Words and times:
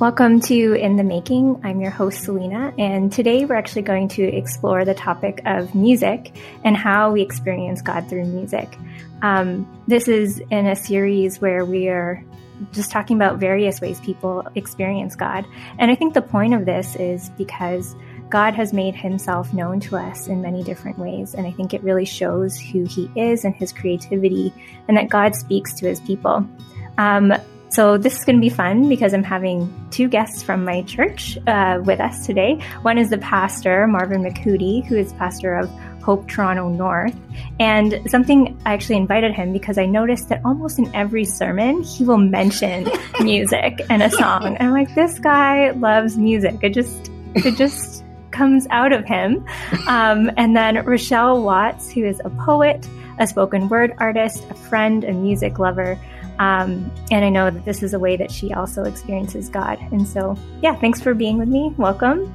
Welcome 0.00 0.40
to 0.40 0.72
In 0.72 0.96
the 0.96 1.04
Making. 1.04 1.60
I'm 1.62 1.78
your 1.78 1.90
host, 1.90 2.22
Selena, 2.22 2.72
and 2.78 3.12
today 3.12 3.44
we're 3.44 3.56
actually 3.56 3.82
going 3.82 4.08
to 4.08 4.22
explore 4.22 4.86
the 4.86 4.94
topic 4.94 5.42
of 5.44 5.74
music 5.74 6.34
and 6.64 6.74
how 6.74 7.12
we 7.12 7.20
experience 7.20 7.82
God 7.82 8.08
through 8.08 8.24
music. 8.24 8.78
Um, 9.20 9.68
this 9.88 10.08
is 10.08 10.42
in 10.50 10.66
a 10.66 10.74
series 10.74 11.42
where 11.42 11.66
we 11.66 11.88
are 11.88 12.24
just 12.72 12.90
talking 12.90 13.18
about 13.18 13.40
various 13.40 13.82
ways 13.82 14.00
people 14.00 14.48
experience 14.54 15.16
God. 15.16 15.44
And 15.78 15.90
I 15.90 15.94
think 15.96 16.14
the 16.14 16.22
point 16.22 16.54
of 16.54 16.64
this 16.64 16.96
is 16.96 17.28
because 17.36 17.94
God 18.30 18.54
has 18.54 18.72
made 18.72 18.94
himself 18.94 19.52
known 19.52 19.80
to 19.80 19.98
us 19.98 20.28
in 20.28 20.40
many 20.40 20.62
different 20.62 20.98
ways. 20.98 21.34
And 21.34 21.46
I 21.46 21.50
think 21.50 21.74
it 21.74 21.82
really 21.82 22.06
shows 22.06 22.58
who 22.58 22.86
he 22.86 23.10
is 23.16 23.44
and 23.44 23.54
his 23.54 23.70
creativity, 23.70 24.50
and 24.88 24.96
that 24.96 25.10
God 25.10 25.34
speaks 25.34 25.74
to 25.74 25.86
his 25.86 26.00
people. 26.00 26.48
Um, 26.96 27.34
so 27.70 27.96
this 27.96 28.18
is 28.18 28.24
going 28.24 28.36
to 28.36 28.40
be 28.40 28.48
fun 28.48 28.88
because 28.88 29.14
I'm 29.14 29.22
having 29.22 29.72
two 29.90 30.08
guests 30.08 30.42
from 30.42 30.64
my 30.64 30.82
church 30.82 31.38
uh, 31.46 31.80
with 31.84 32.00
us 32.00 32.26
today. 32.26 32.60
One 32.82 32.98
is 32.98 33.10
the 33.10 33.18
pastor, 33.18 33.86
Marvin 33.86 34.22
McCooty, 34.22 34.84
who 34.84 34.96
is 34.96 35.12
pastor 35.12 35.54
of 35.54 35.70
Hope 36.02 36.28
Toronto 36.28 36.68
North. 36.68 37.14
And 37.60 38.00
something 38.10 38.60
I 38.66 38.72
actually 38.72 38.96
invited 38.96 39.32
him 39.34 39.52
because 39.52 39.78
I 39.78 39.86
noticed 39.86 40.28
that 40.30 40.40
almost 40.44 40.80
in 40.80 40.92
every 40.96 41.24
sermon, 41.24 41.82
he 41.82 42.04
will 42.04 42.18
mention 42.18 42.88
music 43.20 43.80
and 43.88 44.02
a 44.02 44.10
song. 44.10 44.46
And 44.46 44.58
I'm 44.58 44.72
like, 44.72 44.92
this 44.96 45.20
guy 45.20 45.70
loves 45.70 46.18
music. 46.18 46.56
It 46.62 46.70
just, 46.70 47.10
it 47.36 47.56
just 47.56 48.04
comes 48.32 48.66
out 48.70 48.92
of 48.92 49.04
him. 49.04 49.46
Um, 49.86 50.30
and 50.36 50.56
then 50.56 50.84
Rochelle 50.84 51.42
Watts, 51.42 51.90
who 51.90 52.04
is 52.04 52.20
a 52.24 52.30
poet, 52.30 52.88
a 53.20 53.26
spoken 53.26 53.68
word 53.68 53.94
artist, 53.98 54.44
a 54.50 54.54
friend, 54.54 55.04
a 55.04 55.12
music 55.12 55.58
lover. 55.58 55.98
Um, 56.40 56.90
and 57.10 57.22
I 57.22 57.28
know 57.28 57.50
that 57.50 57.66
this 57.66 57.82
is 57.82 57.92
a 57.92 57.98
way 57.98 58.16
that 58.16 58.30
she 58.30 58.54
also 58.54 58.84
experiences 58.84 59.50
God. 59.50 59.78
And 59.92 60.08
so, 60.08 60.38
yeah, 60.62 60.74
thanks 60.74 60.98
for 60.98 61.12
being 61.12 61.36
with 61.36 61.48
me. 61.48 61.74
Welcome. 61.76 62.34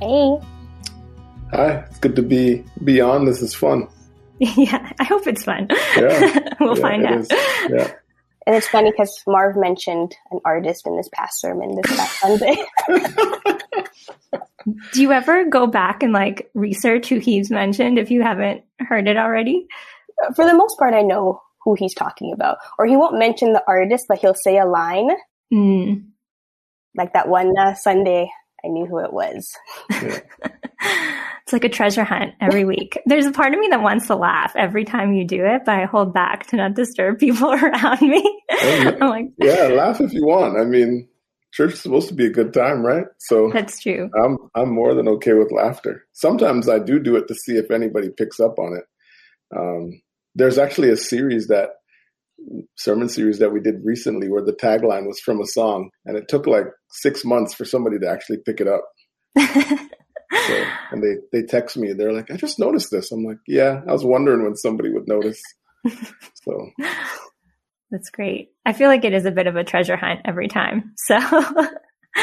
Hey. 0.00 0.36
Hi, 1.52 1.84
it's 1.88 1.98
good 2.00 2.16
to 2.16 2.22
be 2.22 2.64
be 2.82 3.00
on. 3.00 3.24
This 3.24 3.40
is 3.40 3.54
fun. 3.54 3.86
yeah, 4.40 4.90
I 4.98 5.04
hope 5.04 5.28
it's 5.28 5.44
fun. 5.44 5.68
Yeah, 5.96 6.40
we'll 6.60 6.76
yeah, 6.76 6.82
find 6.82 7.06
out. 7.06 7.20
Is. 7.20 7.28
Yeah. 7.30 7.92
And 8.48 8.56
it's 8.56 8.66
funny 8.66 8.90
because 8.90 9.16
Marv 9.28 9.56
mentioned 9.56 10.16
an 10.32 10.40
artist 10.44 10.84
in 10.84 10.96
this 10.96 11.08
past 11.12 11.40
sermon 11.40 11.76
this 11.76 11.96
past 11.96 12.18
Sunday. 12.20 12.56
Do 14.92 15.00
you 15.00 15.12
ever 15.12 15.44
go 15.44 15.68
back 15.68 16.02
and 16.02 16.12
like 16.12 16.50
research 16.54 17.08
who 17.08 17.20
he's 17.20 17.48
mentioned 17.50 18.00
if 18.00 18.10
you 18.10 18.22
haven't 18.22 18.64
heard 18.80 19.06
it 19.06 19.16
already? 19.16 19.68
For 20.34 20.44
the 20.44 20.54
most 20.54 20.78
part, 20.78 20.94
I 20.94 21.02
know 21.02 21.42
who 21.66 21.74
he's 21.74 21.94
talking 21.94 22.32
about. 22.32 22.58
Or 22.78 22.86
he 22.86 22.96
won't 22.96 23.18
mention 23.18 23.52
the 23.52 23.62
artist, 23.66 24.06
but 24.08 24.18
he'll 24.18 24.34
say 24.34 24.56
a 24.56 24.64
line. 24.64 25.10
Mm. 25.52 26.06
Like 26.96 27.12
that 27.12 27.28
one 27.28 27.52
uh, 27.58 27.74
Sunday, 27.74 28.30
I 28.64 28.68
knew 28.68 28.86
who 28.86 29.00
it 29.00 29.12
was. 29.12 29.52
Yeah. 29.90 30.20
it's 31.42 31.52
like 31.52 31.64
a 31.64 31.68
treasure 31.68 32.04
hunt 32.04 32.34
every 32.40 32.64
week. 32.64 32.98
There's 33.06 33.26
a 33.26 33.32
part 33.32 33.52
of 33.52 33.58
me 33.58 33.66
that 33.70 33.82
wants 33.82 34.06
to 34.06 34.14
laugh 34.14 34.52
every 34.54 34.84
time 34.84 35.12
you 35.12 35.26
do 35.26 35.44
it, 35.44 35.62
but 35.66 35.74
I 35.74 35.86
hold 35.86 36.14
back 36.14 36.46
to 36.48 36.56
not 36.56 36.74
disturb 36.74 37.18
people 37.20 37.52
around 37.52 38.00
me. 38.00 38.42
Oh, 38.52 38.96
I'm 39.00 39.10
like, 39.10 39.26
yeah, 39.38 39.64
laugh 39.64 40.00
if 40.00 40.12
you 40.12 40.24
want. 40.24 40.56
I 40.56 40.64
mean, 40.64 41.08
church 41.52 41.72
is 41.72 41.80
supposed 41.80 42.08
to 42.08 42.14
be 42.14 42.26
a 42.26 42.32
good 42.32 42.54
time, 42.54 42.86
right? 42.86 43.06
So 43.18 43.50
that's 43.52 43.82
true. 43.82 44.08
I'm 44.22 44.38
I'm 44.54 44.72
more 44.72 44.94
than 44.94 45.08
okay 45.08 45.32
with 45.32 45.50
laughter. 45.50 46.04
Sometimes 46.12 46.68
I 46.68 46.78
do 46.78 47.00
do 47.00 47.16
it 47.16 47.26
to 47.26 47.34
see 47.34 47.56
if 47.56 47.72
anybody 47.72 48.10
picks 48.10 48.38
up 48.38 48.60
on 48.60 48.78
it. 48.78 48.84
Um, 49.56 50.00
there's 50.36 50.58
actually 50.58 50.90
a 50.90 50.96
series 50.96 51.48
that 51.48 51.70
sermon 52.76 53.08
series 53.08 53.38
that 53.38 53.52
we 53.52 53.60
did 53.60 53.76
recently 53.82 54.28
where 54.28 54.44
the 54.44 54.52
tagline 54.52 55.06
was 55.06 55.18
from 55.18 55.40
a 55.40 55.46
song 55.46 55.90
and 56.04 56.16
it 56.16 56.28
took 56.28 56.46
like 56.46 56.66
six 56.90 57.24
months 57.24 57.54
for 57.54 57.64
somebody 57.64 57.98
to 57.98 58.08
actually 58.08 58.36
pick 58.44 58.60
it 58.60 58.68
up. 58.68 58.84
So, 59.38 59.74
and 60.90 61.02
they 61.02 61.16
they 61.32 61.46
text 61.46 61.76
me 61.76 61.92
they're 61.92 62.12
like 62.12 62.30
i 62.30 62.36
just 62.36 62.58
noticed 62.58 62.90
this. 62.90 63.10
I'm 63.10 63.24
like 63.24 63.38
yeah 63.46 63.80
i 63.88 63.92
was 63.92 64.04
wondering 64.04 64.42
when 64.42 64.56
somebody 64.56 64.92
would 64.92 65.08
notice. 65.08 65.40
So. 66.44 66.70
That's 67.90 68.10
great. 68.10 68.50
I 68.64 68.72
feel 68.72 68.88
like 68.88 69.04
it 69.04 69.12
is 69.12 69.26
a 69.26 69.30
bit 69.30 69.46
of 69.48 69.56
a 69.56 69.64
treasure 69.64 69.96
hunt 69.96 70.20
every 70.24 70.48
time. 70.48 70.92
So 70.96 71.16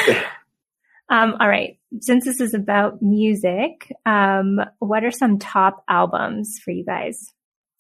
um, 1.09 1.35
all 1.39 1.47
right. 1.47 1.77
Since 1.99 2.25
this 2.25 2.39
is 2.39 2.53
about 2.53 3.01
music 3.01 3.91
um, 4.05 4.59
what 4.79 5.03
are 5.03 5.11
some 5.11 5.39
top 5.39 5.83
albums 5.89 6.59
for 6.63 6.71
you 6.71 6.85
guys 6.85 7.33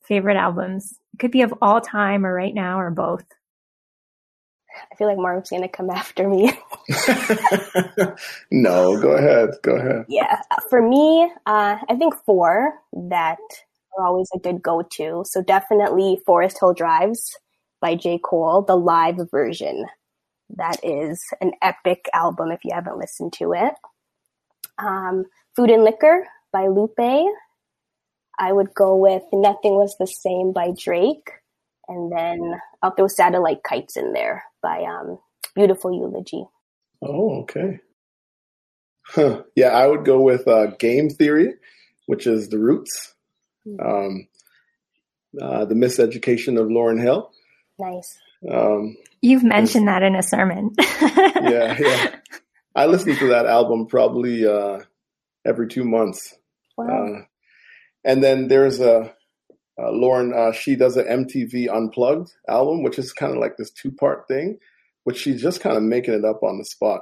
favorite 0.03 0.37
albums? 0.37 0.99
It 1.13 1.19
could 1.19 1.31
be 1.31 1.41
of 1.41 1.53
all 1.61 1.81
time 1.81 2.25
or 2.25 2.33
right 2.33 2.53
now 2.53 2.79
or 2.79 2.91
both. 2.91 3.25
I 4.91 4.95
feel 4.95 5.07
like 5.07 5.17
Mark's 5.17 5.49
going 5.49 5.61
to 5.61 5.67
come 5.67 5.89
after 5.89 6.27
me. 6.27 6.51
no, 8.51 8.99
go 8.99 9.11
ahead. 9.11 9.51
Go 9.61 9.75
ahead. 9.75 10.05
Yeah. 10.09 10.41
For 10.69 10.81
me, 10.81 11.31
uh, 11.45 11.77
I 11.87 11.95
think 11.95 12.15
four 12.25 12.73
that 12.93 13.37
are 13.97 14.05
always 14.05 14.29
a 14.33 14.39
good 14.39 14.61
go 14.61 14.81
to. 14.93 15.23
So 15.25 15.41
definitely 15.41 16.19
Forest 16.25 16.57
Hills 16.59 16.77
Drive 16.77 17.13
by 17.81 17.95
J. 17.95 18.19
Cole, 18.23 18.63
the 18.63 18.77
live 18.77 19.19
version. 19.29 19.85
That 20.55 20.83
is 20.83 21.23
an 21.41 21.53
epic 21.61 22.09
album 22.13 22.51
if 22.51 22.63
you 22.63 22.71
haven't 22.73 22.97
listened 22.97 23.33
to 23.33 23.53
it. 23.53 23.73
Um, 24.77 25.25
Food 25.55 25.69
and 25.69 25.83
Liquor 25.83 26.25
by 26.51 26.67
Lupe. 26.67 27.27
I 28.39 28.51
would 28.51 28.73
go 28.73 28.95
with 28.95 29.23
Nothing 29.31 29.75
Was 29.75 29.95
the 29.99 30.07
Same 30.07 30.53
by 30.53 30.71
Drake. 30.77 31.29
And 31.87 32.11
then 32.11 32.59
I'll 32.81 32.91
throw 32.91 33.07
Satellite 33.07 33.63
Kites 33.63 33.97
in 33.97 34.13
there 34.13 34.43
by 34.61 34.83
um, 34.83 35.19
Beautiful 35.55 35.93
Eulogy. 35.93 36.45
Oh, 37.01 37.41
okay. 37.41 37.79
Huh. 39.05 39.43
Yeah, 39.55 39.69
I 39.69 39.87
would 39.87 40.05
go 40.05 40.21
with 40.21 40.47
uh, 40.47 40.67
Game 40.79 41.09
Theory, 41.09 41.53
which 42.05 42.25
is 42.25 42.49
The 42.49 42.57
Roots. 42.57 43.13
Mm. 43.67 43.85
Um, 43.85 44.27
uh, 45.41 45.65
the 45.65 45.75
Miseducation 45.75 46.59
of 46.59 46.67
Lauryn 46.67 47.01
Hill. 47.01 47.31
Nice. 47.79 48.17
Um, 48.49 48.95
You've 49.21 49.43
mentioned 49.43 49.87
that 49.87 50.03
in 50.03 50.15
a 50.15 50.23
sermon. 50.23 50.71
yeah, 51.01 51.77
yeah. 51.79 52.15
I 52.75 52.85
listen 52.87 53.15
to 53.15 53.27
that 53.29 53.45
album 53.45 53.87
probably 53.87 54.45
uh, 54.45 54.79
every 55.45 55.67
two 55.67 55.83
months. 55.83 56.35
Wow. 56.77 57.25
Uh, 58.05 58.09
and 58.09 58.23
then 58.23 58.47
there's 58.47 58.79
a, 58.79 59.13
a 59.77 59.83
Lauryn. 59.83 60.33
Uh, 60.33 60.51
she 60.51 60.75
does 60.75 60.97
an 60.97 61.05
MTV 61.05 61.69
Unplugged 61.73 62.31
album, 62.47 62.83
which 62.83 62.99
is 62.99 63.13
kind 63.13 63.33
of 63.33 63.39
like 63.39 63.57
this 63.57 63.71
two 63.71 63.91
part 63.91 64.27
thing, 64.27 64.59
which 65.03 65.17
she's 65.17 65.41
just 65.41 65.61
kind 65.61 65.77
of 65.77 65.83
making 65.83 66.13
it 66.13 66.25
up 66.25 66.43
on 66.43 66.57
the 66.57 66.65
spot. 66.65 67.01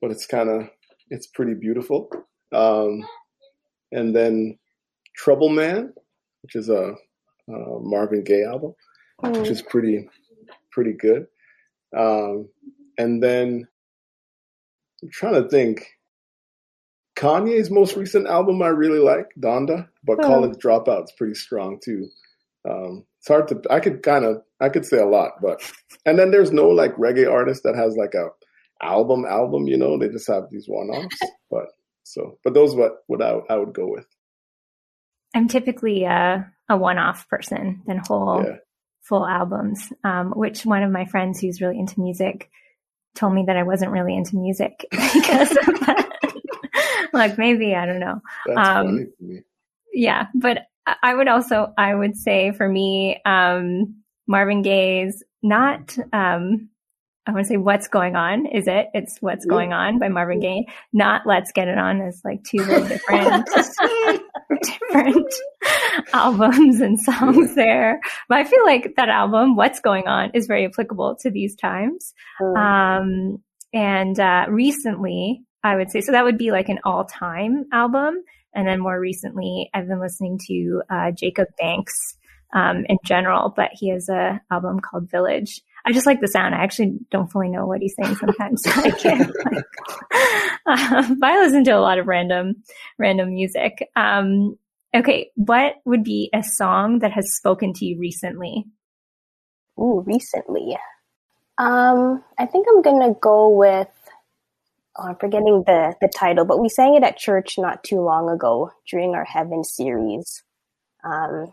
But 0.00 0.10
it's 0.10 0.26
kind 0.26 0.48
of 0.48 0.68
it's 1.10 1.26
pretty 1.26 1.54
beautiful. 1.54 2.10
Um, 2.52 3.06
and 3.90 4.14
then 4.14 4.58
Trouble 5.16 5.48
Man, 5.48 5.92
which 6.42 6.56
is 6.56 6.68
a, 6.68 6.94
a 7.48 7.80
Marvin 7.80 8.24
Gaye 8.24 8.44
album, 8.44 8.74
which 9.18 9.48
is 9.48 9.62
pretty 9.62 10.08
pretty 10.70 10.92
good. 10.92 11.26
Um, 11.96 12.48
and 12.98 13.22
then 13.22 13.68
I'm 15.02 15.10
trying 15.10 15.42
to 15.42 15.48
think. 15.48 15.86
Kanye's 17.16 17.70
most 17.70 17.96
recent 17.96 18.26
album 18.26 18.62
I 18.62 18.68
really 18.68 18.98
like, 18.98 19.26
Donda, 19.38 19.88
but 20.04 20.18
Oh. 20.20 20.26
College 20.26 20.54
Dropout's 20.58 21.12
pretty 21.12 21.34
strong 21.34 21.78
too. 21.82 22.08
Um, 22.68 23.04
it's 23.18 23.28
hard 23.28 23.48
to. 23.48 23.60
I 23.70 23.80
could 23.80 24.02
kind 24.02 24.24
of. 24.24 24.42
I 24.60 24.68
could 24.68 24.84
say 24.86 24.98
a 24.98 25.06
lot, 25.06 25.32
but 25.42 25.60
and 26.06 26.18
then 26.18 26.30
there's 26.30 26.52
no 26.52 26.68
like 26.68 26.94
reggae 26.96 27.30
artist 27.30 27.64
that 27.64 27.74
has 27.76 27.96
like 27.96 28.14
a 28.14 28.28
album 28.80 29.24
album. 29.26 29.66
You 29.66 29.76
know, 29.76 29.98
they 29.98 30.08
just 30.08 30.28
have 30.28 30.44
these 30.50 30.66
one 30.68 30.88
offs. 30.88 31.18
But 31.50 31.66
so, 32.04 32.38
but 32.44 32.54
those 32.54 32.74
what 32.74 32.98
what 33.08 33.20
I 33.20 33.38
I 33.50 33.56
would 33.56 33.74
go 33.74 33.86
with. 33.88 34.06
I'm 35.34 35.48
typically 35.48 36.04
a, 36.04 36.50
a 36.68 36.76
one 36.76 36.98
off 36.98 37.28
person 37.28 37.82
than 37.86 37.98
whole 37.98 38.42
Yeah. 38.44 38.56
full 39.02 39.26
albums, 39.26 39.92
um, 40.04 40.30
which 40.36 40.64
one 40.64 40.82
of 40.82 40.90
my 40.90 41.04
friends 41.06 41.40
who's 41.40 41.60
really 41.60 41.78
into 41.78 42.00
music 42.00 42.48
told 43.14 43.34
me 43.34 43.44
that 43.46 43.56
I 43.56 43.62
wasn't 43.64 43.92
really 43.92 44.14
into 44.16 44.36
music 44.36 44.84
because 44.90 45.50
of 45.50 45.80
that. 45.80 46.08
like 47.18 47.38
maybe, 47.38 47.74
I 47.74 47.86
don't 47.86 48.00
know. 48.00 48.20
That's 48.46 48.68
Um, 48.68 48.86
funny 48.86 49.06
me. 49.20 49.40
Yeah, 49.92 50.26
but 50.34 50.66
I- 51.02 51.14
would 51.14 51.28
also 51.28 51.72
I 51.78 51.94
would 51.94 52.16
say 52.16 52.52
for 52.52 52.68
me, 52.68 53.20
um, 53.24 53.96
Marvin 54.26 54.62
Gaye's 54.62 55.22
not 55.42 55.96
um, 56.12 56.68
I 57.24 57.30
want 57.30 57.44
to 57.44 57.48
say 57.48 57.56
what's 57.56 57.86
going 57.86 58.16
on. 58.16 58.46
Is 58.46 58.66
it? 58.66 58.88
It's 58.94 59.18
what's 59.20 59.44
going 59.46 59.72
on 59.72 60.00
by 60.00 60.08
Marvin 60.08 60.40
Gaye. 60.40 60.66
Not 60.92 61.22
let's 61.24 61.52
get 61.52 61.68
it 61.68 61.78
on. 61.78 62.00
As 62.00 62.20
like 62.24 62.42
two 62.42 62.64
very 62.64 62.88
different 62.88 63.48
different 64.62 65.32
albums 66.12 66.80
and 66.80 66.98
songs 66.98 67.54
there. 67.54 68.00
But 68.28 68.38
I 68.38 68.44
feel 68.44 68.64
like 68.64 68.94
that 68.96 69.08
album, 69.08 69.54
What's 69.56 69.80
Going 69.80 70.08
On, 70.08 70.30
is 70.34 70.46
very 70.46 70.64
applicable 70.66 71.16
to 71.20 71.30
these 71.30 71.54
times. 71.54 72.12
Um, 72.40 73.42
and 73.72 74.18
uh, 74.18 74.46
recently, 74.48 75.42
I 75.64 75.76
would 75.76 75.90
say, 75.90 76.00
so 76.00 76.12
that 76.12 76.24
would 76.24 76.38
be 76.38 76.50
like 76.50 76.68
an 76.68 76.80
all 76.84 77.04
time 77.04 77.66
album. 77.72 78.22
And 78.54 78.66
then 78.66 78.80
more 78.80 78.98
recently, 78.98 79.70
I've 79.72 79.88
been 79.88 80.00
listening 80.00 80.38
to 80.48 80.82
uh, 80.90 81.10
Jacob 81.12 81.48
Banks 81.58 82.16
um, 82.52 82.84
in 82.88 82.98
general, 83.04 83.52
but 83.54 83.70
he 83.72 83.88
has 83.90 84.08
a 84.08 84.40
album 84.50 84.80
called 84.80 85.10
Village. 85.10 85.62
I 85.84 85.92
just 85.92 86.06
like 86.06 86.20
the 86.20 86.28
sound. 86.28 86.54
I 86.54 86.62
actually 86.62 86.98
don't 87.10 87.30
fully 87.30 87.48
know 87.48 87.66
what 87.66 87.80
he's 87.80 87.94
saying 88.00 88.16
sometimes. 88.16 88.62
I 88.66 88.90
can't. 88.90 89.32
Like, 89.50 89.64
um, 90.92 91.18
but 91.18 91.30
I 91.30 91.40
listen 91.40 91.64
to 91.64 91.72
a 91.72 91.80
lot 91.80 91.98
of 91.98 92.06
random, 92.06 92.62
random 92.98 93.34
music. 93.34 93.88
Um, 93.96 94.56
okay, 94.94 95.30
what 95.34 95.74
would 95.84 96.04
be 96.04 96.30
a 96.32 96.42
song 96.42 97.00
that 97.00 97.12
has 97.12 97.34
spoken 97.34 97.72
to 97.74 97.84
you 97.84 97.98
recently? 97.98 98.64
Ooh, 99.78 100.04
recently. 100.06 100.76
Um, 101.58 102.22
I 102.38 102.46
think 102.46 102.66
I'm 102.68 102.82
gonna 102.82 103.14
go 103.20 103.48
with. 103.48 103.88
Oh, 104.96 105.08
I'm 105.08 105.16
forgetting 105.16 105.64
the 105.66 105.94
the 106.00 106.10
title, 106.14 106.44
but 106.44 106.60
we 106.60 106.68
sang 106.68 106.94
it 106.94 107.02
at 107.02 107.16
church 107.16 107.54
not 107.58 107.82
too 107.82 108.00
long 108.00 108.28
ago 108.28 108.70
during 108.90 109.14
our 109.14 109.24
Heaven 109.24 109.64
series. 109.64 110.42
Um, 111.04 111.52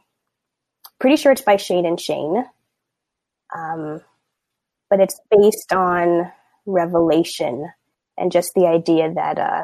pretty 0.99 1.15
sure 1.15 1.31
it's 1.31 1.41
by 1.41 1.55
Shane 1.55 1.85
and 1.85 1.99
Shane. 1.99 2.45
Um, 3.55 4.01
but 4.89 4.99
it's 4.99 5.19
based 5.31 5.73
on 5.73 6.31
revelation 6.65 7.71
and 8.17 8.31
just 8.31 8.51
the 8.55 8.67
idea 8.67 9.11
that 9.13 9.39
uh, 9.39 9.63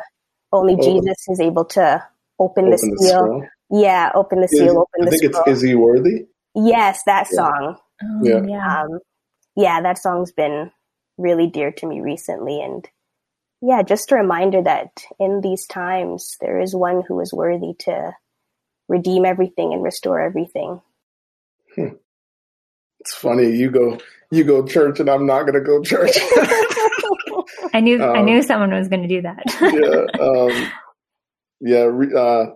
only 0.52 0.76
oh. 0.80 0.82
Jesus 0.82 1.18
is 1.28 1.40
able 1.40 1.66
to 1.66 2.04
open, 2.40 2.66
open 2.66 2.70
the 2.72 2.78
seal. 2.78 3.42
The 3.70 3.82
yeah, 3.82 4.12
open 4.16 4.40
the 4.40 4.46
is, 4.46 4.52
seal, 4.52 4.78
open 4.78 5.02
I 5.02 5.06
the 5.06 5.12
think 5.12 5.34
scroll. 5.34 5.44
it's 5.48 5.58
Is 5.58 5.62
He 5.62 5.76
Worthy? 5.76 6.28
Yes, 6.56 7.02
that 7.06 7.28
yeah. 7.32 7.36
song. 7.36 7.78
Oh, 8.04 8.20
yeah. 8.24 8.42
Yeah. 8.48 8.82
Um, 8.82 9.00
yeah, 9.56 9.82
that 9.82 9.98
song's 9.98 10.32
been 10.32 10.72
really 11.18 11.48
dear 11.48 11.72
to 11.72 11.88
me 11.88 12.02
recently. 12.02 12.62
And 12.62 12.88
yeah, 13.66 13.82
just 13.82 14.12
a 14.12 14.16
reminder 14.16 14.62
that 14.62 15.04
in 15.20 15.42
these 15.42 15.66
times, 15.66 16.38
there 16.40 16.62
is 16.62 16.76
one 16.76 17.02
who 17.08 17.20
is 17.20 17.34
worthy 17.34 17.74
to 17.80 18.12
redeem 18.88 19.26
everything 19.26 19.74
and 19.74 19.84
restore 19.84 20.22
everything. 20.22 20.82
Hmm. 21.74 21.96
It's 23.00 23.14
funny 23.14 23.56
you 23.56 23.72
go 23.72 23.98
you 24.32 24.44
go 24.44 24.66
church 24.66 25.00
and 25.00 25.10
I'm 25.10 25.26
not 25.26 25.44
going 25.44 25.54
to 25.54 25.62
go 25.62 25.82
church. 25.82 26.16
I 27.74 27.80
knew 27.82 28.04
um, 28.04 28.16
I 28.16 28.22
knew 28.22 28.42
someone 28.44 28.72
was 28.72 28.88
going 28.88 29.02
to 29.02 29.08
do 29.08 29.22
that. 29.24 29.44
yeah, 29.62 30.20
um, 30.22 30.72
yeah. 31.60 32.20
Uh, 32.20 32.54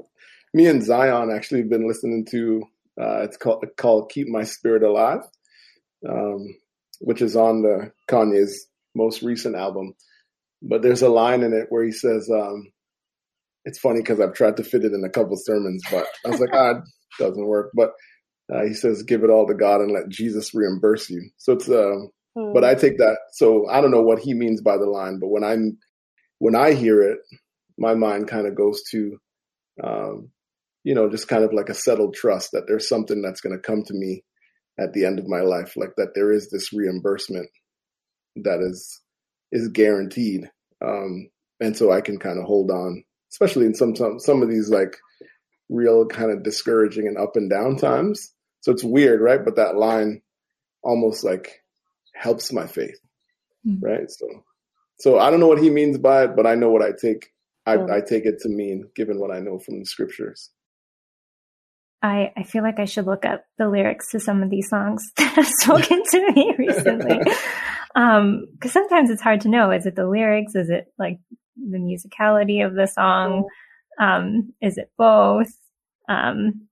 me 0.54 0.68
and 0.68 0.84
Zion 0.84 1.32
actually 1.32 1.62
have 1.62 1.70
been 1.70 1.88
listening 1.88 2.26
to. 2.32 2.64
Uh, 3.00 3.22
it's 3.24 3.38
called 3.38 3.66
called 3.78 4.12
"Keep 4.12 4.28
My 4.28 4.44
Spirit 4.44 4.84
Alive," 4.84 5.22
um, 6.08 6.56
which 7.00 7.22
is 7.22 7.36
on 7.36 7.64
the 7.64 7.92
Kanye's 8.08 8.68
most 8.96 9.22
recent 9.22 9.56
album. 9.56 9.96
But 10.62 10.82
there's 10.82 11.02
a 11.02 11.10
line 11.10 11.44
in 11.44 11.54
it 11.54 11.68
where 11.70 11.84
he 11.84 11.92
says, 11.92 12.30
um, 12.30 12.72
"It's 13.66 13.80
funny 13.80 14.02
because 14.02 14.20
I've 14.20 14.34
tried 14.34 14.58
to 14.58 14.64
fit 14.64 14.84
it 14.84 14.94
in 14.94 15.04
a 15.04 15.10
couple 15.10 15.38
sermons, 15.38 15.84
but 15.92 16.08
I 16.26 16.30
was 16.30 16.40
like, 16.40 16.50
ah, 16.54 16.72
it 16.72 16.84
doesn't 17.20 17.46
work." 17.46 17.72
But 17.74 17.92
uh, 18.54 18.66
he 18.66 18.74
says, 18.74 19.04
"Give 19.04 19.24
it 19.24 19.30
all 19.30 19.48
to 19.48 19.54
God 19.54 19.82
and 19.82 19.92
let 19.92 20.10
Jesus 20.10 20.54
reimburse 20.54 21.10
you." 21.10 21.30
So 21.38 21.54
it's, 21.54 21.70
uh, 21.70 21.96
hmm. 22.38 22.54
but 22.54 22.64
I 22.64 22.76
take 22.76 22.98
that. 22.98 23.18
So 23.34 23.68
I 23.70 23.82
don't 23.82 23.92
know 23.92 24.02
what 24.02 24.20
he 24.20 24.34
means 24.34 24.62
by 24.62 24.78
the 24.78 24.90
line, 24.90 25.20
but 25.20 25.30
when 25.30 25.44
I 25.44 25.58
when 26.40 26.56
I 26.56 26.74
hear 26.74 27.02
it, 27.02 27.20
my 27.78 27.94
mind 27.94 28.28
kind 28.28 28.48
of 28.48 28.56
goes 28.56 28.82
to, 28.92 29.18
um, 29.84 30.32
you 30.84 30.96
know, 30.96 31.10
just 31.10 31.28
kind 31.28 31.44
of 31.44 31.54
like 31.54 31.70
a 31.70 31.74
settled 31.74 32.14
trust 32.14 32.52
that 32.52 32.64
there's 32.68 32.88
something 32.88 33.22
that's 33.22 33.42
going 33.42 33.56
to 33.56 33.62
come 33.62 33.84
to 33.84 33.94
me 33.94 34.24
at 34.80 34.94
the 34.94 35.06
end 35.06 35.20
of 35.20 35.28
my 35.28 35.42
life, 35.42 35.74
like 35.76 35.92
that 35.98 36.16
there 36.16 36.32
is 36.32 36.50
this 36.50 36.74
reimbursement 36.74 37.50
that 38.38 38.60
is 38.62 39.02
is 39.52 39.70
guaranteed, 39.70 40.50
um, 40.84 41.30
and 41.60 41.76
so 41.76 41.92
I 41.92 42.02
can 42.02 42.20
kind 42.20 42.40
of 42.40 42.46
hold 42.46 42.72
on, 42.72 43.04
especially 43.32 43.66
in 43.66 43.76
some 43.76 43.96
some 43.96 44.20
some 44.20 44.42
of 44.42 44.50
these 44.50 44.70
like 44.70 44.98
real 45.70 46.06
kind 46.06 46.32
of 46.32 46.44
discouraging 46.44 47.08
and 47.08 47.18
up 47.18 47.36
and 47.36 47.50
down 47.50 47.78
times. 47.78 48.34
So 48.62 48.72
it's 48.72 48.84
weird, 48.84 49.22
right? 49.22 49.44
But 49.44 49.56
that 49.56 49.76
line 49.76 50.22
almost 50.84 51.24
like 51.24 51.62
helps 52.14 52.52
my 52.52 52.68
faith, 52.68 53.00
mm-hmm. 53.66 53.86
right? 53.86 54.10
So, 54.10 54.28
so 55.00 55.20
I 55.20 55.30
don't 55.30 55.40
know 55.40 55.48
what 55.48 55.62
he 55.62 55.70
means 55.70 55.98
by 55.98 56.26
it, 56.26 56.36
but 56.36 56.46
I 56.46 56.56
know 56.56 56.70
what 56.70 56.82
I 56.82 56.92
take. 57.00 57.32
I. 57.66 57.76
I 57.76 58.02
take 58.02 58.26
it 58.26 58.40
to 58.40 58.50
mean, 58.50 58.90
given 58.96 59.20
what 59.20 59.30
I 59.30 59.40
know 59.40 59.60
from 59.60 59.80
the 59.80 59.86
scriptures. 59.86 60.50
I, 62.02 62.32
I 62.36 62.44
feel 62.44 62.64
like 62.64 62.80
I 62.80 62.86
should 62.86 63.06
look 63.06 63.26
up 63.26 63.44
the 63.58 63.68
lyrics 63.68 64.12
to 64.12 64.20
some 64.20 64.42
of 64.42 64.50
these 64.50 64.70
songs 64.70 65.12
that 65.18 65.34
have 65.34 65.48
spoken 65.60 66.02
to 66.04 66.32
me 66.32 66.56
recently. 66.58 67.20
um, 67.96 68.46
cause 68.62 68.72
sometimes 68.72 69.10
it's 69.10 69.22
hard 69.22 69.42
to 69.42 69.50
know. 69.50 69.72
Is 69.72 69.86
it 69.86 69.96
the 69.96 70.08
lyrics? 70.08 70.56
Is 70.56 70.70
it 70.70 70.88
like 70.98 71.20
the 71.56 71.78
musicality 71.78 72.66
of 72.66 72.76
the 72.76 72.88
song? 72.88 73.44
Mm-hmm. 74.00 74.04
Um, 74.04 74.54
is 74.62 74.78
it 74.78 74.92
both? 74.98 75.52
Um, 76.08 76.68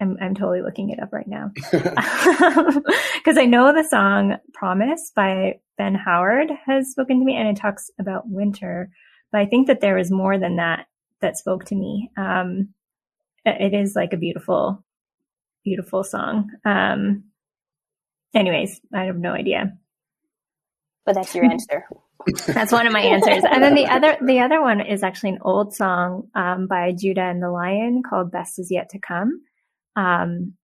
I'm, 0.00 0.16
I'm 0.20 0.34
totally 0.34 0.62
looking 0.62 0.90
it 0.90 1.00
up 1.02 1.12
right 1.12 1.26
now. 1.26 1.50
Because 3.16 3.38
I 3.38 3.46
know 3.46 3.72
the 3.72 3.82
song 3.82 4.36
Promise 4.54 5.10
by 5.16 5.54
Ben 5.78 5.94
Howard 5.96 6.48
has 6.66 6.92
spoken 6.92 7.18
to 7.18 7.24
me 7.24 7.36
and 7.36 7.48
it 7.48 7.60
talks 7.60 7.90
about 7.98 8.28
winter. 8.28 8.88
But 9.32 9.40
I 9.40 9.46
think 9.46 9.66
that 9.66 9.80
there 9.80 9.98
is 9.98 10.10
more 10.12 10.38
than 10.38 10.56
that 10.56 10.86
that 11.20 11.36
spoke 11.36 11.64
to 11.66 11.74
me. 11.74 12.10
Um, 12.16 12.68
it 13.44 13.74
is 13.74 13.96
like 13.96 14.12
a 14.12 14.16
beautiful, 14.16 14.84
beautiful 15.64 16.04
song. 16.04 16.50
Um, 16.64 17.24
anyways, 18.34 18.80
I 18.94 19.04
have 19.04 19.16
no 19.16 19.32
idea. 19.32 19.76
But 21.06 21.14
that's 21.14 21.34
your 21.34 21.44
answer. 21.44 21.84
that's 22.46 22.72
one 22.72 22.86
of 22.86 22.92
my 22.92 23.00
answers. 23.00 23.44
And 23.48 23.62
then 23.62 23.74
the 23.74 23.86
other, 23.86 24.18
the 24.20 24.40
other 24.40 24.60
one 24.60 24.80
is 24.80 25.02
actually 25.02 25.30
an 25.30 25.38
old 25.42 25.74
song, 25.74 26.28
um, 26.34 26.66
by 26.66 26.92
Judah 26.92 27.22
and 27.22 27.42
the 27.42 27.50
Lion 27.50 28.02
called 28.02 28.32
Best 28.32 28.58
is 28.58 28.70
Yet 28.70 28.90
to 28.90 28.98
Come. 28.98 29.42
Um, 29.94 30.54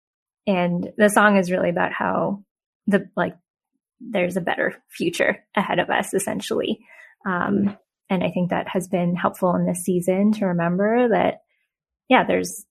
and 0.46 0.90
the 0.98 1.08
song 1.08 1.38
is 1.38 1.50
really 1.50 1.70
about 1.70 1.92
how 1.92 2.42
the, 2.88 3.08
like, 3.16 3.36
there's 4.00 4.36
a 4.36 4.40
better 4.40 4.82
future 4.90 5.44
ahead 5.54 5.78
of 5.78 5.88
us, 5.88 6.12
essentially. 6.12 6.80
Um, 7.24 7.76
and 8.10 8.24
I 8.24 8.30
think 8.30 8.50
that 8.50 8.66
has 8.68 8.88
been 8.88 9.14
helpful 9.14 9.54
in 9.54 9.64
this 9.64 9.84
season 9.84 10.32
to 10.32 10.46
remember 10.46 11.08
that, 11.10 11.42
yeah, 12.08 12.24
there's 12.24 12.64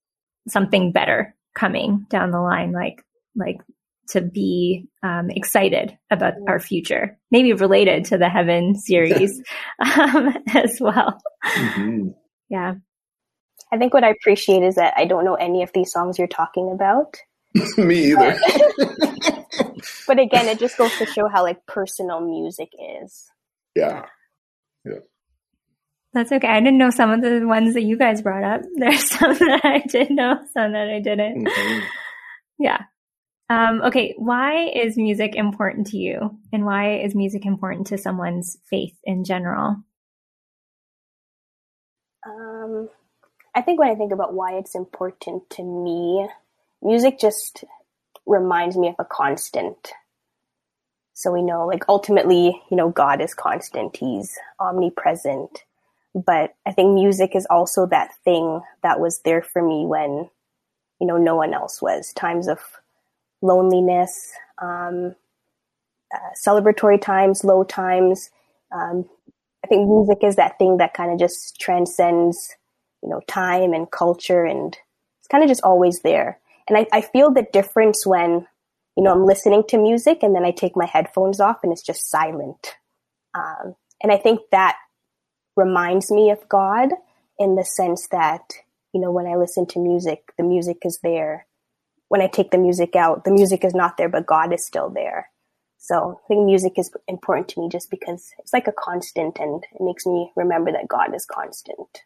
something 0.49 0.91
better 0.91 1.33
coming 1.55 2.05
down 2.09 2.31
the 2.31 2.41
line, 2.41 2.73
like, 2.73 3.03
like 3.35 3.61
to 4.11 4.21
be 4.21 4.87
um, 5.03 5.29
excited 5.29 5.97
about 6.09 6.33
our 6.47 6.59
future, 6.59 7.17
maybe 7.31 7.53
related 7.53 8.05
to 8.05 8.17
the 8.17 8.29
Heaven 8.29 8.75
series 8.79 9.41
um, 9.79 10.35
as 10.53 10.79
well. 10.79 11.21
Mm-hmm. 11.45 12.09
Yeah. 12.49 12.75
I 13.73 13.77
think 13.77 13.93
what 13.93 14.03
I 14.03 14.09
appreciate 14.09 14.63
is 14.63 14.75
that 14.75 14.93
I 14.97 15.05
don't 15.05 15.23
know 15.23 15.35
any 15.35 15.63
of 15.63 15.71
these 15.73 15.91
songs 15.91 16.19
you're 16.19 16.27
talking 16.27 16.71
about. 16.73 17.17
Me 17.77 18.11
either. 18.11 18.37
but 20.07 20.19
again, 20.19 20.47
it 20.47 20.59
just 20.59 20.77
goes 20.77 20.95
to 20.97 21.05
show 21.05 21.29
how 21.29 21.43
like 21.43 21.65
personal 21.65 22.19
music 22.19 22.69
is. 23.01 23.29
Yeah. 23.75 24.05
Yeah. 24.83 24.99
That's 26.13 26.31
okay. 26.33 26.47
I 26.47 26.59
didn't 26.59 26.77
know 26.77 26.89
some 26.89 27.11
of 27.11 27.21
the 27.21 27.45
ones 27.45 27.73
that 27.75 27.83
you 27.83 27.97
guys 27.97 28.21
brought 28.21 28.43
up. 28.43 28.61
There's 28.75 29.09
some 29.09 29.33
that 29.33 29.61
I 29.63 29.79
did 29.87 30.11
know, 30.11 30.39
some 30.53 30.73
that 30.73 30.89
I 30.89 30.99
didn't. 30.99 31.45
Mm-hmm. 31.45 31.85
Yeah. 32.59 32.81
Um, 33.51 33.81
okay. 33.81 34.15
Why 34.17 34.69
is 34.69 34.95
music 34.95 35.35
important 35.35 35.87
to 35.87 35.97
you? 35.97 36.37
And 36.53 36.65
why 36.65 36.99
is 36.99 37.13
music 37.13 37.45
important 37.45 37.87
to 37.87 37.97
someone's 37.97 38.57
faith 38.69 38.95
in 39.03 39.25
general? 39.25 39.75
Um, 42.25 42.87
I 43.53 43.61
think 43.61 43.77
when 43.77 43.89
I 43.89 43.95
think 43.95 44.13
about 44.13 44.33
why 44.33 44.53
it's 44.53 44.73
important 44.73 45.49
to 45.49 45.63
me, 45.63 46.29
music 46.81 47.19
just 47.19 47.65
reminds 48.25 48.77
me 48.77 48.87
of 48.87 48.95
a 48.99 49.03
constant. 49.03 49.91
So 51.13 51.33
we 51.33 51.41
know, 51.41 51.67
like, 51.67 51.83
ultimately, 51.89 52.61
you 52.71 52.77
know, 52.77 52.89
God 52.89 53.19
is 53.19 53.33
constant, 53.33 53.97
He's 53.97 54.37
omnipresent. 54.61 55.65
But 56.15 56.55
I 56.65 56.71
think 56.71 56.93
music 56.93 57.35
is 57.35 57.47
also 57.49 57.85
that 57.87 58.11
thing 58.23 58.61
that 58.81 59.01
was 59.01 59.19
there 59.25 59.41
for 59.41 59.61
me 59.61 59.85
when, 59.85 60.29
you 61.01 61.07
know, 61.07 61.17
no 61.17 61.35
one 61.35 61.53
else 61.53 61.81
was. 61.81 62.13
Times 62.13 62.47
of 62.47 62.59
loneliness, 63.41 64.31
um, 64.61 65.15
uh, 66.13 66.29
celebratory 66.45 67.01
times, 67.01 67.43
low 67.43 67.63
times. 67.63 68.29
Um, 68.71 69.05
I 69.63 69.67
think 69.67 69.87
music 69.87 70.19
is 70.23 70.35
that 70.35 70.57
thing 70.57 70.77
that 70.77 70.93
kind 70.93 71.11
of 71.11 71.19
just 71.19 71.59
transcends 71.59 72.55
you 73.01 73.09
know, 73.09 73.21
time 73.27 73.73
and 73.73 73.89
culture 73.89 74.45
and 74.45 74.77
it's 75.19 75.27
kind 75.29 75.43
of 75.43 75.49
just 75.49 75.63
always 75.63 76.01
there. 76.01 76.39
And 76.67 76.77
I, 76.77 76.87
I 76.93 77.01
feel 77.01 77.31
the 77.31 77.47
difference 77.51 78.05
when, 78.05 78.47
you 78.95 79.03
know, 79.03 79.11
I'm 79.11 79.25
listening 79.25 79.63
to 79.69 79.77
music 79.77 80.19
and 80.21 80.35
then 80.35 80.45
I 80.45 80.51
take 80.51 80.75
my 80.75 80.85
headphones 80.85 81.39
off 81.39 81.59
and 81.63 81.71
it's 81.71 81.81
just 81.81 82.09
silent. 82.09 82.75
Um, 83.33 83.75
and 84.01 84.11
I 84.11 84.17
think 84.17 84.41
that 84.51 84.77
reminds 85.55 86.11
me 86.11 86.29
of 86.29 86.47
God 86.47 86.89
in 87.39 87.55
the 87.55 87.65
sense 87.65 88.07
that, 88.11 88.41
you 88.93 89.01
know, 89.01 89.11
when 89.11 89.25
I 89.25 89.35
listen 89.35 89.65
to 89.67 89.79
music, 89.79 90.31
the 90.37 90.43
music 90.43 90.77
is 90.85 90.99
there. 91.01 91.45
When 92.11 92.19
I 92.19 92.27
take 92.27 92.51
the 92.51 92.57
music 92.57 92.97
out, 92.97 93.23
the 93.23 93.31
music 93.31 93.63
is 93.63 93.73
not 93.73 93.95
there, 93.95 94.09
but 94.09 94.25
God 94.25 94.51
is 94.51 94.65
still 94.65 94.89
there. 94.89 95.29
So 95.77 96.19
I 96.21 96.27
think 96.27 96.45
music 96.45 96.73
is 96.75 96.91
important 97.07 97.47
to 97.47 97.61
me 97.61 97.69
just 97.69 97.89
because 97.89 98.31
it's 98.37 98.51
like 98.51 98.67
a 98.67 98.73
constant 98.73 99.39
and 99.39 99.63
it 99.63 99.81
makes 99.81 100.05
me 100.05 100.29
remember 100.35 100.73
that 100.73 100.89
God 100.89 101.15
is 101.15 101.25
constant. 101.25 102.01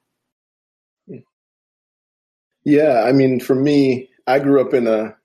Yeah, 2.63 3.01
I 3.03 3.13
mean, 3.13 3.39
for 3.39 3.55
me, 3.55 4.09
I 4.27 4.37
grew 4.37 4.61
up 4.61 4.75
in 4.75 4.85
a 4.85 5.15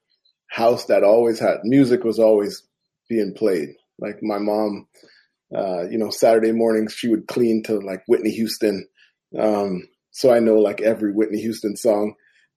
house 0.47 0.87
that 0.87 1.05
always 1.05 1.39
had 1.39 1.59
music 1.63 2.03
was 2.03 2.19
always 2.19 2.63
being 3.07 3.35
played. 3.35 3.69
Like 3.99 4.23
my 4.23 4.39
mom, 4.39 4.89
uh, 5.55 5.83
you 5.91 5.99
know, 5.99 6.09
Saturday 6.09 6.53
mornings 6.53 6.95
she 6.95 7.09
would 7.09 7.29
clean 7.29 7.63
to 7.65 7.81
like 7.81 8.03
Whitney 8.07 8.31
Houston. 8.31 8.89
Um, 9.39 9.87
so 10.11 10.33
I 10.33 10.41
know 10.41 10.55
like 10.55 10.81
every 10.81 11.13
Whitney 11.13 11.43
Houston 11.43 11.77
song. 11.77 12.15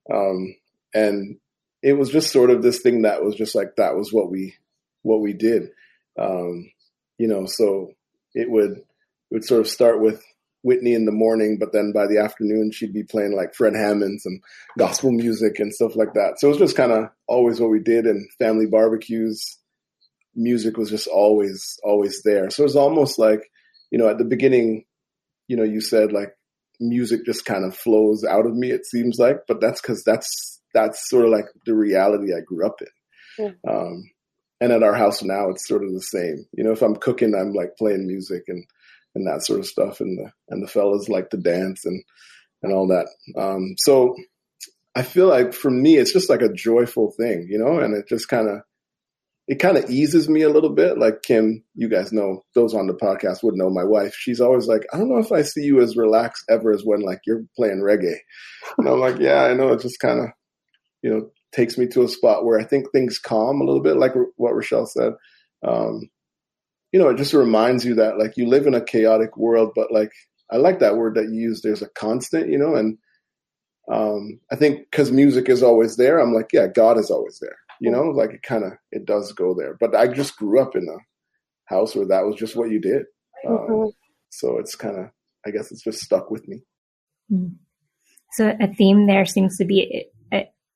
Um, 0.09 0.55
and 0.93 1.37
it 1.83 1.93
was 1.93 2.09
just 2.09 2.31
sort 2.31 2.49
of 2.49 2.63
this 2.63 2.79
thing 2.79 3.01
that 3.01 3.23
was 3.23 3.35
just 3.35 3.53
like 3.53 3.75
that 3.75 3.95
was 3.95 4.11
what 4.11 4.31
we 4.31 4.55
what 5.03 5.21
we 5.21 5.33
did. 5.33 5.69
Um, 6.17 6.71
you 7.17 7.27
know, 7.27 7.45
so 7.45 7.91
it 8.33 8.49
would 8.49 8.71
it 8.71 8.85
would 9.31 9.43
sort 9.43 9.61
of 9.61 9.67
start 9.67 10.01
with 10.01 10.23
Whitney 10.61 10.93
in 10.93 11.05
the 11.05 11.11
morning, 11.11 11.57
but 11.59 11.73
then 11.73 11.91
by 11.91 12.07
the 12.07 12.19
afternoon 12.19 12.71
she'd 12.71 12.93
be 12.93 13.03
playing 13.03 13.35
like 13.35 13.53
Fred 13.53 13.75
Hammonds 13.75 14.25
and 14.25 14.41
gospel 14.77 15.11
music 15.11 15.59
and 15.59 15.73
stuff 15.73 15.95
like 15.95 16.13
that. 16.13 16.35
So 16.39 16.47
it 16.47 16.51
was 16.51 16.59
just 16.59 16.77
kind 16.77 16.93
of 16.93 17.09
always 17.27 17.59
what 17.59 17.69
we 17.69 17.79
did 17.79 18.05
and 18.05 18.25
family 18.39 18.65
barbecues. 18.65 19.57
Music 20.35 20.77
was 20.77 20.89
just 20.89 21.07
always, 21.07 21.77
always 21.83 22.23
there. 22.23 22.49
So 22.49 22.63
it 22.63 22.65
was 22.65 22.75
almost 22.75 23.19
like, 23.19 23.51
you 23.91 23.99
know, 23.99 24.07
at 24.07 24.17
the 24.17 24.23
beginning, 24.23 24.85
you 25.47 25.57
know, 25.57 25.63
you 25.63 25.81
said 25.81 26.11
like 26.13 26.33
music 26.79 27.25
just 27.25 27.45
kind 27.45 27.65
of 27.65 27.75
flows 27.75 28.23
out 28.23 28.45
of 28.45 28.55
me, 28.55 28.71
it 28.71 28.85
seems 28.85 29.19
like, 29.19 29.41
but 29.47 29.59
that's 29.59 29.81
because 29.81 30.03
that's, 30.03 30.61
that's 30.73 31.09
sort 31.09 31.25
of 31.25 31.31
like 31.31 31.45
the 31.65 31.75
reality 31.75 32.33
I 32.33 32.41
grew 32.45 32.65
up 32.65 32.81
in. 32.81 33.45
Mm. 33.45 33.55
Um, 33.69 34.11
and 34.61 34.71
at 34.71 34.83
our 34.83 34.95
house 34.95 35.23
now, 35.23 35.49
it's 35.49 35.67
sort 35.67 35.83
of 35.83 35.93
the 35.93 36.01
same. 36.01 36.45
You 36.53 36.63
know, 36.63 36.71
if 36.71 36.81
I'm 36.81 36.95
cooking, 36.95 37.35
I'm 37.35 37.53
like 37.53 37.75
playing 37.77 38.07
music 38.07 38.43
and, 38.47 38.63
and 39.15 39.27
that 39.27 39.45
sort 39.45 39.59
of 39.59 39.65
stuff. 39.65 39.99
And 39.99 40.17
the 40.17 40.31
and 40.49 40.63
the 40.63 40.67
fellas 40.67 41.09
like 41.09 41.29
to 41.31 41.37
dance 41.37 41.85
and 41.85 42.03
and 42.61 42.73
all 42.73 42.87
that. 42.87 43.07
Um, 43.37 43.75
so 43.77 44.15
I 44.95 45.01
feel 45.01 45.27
like 45.27 45.53
for 45.53 45.71
me, 45.71 45.97
it's 45.97 46.13
just 46.13 46.29
like 46.29 46.41
a 46.41 46.53
joyful 46.53 47.13
thing, 47.19 47.47
you 47.49 47.57
know, 47.57 47.79
and 47.79 47.95
it 47.95 48.07
just 48.07 48.29
kind 48.29 48.47
of 48.47 48.61
it 49.47 49.55
kind 49.55 49.77
of 49.77 49.89
eases 49.89 50.29
me 50.29 50.43
a 50.43 50.49
little 50.49 50.69
bit. 50.69 50.97
Like 50.97 51.21
Kim, 51.21 51.63
you 51.75 51.89
guys 51.89 52.13
know, 52.13 52.45
those 52.55 52.73
on 52.73 52.87
the 52.87 52.93
podcast 52.93 53.43
would 53.43 53.55
know 53.55 53.69
my 53.69 53.83
wife. 53.83 54.15
She's 54.15 54.39
always 54.39 54.67
like, 54.67 54.85
I 54.93 54.97
don't 54.97 55.09
know 55.09 55.17
if 55.17 55.31
I 55.31 55.41
see 55.41 55.63
you 55.63 55.81
as 55.81 55.97
relaxed 55.97 56.45
ever 56.49 56.71
as 56.71 56.83
when 56.85 57.01
like 57.01 57.19
you're 57.25 57.43
playing 57.57 57.81
reggae. 57.81 58.15
And 58.77 58.87
I'm 58.87 59.01
like, 59.01 59.19
yeah, 59.19 59.43
I 59.43 59.53
know. 59.53 59.73
It 59.73 59.81
just 59.81 59.99
kind 59.99 60.21
of, 60.21 60.27
you 61.03 61.09
know, 61.09 61.29
takes 61.53 61.77
me 61.77 61.85
to 61.87 62.03
a 62.03 62.09
spot 62.09 62.45
where 62.45 62.59
I 62.59 62.63
think 62.63 62.91
things 62.91 63.19
calm 63.19 63.61
a 63.61 63.63
little 63.63 63.81
bit, 63.81 63.97
like 63.97 64.13
what 64.37 64.55
Rochelle 64.55 64.87
said. 64.87 65.13
Um, 65.65 66.09
you 66.91 66.99
know, 66.99 67.09
it 67.09 67.17
just 67.17 67.33
reminds 67.33 67.85
you 67.85 67.95
that 67.95 68.17
like 68.17 68.37
you 68.37 68.47
live 68.47 68.65
in 68.65 68.73
a 68.73 68.83
chaotic 68.83 69.37
world, 69.37 69.71
but 69.75 69.91
like 69.91 70.11
I 70.51 70.57
like 70.57 70.79
that 70.79 70.97
word 70.97 71.15
that 71.15 71.25
you 71.25 71.41
use. 71.41 71.61
There's 71.61 71.81
a 71.81 71.89
constant, 71.89 72.49
you 72.49 72.57
know, 72.57 72.75
and 72.75 72.97
um, 73.91 74.39
I 74.51 74.55
think 74.55 74.89
because 74.89 75.11
music 75.11 75.49
is 75.49 75.61
always 75.61 75.97
there, 75.97 76.19
I'm 76.19 76.33
like, 76.33 76.49
yeah, 76.53 76.67
God 76.67 76.97
is 76.97 77.11
always 77.11 77.39
there, 77.39 77.57
you 77.81 77.91
know, 77.91 78.03
like 78.03 78.31
it 78.31 78.43
kind 78.43 78.63
of 78.63 78.73
it 78.91 79.05
does 79.05 79.31
go 79.33 79.53
there. 79.53 79.75
But 79.79 79.95
I 79.95 80.07
just 80.07 80.37
grew 80.37 80.61
up 80.61 80.75
in 80.75 80.87
a 80.87 81.73
house 81.73 81.95
where 81.95 82.07
that 82.07 82.25
was 82.25 82.35
just 82.35 82.55
what 82.55 82.69
you 82.69 82.79
did, 82.79 83.03
um, 83.47 83.57
mm-hmm. 83.57 83.89
so 84.29 84.57
it's 84.59 84.75
kind 84.75 84.97
of, 84.97 85.09
I 85.45 85.51
guess, 85.51 85.71
it's 85.71 85.83
just 85.83 85.99
stuck 85.99 86.31
with 86.31 86.47
me. 86.47 86.61
Mm-hmm. 87.31 87.55
So 88.33 88.55
a 88.59 88.67
theme 88.67 89.05
there 89.05 89.25
seems 89.25 89.57
to 89.57 89.65
be 89.65 90.07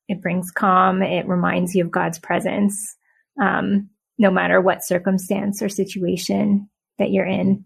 it, 0.08 0.20
brings 0.20 0.50
calm. 0.50 1.02
It 1.02 1.28
reminds 1.28 1.74
you 1.74 1.84
of 1.84 1.90
God's 1.90 2.18
presence. 2.18 2.96
Um, 3.40 3.90
no 4.18 4.30
matter 4.30 4.60
what 4.60 4.84
circumstance 4.84 5.62
or 5.62 5.68
situation 5.68 6.68
that 6.98 7.10
you're 7.10 7.26
in. 7.26 7.64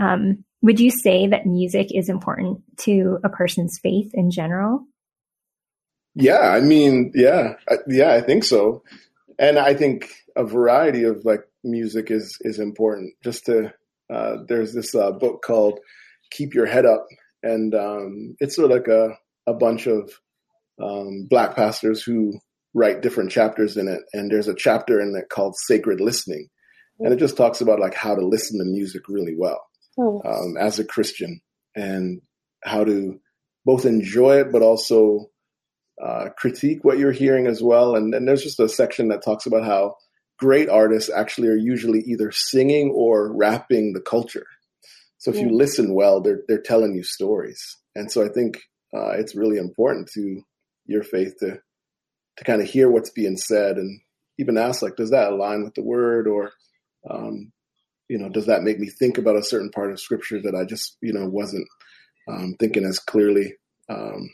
Um, 0.00 0.44
would 0.62 0.80
you 0.80 0.90
say 0.90 1.26
that 1.26 1.46
music 1.46 1.88
is 1.94 2.08
important 2.08 2.62
to 2.78 3.18
a 3.22 3.28
person's 3.28 3.78
faith 3.82 4.10
in 4.14 4.30
general? 4.30 4.86
Yeah, 6.14 6.40
I 6.40 6.60
mean, 6.60 7.12
yeah, 7.14 7.54
I, 7.68 7.76
yeah, 7.86 8.12
I 8.12 8.22
think 8.22 8.44
so, 8.44 8.82
and 9.38 9.58
I 9.58 9.74
think 9.74 10.10
a 10.36 10.44
variety 10.44 11.02
of 11.04 11.24
like 11.24 11.42
music 11.64 12.10
is 12.10 12.38
is 12.42 12.58
important. 12.58 13.14
Just 13.22 13.46
to 13.46 13.74
uh, 14.12 14.36
there's 14.48 14.72
this 14.72 14.94
uh, 14.94 15.10
book 15.10 15.42
called 15.42 15.80
"Keep 16.30 16.54
Your 16.54 16.66
Head 16.66 16.86
Up," 16.86 17.04
and 17.42 17.74
um, 17.74 18.36
it's 18.38 18.54
sort 18.54 18.70
of 18.70 18.76
like 18.76 18.88
a 18.88 19.18
a 19.46 19.54
bunch 19.54 19.86
of 19.88 20.08
um, 20.82 21.26
black 21.28 21.54
pastors 21.54 22.02
who 22.02 22.38
write 22.74 23.02
different 23.02 23.30
chapters 23.30 23.76
in 23.76 23.88
it. 23.88 24.02
And 24.12 24.30
there's 24.30 24.48
a 24.48 24.54
chapter 24.54 25.00
in 25.00 25.14
it 25.16 25.28
called 25.28 25.56
Sacred 25.56 26.00
Listening. 26.00 26.48
And 27.00 27.12
it 27.12 27.18
just 27.18 27.36
talks 27.36 27.60
about 27.60 27.80
like 27.80 27.94
how 27.94 28.14
to 28.14 28.26
listen 28.26 28.58
to 28.58 28.64
music 28.64 29.02
really 29.08 29.34
well 29.36 29.60
oh. 29.98 30.22
um, 30.24 30.56
as 30.56 30.78
a 30.78 30.84
Christian 30.84 31.40
and 31.74 32.20
how 32.62 32.84
to 32.84 33.20
both 33.64 33.84
enjoy 33.84 34.40
it, 34.40 34.52
but 34.52 34.62
also 34.62 35.30
uh, 36.02 36.28
critique 36.36 36.84
what 36.84 36.98
you're 36.98 37.12
hearing 37.12 37.46
as 37.46 37.62
well. 37.62 37.96
And 37.96 38.12
then 38.12 38.24
there's 38.24 38.42
just 38.42 38.60
a 38.60 38.68
section 38.68 39.08
that 39.08 39.24
talks 39.24 39.46
about 39.46 39.64
how 39.64 39.96
great 40.38 40.68
artists 40.68 41.10
actually 41.10 41.48
are 41.48 41.56
usually 41.56 42.00
either 42.00 42.30
singing 42.32 42.90
or 42.90 43.32
rapping 43.32 43.92
the 43.92 44.00
culture. 44.00 44.46
So 45.18 45.30
if 45.30 45.36
yeah. 45.36 45.44
you 45.44 45.56
listen 45.56 45.94
well, 45.94 46.20
they're 46.20 46.42
they're 46.48 46.60
telling 46.60 46.94
you 46.94 47.02
stories. 47.02 47.76
And 47.94 48.10
so 48.10 48.24
I 48.24 48.28
think 48.28 48.60
uh, 48.94 49.12
it's 49.12 49.34
really 49.34 49.58
important 49.58 50.10
to 50.14 50.42
your 50.86 51.02
faith 51.02 51.38
to 51.40 51.60
to 52.36 52.44
kind 52.44 52.60
of 52.60 52.68
hear 52.68 52.90
what's 52.90 53.10
being 53.10 53.36
said 53.36 53.76
and 53.76 54.00
even 54.38 54.58
ask 54.58 54.82
like, 54.82 54.96
does 54.96 55.10
that 55.10 55.32
align 55.32 55.62
with 55.62 55.74
the 55.74 55.82
word 55.82 56.26
or, 56.26 56.52
um, 57.08 57.52
you 58.08 58.18
know, 58.18 58.28
does 58.28 58.46
that 58.46 58.62
make 58.62 58.78
me 58.78 58.88
think 58.88 59.18
about 59.18 59.36
a 59.36 59.42
certain 59.42 59.70
part 59.70 59.92
of 59.92 60.00
scripture 60.00 60.40
that 60.42 60.54
I 60.54 60.64
just, 60.64 60.96
you 61.00 61.12
know, 61.12 61.28
wasn't 61.28 61.68
um, 62.28 62.56
thinking 62.58 62.84
as 62.84 62.98
clearly, 62.98 63.54
um, 63.88 64.28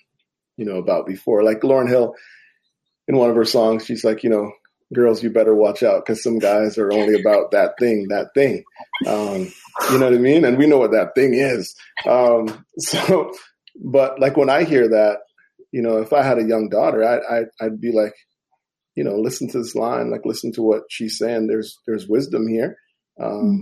you 0.56 0.64
know, 0.64 0.76
about 0.76 1.06
before? 1.06 1.42
Like 1.42 1.60
Lauryn 1.60 1.88
Hill, 1.88 2.14
in 3.06 3.16
one 3.16 3.30
of 3.30 3.36
her 3.36 3.44
songs, 3.44 3.84
she's 3.84 4.04
like, 4.04 4.24
you 4.24 4.30
know, 4.30 4.52
girls, 4.94 5.22
you 5.22 5.30
better 5.30 5.54
watch 5.54 5.82
out 5.82 6.04
because 6.04 6.22
some 6.22 6.38
guys 6.38 6.78
are 6.78 6.92
only 6.92 7.20
about 7.20 7.50
that 7.52 7.74
thing, 7.78 8.08
that 8.08 8.28
thing. 8.34 8.64
Um, 9.06 9.52
you 9.90 9.98
know 9.98 10.06
what 10.06 10.14
I 10.14 10.18
mean? 10.18 10.44
And 10.44 10.58
we 10.58 10.66
know 10.66 10.78
what 10.78 10.92
that 10.92 11.14
thing 11.14 11.34
is. 11.34 11.74
Um, 12.06 12.64
so, 12.78 13.32
but 13.76 14.18
like 14.18 14.36
when 14.36 14.50
I 14.50 14.64
hear 14.64 14.88
that, 14.88 15.18
you 15.72 15.82
know, 15.82 15.98
if 15.98 16.12
I 16.12 16.22
had 16.22 16.38
a 16.38 16.46
young 16.46 16.68
daughter, 16.68 17.04
I, 17.04 17.38
I 17.38 17.42
I'd 17.60 17.80
be 17.80 17.92
like, 17.92 18.14
you 18.96 19.04
know, 19.04 19.16
listen 19.16 19.48
to 19.50 19.58
this 19.58 19.74
line, 19.74 20.10
like 20.10 20.24
listen 20.24 20.52
to 20.52 20.62
what 20.62 20.82
she's 20.90 21.18
saying. 21.18 21.46
There's 21.46 21.78
there's 21.86 22.08
wisdom 22.08 22.48
here, 22.48 22.76
um, 23.20 23.30
mm 23.30 23.58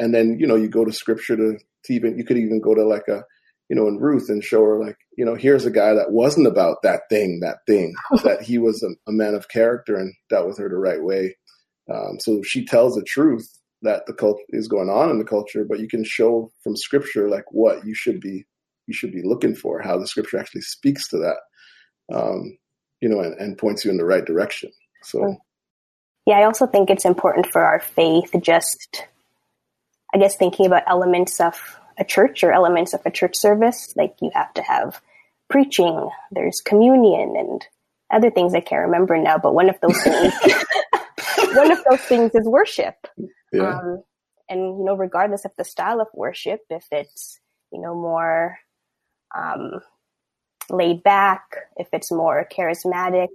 and 0.00 0.14
then 0.14 0.38
you 0.40 0.46
know 0.46 0.56
you 0.56 0.68
go 0.68 0.84
to 0.84 0.92
scripture 0.92 1.36
to, 1.36 1.58
to 1.84 1.92
even 1.92 2.18
you 2.18 2.24
could 2.24 2.38
even 2.38 2.60
go 2.60 2.74
to 2.74 2.84
like 2.84 3.06
a 3.06 3.22
you 3.68 3.76
know 3.76 3.86
in 3.86 3.98
Ruth 3.98 4.28
and 4.28 4.42
show 4.42 4.64
her 4.64 4.82
like 4.82 4.96
you 5.16 5.24
know 5.24 5.36
here's 5.36 5.66
a 5.66 5.70
guy 5.70 5.94
that 5.94 6.10
wasn't 6.10 6.46
about 6.46 6.78
that 6.82 7.02
thing 7.08 7.40
that 7.40 7.58
thing 7.66 7.94
that 8.24 8.42
he 8.42 8.58
was 8.58 8.82
a, 8.82 8.88
a, 9.08 9.12
man 9.12 9.34
of 9.34 9.48
character 9.48 9.96
and 9.96 10.12
dealt 10.28 10.48
with 10.48 10.58
her 10.58 10.68
the 10.68 10.76
right 10.76 11.02
way. 11.02 11.36
Um, 11.92 12.18
so 12.18 12.42
she 12.42 12.64
tells 12.64 12.94
the 12.94 13.04
truth 13.04 13.46
that 13.82 14.06
the 14.06 14.14
cult 14.14 14.40
is 14.50 14.68
going 14.68 14.88
on 14.88 15.10
in 15.10 15.18
the 15.18 15.24
culture, 15.24 15.64
but 15.68 15.80
you 15.80 15.88
can 15.88 16.04
show 16.04 16.50
from 16.62 16.76
scripture 16.76 17.28
like 17.28 17.44
what 17.50 17.84
you 17.84 17.94
should 17.94 18.20
be 18.20 18.46
you 18.86 18.94
should 18.94 19.12
be 19.12 19.22
looking 19.22 19.54
for, 19.54 19.80
how 19.80 19.98
the 19.98 20.06
scripture 20.06 20.38
actually 20.38 20.62
speaks 20.62 21.08
to 21.08 21.18
that 21.18 21.36
um, 22.10 22.56
you 23.00 23.08
know, 23.08 23.20
and, 23.20 23.34
and, 23.38 23.58
points 23.58 23.84
you 23.84 23.90
in 23.90 23.96
the 23.96 24.04
right 24.04 24.24
direction. 24.24 24.70
So, 25.02 25.36
yeah, 26.26 26.38
I 26.38 26.44
also 26.44 26.66
think 26.66 26.90
it's 26.90 27.04
important 27.04 27.46
for 27.46 27.62
our 27.62 27.80
faith, 27.80 28.34
just, 28.40 29.06
I 30.14 30.18
guess, 30.18 30.36
thinking 30.36 30.66
about 30.66 30.82
elements 30.86 31.40
of 31.40 31.78
a 31.98 32.04
church 32.04 32.42
or 32.44 32.52
elements 32.52 32.94
of 32.94 33.00
a 33.06 33.10
church 33.10 33.36
service. 33.36 33.94
Like 33.96 34.16
you 34.20 34.30
have 34.34 34.52
to 34.54 34.62
have 34.62 35.00
preaching, 35.48 36.08
there's 36.30 36.60
communion, 36.60 37.34
and 37.36 37.66
other 38.12 38.30
things 38.30 38.54
I 38.54 38.60
can't 38.60 38.86
remember 38.86 39.16
now. 39.16 39.38
But 39.38 39.54
one 39.54 39.68
of 39.70 39.80
those 39.80 40.00
things, 40.02 40.32
one 41.54 41.70
of 41.70 41.78
those 41.88 42.00
things 42.00 42.34
is 42.34 42.46
worship. 42.46 43.06
Yeah. 43.52 43.78
Um, 43.78 44.02
and 44.48 44.78
you 44.78 44.84
know, 44.84 44.96
regardless 44.96 45.44
of 45.44 45.52
the 45.56 45.64
style 45.64 46.00
of 46.00 46.08
worship, 46.12 46.60
if 46.70 46.86
it's 46.90 47.38
you 47.72 47.80
know 47.80 47.94
more 47.94 48.58
um, 49.34 49.80
laid 50.70 51.02
back, 51.02 51.42
if 51.76 51.88
it's 51.92 52.10
more 52.10 52.46
charismatic, 52.50 53.28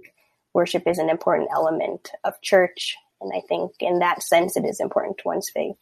worship 0.54 0.86
is 0.86 0.98
an 0.98 1.10
important 1.10 1.48
element 1.52 2.10
of 2.24 2.40
church. 2.42 2.96
And 3.20 3.32
I 3.34 3.40
think 3.46 3.72
in 3.80 4.00
that 4.00 4.22
sense, 4.22 4.56
it 4.56 4.64
is 4.64 4.80
important 4.80 5.18
to 5.18 5.22
one's 5.26 5.50
faith. 5.52 5.76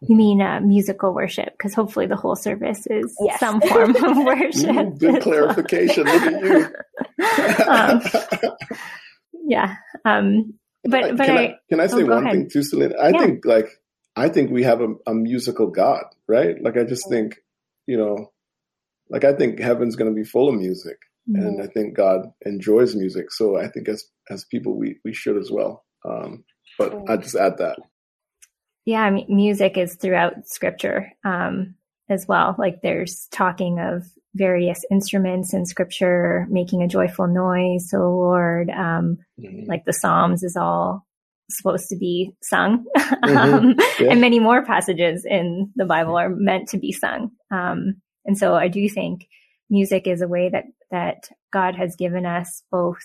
You 0.00 0.16
mean 0.16 0.40
uh, 0.40 0.60
musical 0.60 1.12
worship? 1.12 1.52
Because 1.52 1.74
hopefully 1.74 2.06
the 2.06 2.16
whole 2.16 2.36
service 2.36 2.86
is 2.86 3.16
yes. 3.20 3.40
some 3.40 3.60
form 3.60 3.96
of 3.96 4.16
worship. 4.24 4.70
Mm, 4.70 4.98
good 4.98 5.22
clarification. 5.22 6.04
Look 6.04 6.22
at 6.22 6.42
you. 6.42 7.64
um, 7.68 8.02
yeah. 9.44 9.74
Um, 10.04 10.54
but 10.84 11.16
but 11.16 11.26
can 11.26 11.38
I, 11.38 11.42
I, 11.42 11.54
can 11.68 11.80
I 11.80 11.86
say 11.86 12.02
oh, 12.02 12.06
one 12.06 12.26
ahead. 12.26 12.32
thing 12.32 12.50
too, 12.50 12.62
Selena? 12.62 12.94
I 12.96 13.10
yeah. 13.10 13.18
think 13.20 13.44
like 13.44 13.68
I 14.16 14.28
think 14.28 14.50
we 14.50 14.64
have 14.64 14.80
a, 14.80 14.94
a 15.06 15.14
musical 15.14 15.68
God, 15.68 16.04
right? 16.28 16.60
Like 16.60 16.76
I 16.76 16.84
just 16.84 17.08
think, 17.08 17.36
you 17.86 17.96
know, 17.96 18.32
like 19.12 19.24
I 19.24 19.34
think 19.34 19.60
heaven's 19.60 19.94
going 19.94 20.10
to 20.10 20.18
be 20.18 20.24
full 20.24 20.48
of 20.48 20.54
music, 20.56 20.96
mm-hmm. 21.30 21.46
and 21.46 21.62
I 21.62 21.66
think 21.66 21.96
God 21.96 22.22
enjoys 22.44 22.96
music. 22.96 23.30
So 23.30 23.58
I 23.58 23.68
think 23.68 23.88
as 23.88 24.04
as 24.30 24.44
people, 24.46 24.76
we 24.76 24.98
we 25.04 25.12
should 25.12 25.36
as 25.36 25.50
well. 25.50 25.84
Um, 26.04 26.44
but 26.78 26.94
I 27.08 27.18
just 27.18 27.36
add 27.36 27.58
that. 27.58 27.78
Yeah, 28.84 29.02
I 29.02 29.10
mean, 29.10 29.26
music 29.28 29.76
is 29.76 29.94
throughout 29.94 30.46
Scripture 30.46 31.12
um, 31.24 31.74
as 32.08 32.26
well. 32.26 32.56
Like 32.58 32.80
there's 32.82 33.28
talking 33.30 33.78
of 33.78 34.04
various 34.34 34.84
instruments 34.90 35.52
in 35.52 35.66
Scripture 35.66 36.46
making 36.50 36.82
a 36.82 36.88
joyful 36.88 37.26
noise 37.26 37.88
to 37.90 37.98
the 37.98 38.08
Lord. 38.08 38.70
Um, 38.70 39.18
mm-hmm. 39.38 39.68
Like 39.68 39.84
the 39.84 39.92
Psalms 39.92 40.42
is 40.42 40.56
all 40.56 41.06
supposed 41.50 41.88
to 41.90 41.96
be 41.96 42.32
sung. 42.42 42.86
Mm-hmm. 42.96 43.36
um, 43.36 43.74
yeah. 44.00 44.10
And 44.10 44.20
many 44.20 44.40
more 44.40 44.64
passages 44.64 45.24
in 45.28 45.70
the 45.76 45.84
Bible 45.84 46.16
are 46.16 46.30
meant 46.30 46.68
to 46.70 46.78
be 46.78 46.92
sung. 46.92 47.30
Um, 47.50 48.00
and 48.24 48.36
so 48.36 48.54
I 48.54 48.68
do 48.68 48.88
think 48.88 49.28
music 49.70 50.06
is 50.06 50.20
a 50.20 50.28
way 50.28 50.50
that, 50.50 50.64
that 50.90 51.28
God 51.52 51.74
has 51.76 51.96
given 51.96 52.26
us 52.26 52.62
both 52.70 53.02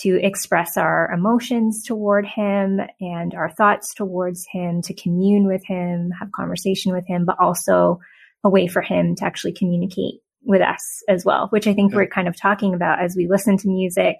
to 0.00 0.20
express 0.22 0.76
our 0.76 1.10
emotions 1.10 1.82
toward 1.82 2.26
him 2.26 2.80
and 3.00 3.34
our 3.34 3.50
thoughts 3.50 3.94
towards 3.94 4.46
him, 4.52 4.82
to 4.82 4.94
commune 4.94 5.46
with 5.46 5.64
him, 5.64 6.10
have 6.18 6.30
conversation 6.32 6.92
with 6.92 7.06
him, 7.06 7.24
but 7.24 7.36
also 7.40 7.98
a 8.44 8.50
way 8.50 8.66
for 8.66 8.82
him 8.82 9.14
to 9.16 9.24
actually 9.24 9.52
communicate 9.52 10.20
with 10.42 10.60
us 10.60 11.02
as 11.08 11.24
well, 11.24 11.48
which 11.48 11.66
I 11.66 11.72
think 11.72 11.94
we're 11.94 12.06
kind 12.06 12.28
of 12.28 12.38
talking 12.38 12.74
about 12.74 13.02
as 13.02 13.16
we 13.16 13.26
listen 13.26 13.56
to 13.56 13.68
music. 13.68 14.16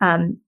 Um, 0.00 0.40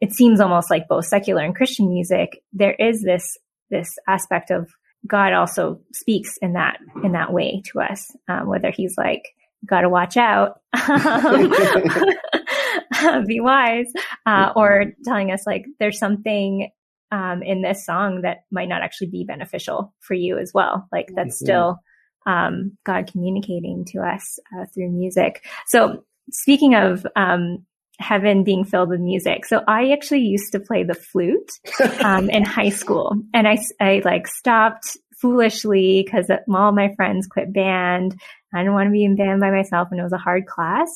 it 0.00 0.12
seems 0.12 0.40
almost 0.40 0.70
like 0.70 0.88
both 0.88 1.06
secular 1.06 1.42
and 1.42 1.54
Christian 1.54 1.88
music, 1.88 2.42
there 2.52 2.74
is 2.74 3.02
this, 3.02 3.36
this 3.70 3.90
aspect 4.08 4.50
of 4.50 4.70
God 5.06 5.32
also 5.32 5.80
speaks 5.92 6.36
in 6.40 6.54
that, 6.54 6.78
in 7.02 7.12
that 7.12 7.32
way 7.32 7.62
to 7.72 7.80
us, 7.80 8.10
um, 8.28 8.48
whether 8.48 8.70
he's 8.70 8.96
like, 8.96 9.22
gotta 9.66 9.88
watch 9.88 10.16
out, 10.16 10.60
be 13.26 13.40
wise, 13.40 13.92
uh, 14.26 14.52
or 14.56 14.86
telling 15.04 15.30
us 15.30 15.46
like 15.46 15.64
there's 15.78 15.98
something 15.98 16.70
um, 17.10 17.42
in 17.42 17.62
this 17.62 17.84
song 17.84 18.22
that 18.22 18.38
might 18.50 18.68
not 18.68 18.82
actually 18.82 19.08
be 19.08 19.24
beneficial 19.24 19.94
for 20.00 20.14
you 20.14 20.38
as 20.38 20.52
well. 20.54 20.88
Like 20.90 21.10
that's 21.14 21.36
mm-hmm. 21.36 21.44
still 21.44 21.78
um, 22.26 22.76
God 22.84 23.10
communicating 23.10 23.84
to 23.88 24.00
us 24.00 24.38
uh, 24.56 24.66
through 24.74 24.90
music. 24.90 25.44
So 25.66 26.04
speaking 26.30 26.74
of 26.74 27.06
um, 27.16 27.64
heaven 28.02 28.44
being 28.44 28.64
filled 28.64 28.90
with 28.90 29.00
music, 29.00 29.46
so 29.46 29.62
I 29.66 29.90
actually 29.92 30.20
used 30.20 30.52
to 30.52 30.60
play 30.60 30.84
the 30.84 30.94
flute 30.94 31.52
um, 32.04 32.28
in 32.28 32.44
high 32.44 32.70
school, 32.70 33.14
and 33.32 33.48
I 33.48 33.58
I 33.80 34.02
like 34.04 34.26
stopped 34.26 34.96
foolishly 35.22 36.02
because 36.04 36.28
all 36.52 36.72
my 36.72 36.92
friends 36.96 37.26
quit 37.26 37.52
band. 37.52 38.20
I 38.54 38.58
didn't 38.58 38.74
want 38.74 38.88
to 38.88 38.92
be 38.92 39.04
in 39.04 39.16
band 39.16 39.40
by 39.40 39.50
myself, 39.50 39.88
and 39.90 40.00
it 40.00 40.02
was 40.02 40.12
a 40.12 40.18
hard 40.18 40.46
class. 40.46 40.88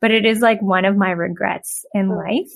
But 0.00 0.12
it 0.12 0.24
is 0.24 0.40
like 0.40 0.62
one 0.62 0.84
of 0.84 0.96
my 0.96 1.10
regrets 1.10 1.84
in 1.94 2.08
life. 2.10 2.52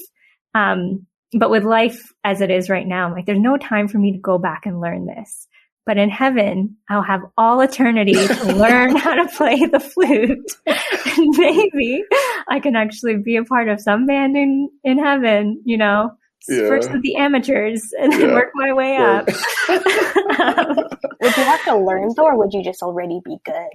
Um, 0.54 1.06
but 1.32 1.50
with 1.50 1.64
life 1.64 2.12
as 2.22 2.40
it 2.40 2.50
is 2.50 2.70
right 2.70 2.86
now, 2.86 3.06
I'm 3.06 3.12
like, 3.12 3.26
there's 3.26 3.40
no 3.40 3.56
time 3.56 3.88
for 3.88 3.98
me 3.98 4.12
to 4.12 4.18
go 4.18 4.38
back 4.38 4.66
and 4.66 4.80
learn 4.80 5.06
this. 5.06 5.48
But 5.86 5.98
in 5.98 6.08
heaven, 6.08 6.76
I'll 6.88 7.02
have 7.02 7.20
all 7.36 7.60
eternity 7.60 8.14
to 8.14 8.52
learn 8.56 8.96
how 8.96 9.14
to 9.14 9.28
play 9.36 9.66
the 9.66 9.80
flute. 9.80 10.50
and 10.66 11.34
maybe 11.36 12.02
I 12.48 12.58
can 12.60 12.74
actually 12.74 13.18
be 13.18 13.36
a 13.36 13.44
part 13.44 13.68
of 13.68 13.80
some 13.80 14.06
band 14.06 14.36
in, 14.36 14.70
in 14.82 14.98
heaven, 14.98 15.60
you 15.64 15.76
know, 15.76 16.12
yeah. 16.48 16.68
first 16.68 16.90
with 16.90 17.02
the 17.02 17.16
amateurs 17.16 17.82
and 18.00 18.12
then 18.12 18.32
work 18.32 18.50
my 18.54 18.72
way 18.72 18.96
up. 18.96 19.26
would 19.68 21.36
you 21.36 21.42
have 21.42 21.64
to 21.64 21.76
learn 21.76 22.10
though, 22.16 22.24
or 22.24 22.38
would 22.38 22.52
you 22.52 22.64
just 22.64 22.82
already 22.82 23.20
be 23.24 23.36
good? 23.44 23.70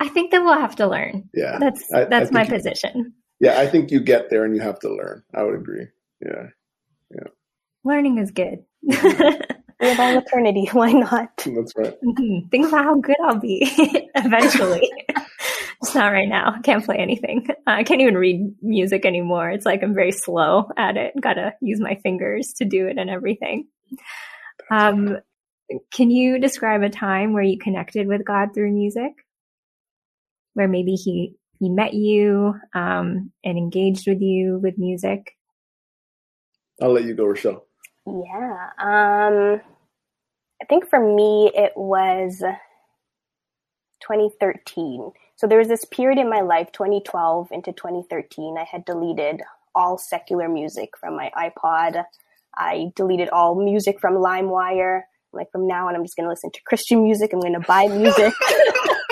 I 0.00 0.08
think 0.08 0.30
that 0.30 0.42
we'll 0.42 0.58
have 0.58 0.76
to 0.76 0.86
learn. 0.86 1.28
Yeah. 1.34 1.58
That's, 1.58 1.92
I, 1.92 2.04
that's 2.04 2.30
I 2.30 2.32
my 2.32 2.44
position. 2.44 3.12
Yeah. 3.38 3.60
I 3.60 3.66
think 3.66 3.90
you 3.90 4.00
get 4.00 4.30
there 4.30 4.44
and 4.44 4.54
you 4.54 4.62
have 4.62 4.78
to 4.80 4.88
learn. 4.88 5.22
I 5.34 5.42
would 5.42 5.54
agree. 5.54 5.88
Yeah. 6.24 6.46
Yeah. 7.10 7.28
Learning 7.84 8.16
is 8.18 8.30
good. 8.30 8.64
Mm-hmm. 8.90 9.59
We 9.80 9.88
have 9.88 10.00
all 10.00 10.18
eternity. 10.18 10.68
Why 10.72 10.92
not? 10.92 11.30
That's 11.36 11.72
right. 11.76 11.96
Mm-hmm. 12.02 12.48
Think 12.48 12.68
about 12.68 12.84
how 12.84 13.00
good 13.00 13.16
I'll 13.24 13.40
be 13.40 13.60
eventually. 14.14 14.90
it's 15.82 15.94
not 15.94 16.12
right 16.12 16.28
now. 16.28 16.54
I 16.56 16.60
can't 16.60 16.84
play 16.84 16.96
anything. 16.96 17.46
Uh, 17.50 17.54
I 17.66 17.84
can't 17.84 18.00
even 18.00 18.16
read 18.16 18.54
music 18.60 19.06
anymore. 19.06 19.50
It's 19.50 19.64
like 19.64 19.82
I'm 19.82 19.94
very 19.94 20.12
slow 20.12 20.68
at 20.76 20.96
it. 20.96 21.14
Gotta 21.20 21.54
use 21.62 21.80
my 21.80 21.96
fingers 22.02 22.52
to 22.58 22.64
do 22.64 22.88
it 22.88 22.98
and 22.98 23.08
everything. 23.08 23.68
Um, 24.70 25.18
can 25.92 26.10
you 26.10 26.38
describe 26.38 26.82
a 26.82 26.90
time 26.90 27.32
where 27.32 27.42
you 27.42 27.58
connected 27.58 28.06
with 28.06 28.24
God 28.24 28.48
through 28.54 28.72
music? 28.72 29.12
Where 30.54 30.68
maybe 30.68 30.94
he 30.94 31.36
he 31.58 31.68
met 31.68 31.94
you 31.94 32.54
um, 32.74 33.32
and 33.44 33.58
engaged 33.58 34.06
with 34.06 34.20
you 34.20 34.58
with 34.62 34.78
music? 34.78 35.36
I'll 36.82 36.92
let 36.92 37.04
you 37.04 37.14
go, 37.14 37.26
Rochelle. 37.26 37.66
Yeah. 38.10 38.70
Um, 38.78 39.60
I 40.60 40.64
think 40.68 40.88
for 40.88 41.00
me, 41.00 41.50
it 41.54 41.72
was 41.76 42.42
2013. 44.02 45.12
So 45.36 45.46
there 45.46 45.58
was 45.58 45.68
this 45.68 45.84
period 45.86 46.18
in 46.18 46.28
my 46.28 46.40
life, 46.40 46.70
2012 46.72 47.48
into 47.52 47.72
2013, 47.72 48.56
I 48.58 48.64
had 48.64 48.84
deleted 48.84 49.42
all 49.74 49.96
secular 49.98 50.48
music 50.48 50.90
from 50.98 51.16
my 51.16 51.30
iPod. 51.36 52.04
I 52.56 52.92
deleted 52.96 53.28
all 53.30 53.54
music 53.54 54.00
from 54.00 54.14
LimeWire. 54.14 55.02
Like 55.32 55.50
from 55.52 55.68
now 55.68 55.88
on, 55.88 55.94
I'm 55.94 56.04
just 56.04 56.16
going 56.16 56.24
to 56.24 56.30
listen 56.30 56.50
to 56.52 56.60
Christian 56.66 57.04
music. 57.04 57.32
I'm 57.32 57.40
going 57.40 57.54
to 57.54 57.60
buy 57.60 57.86
music. 57.86 58.34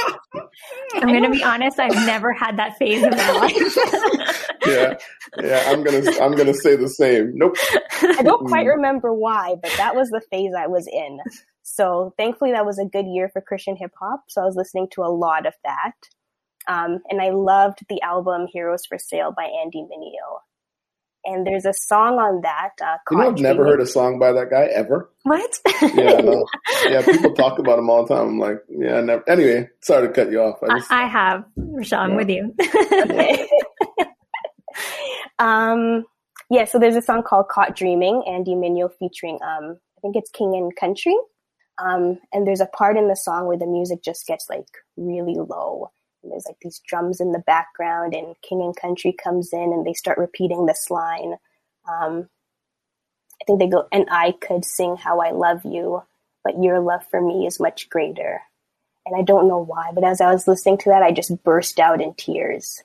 I'm 0.95 1.09
going 1.09 1.23
to 1.23 1.31
be 1.31 1.43
honest. 1.43 1.79
I've 1.79 1.95
never 2.07 2.33
had 2.33 2.59
that 2.59 2.77
phase 2.79 3.03
in 3.03 3.11
my 3.11 3.33
life. 3.41 4.49
yeah, 4.67 4.95
yeah. 5.43 5.65
I'm 5.67 5.83
gonna 5.83 6.11
I'm 6.21 6.35
gonna 6.35 6.55
say 6.55 6.77
the 6.77 6.89
same. 6.89 7.33
Nope. 7.35 7.57
I 8.03 8.23
don't 8.23 8.47
quite 8.47 8.67
mm. 8.67 8.77
remember 8.77 9.13
why, 9.13 9.57
but 9.63 9.73
that 9.77 9.95
was 9.95 10.09
the 10.11 10.23
phase 10.31 10.53
I 10.57 10.67
was 10.67 10.87
in. 10.87 11.21
So 11.63 12.15
thankfully, 12.17 12.53
that 12.53 12.67
was 12.67 12.79
a 12.79 12.85
good 12.85 13.07
year 13.07 13.29
for 13.29 13.41
Christian 13.41 13.77
hip 13.77 13.93
hop. 14.01 14.25
So 14.29 14.43
I 14.43 14.45
was 14.45 14.57
listening 14.57 14.89
to 14.93 15.03
a 15.03 15.13
lot 15.13 15.47
of 15.47 15.55
that, 15.65 15.93
um, 16.67 17.01
and 17.11 17.21
I 17.21 17.31
loved 17.31 17.81
the 17.89 18.01
album 18.03 18.47
"Heroes 18.53 18.87
for 18.87 18.99
Sale" 18.99 19.35
by 19.37 19.45
Andy 19.45 19.83
Mineo. 19.83 20.41
And 21.29 21.47
there's 21.47 21.67
a 21.67 21.75
song 21.75 22.19
on 22.19 22.41
that. 22.41 22.71
Uh, 22.83 22.97
you 23.11 23.19
know, 23.19 23.29
I've 23.29 23.39
never 23.39 23.65
heard 23.65 23.83
a 23.83 23.87
song 23.87 24.19
by 24.19 24.33
that 24.33 24.49
guy 24.49 24.65
ever. 24.75 25.11
What? 25.25 25.61
yeah, 25.83 26.21
no. 26.23 26.47
yeah. 26.89 27.05
People 27.05 27.35
talk 27.35 27.59
about 27.59 27.79
him 27.79 27.91
all 27.91 28.07
the 28.07 28.15
time. 28.15 28.29
I'm 28.29 28.39
like, 28.39 28.63
yeah, 28.71 29.03
never. 29.03 29.29
Anyway, 29.29 29.69
sorry 29.83 30.09
to 30.09 30.15
cut 30.15 30.31
you 30.31 30.41
off. 30.41 30.59
I, 30.63 30.79
just, 30.79 30.91
I, 30.91 31.07
have, 31.07 31.45
Rochelle. 31.57 32.01
I'm 32.01 32.11
yeah. 32.13 32.17
with 32.17 32.31
you. 32.31 33.47
um, 35.39 36.07
yeah, 36.51 36.65
so 36.65 36.79
there's 36.79 36.97
a 36.97 37.03
song 37.03 37.23
called 37.23 37.49
"Caught 37.49 37.77
Dreaming," 37.77 38.25
Andy 38.27 38.55
Mineo 38.55 38.91
featuring, 38.99 39.39
um, 39.43 39.77
I 39.99 40.01
think 40.01 40.17
it's 40.17 40.31
King 40.31 40.55
and 40.55 40.75
Country. 40.75 41.17
Um, 41.79 42.19
and 42.33 42.47
there's 42.47 42.61
a 42.61 42.67
part 42.67 42.97
in 42.97 43.09
the 43.09 43.17
song 43.17 43.47
where 43.47 43.59
the 43.59 43.67
music 43.67 44.03
just 44.03 44.27
gets 44.27 44.47
like 44.49 44.67
really 44.97 45.35
low. 45.35 45.91
And 46.29 46.33
there's 46.33 46.47
like 46.47 46.59
these 46.61 46.81
drums 46.87 47.21
in 47.21 47.33
the 47.33 47.39
background, 47.41 48.15
and 48.15 48.35
King 48.43 48.63
and 48.63 48.77
Country 48.77 49.13
comes 49.13 49.53
in, 49.53 49.73
and 49.73 49.87
they 49.87 49.95
start 49.95 50.19
repeating 50.19 50.67
this 50.67 50.91
line. 50.91 51.37
Um, 51.89 52.29
I 53.41 53.45
think 53.47 53.59
they 53.59 53.69
go, 53.69 53.87
and 53.91 54.07
I 54.11 54.33
could 54.33 54.65
sing 54.65 54.97
how 54.97 55.21
I 55.21 55.31
love 55.31 55.65
you, 55.65 56.03
but 56.45 56.63
your 56.63 56.81
love 56.81 57.03
for 57.11 57.21
me 57.21 57.47
is 57.47 57.61
much 57.61 57.89
greater. 57.89 58.43
And 59.07 59.17
I 59.19 59.23
don't 59.23 59.49
know 59.49 59.59
why, 59.65 59.91
but 59.95 60.05
as 60.05 60.21
I 60.21 60.33
was 60.33 60.47
listening 60.47 60.79
to 60.79 60.91
that, 60.91 61.03
I 61.03 61.13
just 61.13 61.43
burst 61.43 61.81
out 61.81 62.03
in 62.03 62.13
tears. 62.15 62.83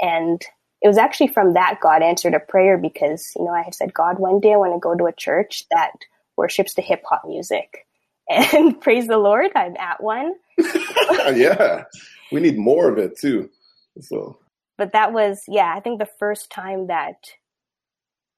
And 0.00 0.42
it 0.82 0.88
was 0.88 0.98
actually 0.98 1.28
from 1.28 1.54
that 1.54 1.80
God 1.82 2.02
answered 2.02 2.34
a 2.34 2.40
prayer 2.40 2.78
because, 2.78 3.32
you 3.36 3.44
know, 3.44 3.50
I 3.50 3.62
had 3.62 3.74
said, 3.74 3.92
God, 3.92 4.18
one 4.18 4.40
day 4.40 4.52
I 4.52 4.56
want 4.56 4.74
to 4.74 4.78
go 4.78 4.94
to 4.94 5.06
a 5.06 5.12
church 5.12 5.64
that 5.70 5.92
worships 6.36 6.74
the 6.74 6.82
hip 6.82 7.02
hop 7.08 7.24
music. 7.26 7.86
And 8.28 8.80
praise 8.80 9.06
the 9.06 9.18
Lord, 9.18 9.52
I'm 9.54 9.76
at 9.76 10.02
one. 10.02 10.34
yeah. 10.58 11.84
We 12.32 12.40
need 12.40 12.58
more 12.58 12.88
of 12.90 12.98
it 12.98 13.18
too. 13.18 13.50
So 14.00 14.38
But 14.78 14.92
that 14.92 15.12
was 15.12 15.42
yeah, 15.48 15.72
I 15.74 15.80
think 15.80 15.98
the 15.98 16.08
first 16.18 16.50
time 16.50 16.88
that 16.88 17.16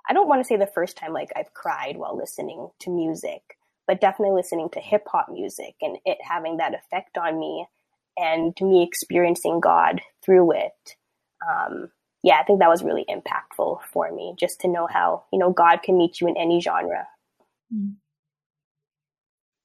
I 0.09 0.13
don't 0.13 0.29
want 0.29 0.41
to 0.41 0.45
say 0.47 0.57
the 0.57 0.67
first 0.67 0.97
time 0.97 1.13
like 1.13 1.31
I've 1.37 1.53
cried 1.55 1.97
while 1.97 2.17
listening 2.17 2.71
to 2.81 2.91
music, 2.91 3.43
but 3.87 4.01
definitely 4.01 4.35
listening 4.35 4.69
to 4.73 4.81
hip 4.81 5.05
hop 5.07 5.29
music 5.31 5.75
and 5.83 5.99
it 6.05 6.19
having 6.23 6.57
that 6.59 6.75
effect 6.75 7.19
on 7.19 7.39
me 7.39 7.67
and 8.17 8.55
me 8.61 8.83
experiencing 8.83 9.61
God 9.61 10.01
through 10.25 10.53
it. 10.53 10.97
Um, 11.49 11.91
yeah, 12.23 12.39
I 12.41 12.45
think 12.45 12.59
that 12.59 12.69
was 12.69 12.83
really 12.83 13.07
impactful 13.09 13.81
for 13.93 14.13
me 14.13 14.35
just 14.39 14.61
to 14.63 14.69
know 14.69 14.89
how, 14.91 15.25
you 15.33 15.39
know, 15.39 15.53
God 15.53 15.83
can 15.83 15.97
meet 15.97 16.21
you 16.21 16.27
in 16.27 16.37
any 16.37 16.61
genre. 16.61 17.07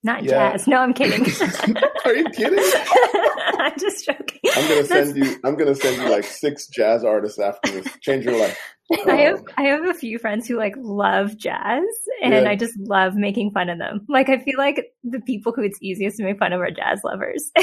Not 0.03 0.23
yeah. 0.23 0.51
jazz. 0.51 0.67
No, 0.67 0.77
I'm 0.77 0.93
kidding. 0.93 1.23
Are 2.05 2.13
you 2.13 2.25
kidding? 2.25 2.59
I'm 3.59 3.77
just 3.79 4.05
joking. 4.05 4.39
I'm 4.55 4.67
gonna 4.67 4.85
send 4.85 5.17
you. 5.17 5.39
I'm 5.43 5.55
gonna 5.55 5.75
send 5.75 6.01
you 6.01 6.09
like 6.09 6.25
six 6.25 6.67
jazz 6.67 7.03
artists 7.03 7.39
after 7.39 7.71
this. 7.71 7.87
Change 8.01 8.25
your 8.25 8.37
life. 8.37 8.57
I 9.07 9.15
have 9.15 9.39
um, 9.39 9.45
I 9.57 9.63
have 9.63 9.85
a 9.85 9.93
few 9.93 10.19
friends 10.19 10.47
who 10.47 10.57
like 10.57 10.75
love 10.77 11.37
jazz, 11.37 11.83
and 12.21 12.33
yeah. 12.33 12.49
I 12.49 12.55
just 12.55 12.77
love 12.77 13.15
making 13.15 13.51
fun 13.51 13.69
of 13.69 13.77
them. 13.77 14.05
Like 14.09 14.29
I 14.29 14.39
feel 14.39 14.57
like 14.57 14.93
the 15.03 15.21
people 15.21 15.53
who 15.53 15.63
it's 15.63 15.79
easiest 15.81 16.17
to 16.17 16.23
make 16.23 16.39
fun 16.39 16.53
of 16.53 16.61
are 16.61 16.71
jazz 16.71 17.01
lovers. 17.03 17.51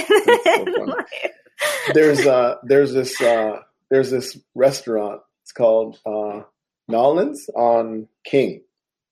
So 1.86 1.92
there's 1.92 2.26
uh 2.26 2.56
there's 2.62 2.94
this 2.94 3.20
uh 3.20 3.60
there's 3.90 4.10
this 4.10 4.38
restaurant. 4.54 5.20
It's 5.42 5.52
called 5.52 5.98
uh, 6.06 6.42
Nolan's 6.88 7.50
on 7.54 8.08
King, 8.24 8.62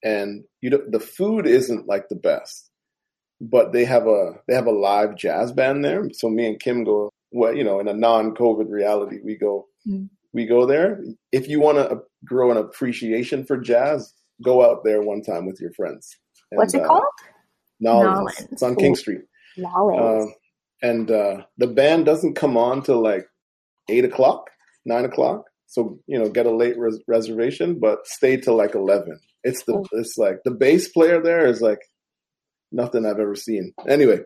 and 0.03 0.45
you 0.61 0.71
know 0.71 0.81
the 0.89 1.01
food 1.01 1.47
isn't 1.47 1.87
like 1.87 2.09
the 2.09 2.17
best, 2.17 2.68
but 3.41 3.73
they 3.73 3.85
have 3.85 4.07
a 4.07 4.35
they 4.47 4.55
have 4.55 4.67
a 4.67 4.73
live 4.73 5.17
jazz 5.17 5.53
band 5.53 5.85
there. 5.85 6.09
So 6.13 6.29
me 6.29 6.47
and 6.47 6.61
Kim 6.61 6.85
go. 6.85 7.11
Well, 7.31 7.55
you 7.55 7.63
know, 7.63 7.79
in 7.79 7.89
a 7.89 7.95
non-COVID 7.95 8.71
reality, 8.71 9.19
we 9.23 9.37
go 9.37 9.67
mm. 9.87 10.09
we 10.33 10.47
go 10.47 10.67
there. 10.67 11.01
If 11.31 11.49
you 11.49 11.61
want 11.61 11.79
to 11.79 12.01
grow 12.25 12.51
an 12.51 12.57
appreciation 12.57 13.45
for 13.45 13.59
jazz, 13.59 14.15
go 14.43 14.65
out 14.65 14.83
there 14.85 15.03
one 15.03 15.23
time 15.23 15.47
with 15.47 15.61
your 15.61 15.73
friends. 15.73 16.17
And, 16.51 16.59
What's 16.59 16.75
it 16.75 16.85
called? 16.85 17.05
Nolans. 17.81 18.49
It's 18.51 18.63
on 18.63 18.77
King 18.77 18.97
Street. 18.97 19.21
Nolans. 19.57 20.25
Um, 20.25 20.35
and 20.81 21.11
uh, 21.11 21.43
the 21.59 21.67
band 21.67 22.07
doesn't 22.07 22.35
come 22.35 22.57
on 22.57 22.83
till 22.83 23.03
like 23.03 23.27
eight 23.89 24.05
o'clock, 24.05 24.51
nine 24.85 25.05
o'clock. 25.05 25.45
So 25.67 25.99
you 26.07 26.19
know, 26.19 26.31
get 26.31 26.47
a 26.47 26.55
late 26.55 26.79
res- 26.79 27.03
reservation, 27.07 27.79
but 27.79 28.07
stay 28.07 28.39
till 28.39 28.57
like 28.57 28.75
eleven. 28.75 29.21
It's 29.45 29.65
the 29.65 29.85
it's 29.93 30.17
like 30.17 30.39
the 30.45 30.51
bass 30.51 30.89
player 30.89 31.21
there 31.23 31.47
is 31.47 31.61
like 31.61 31.81
nothing 32.73 33.07
I've 33.07 33.19
ever 33.19 33.35
seen. 33.35 33.73
Anyway, 33.89 34.21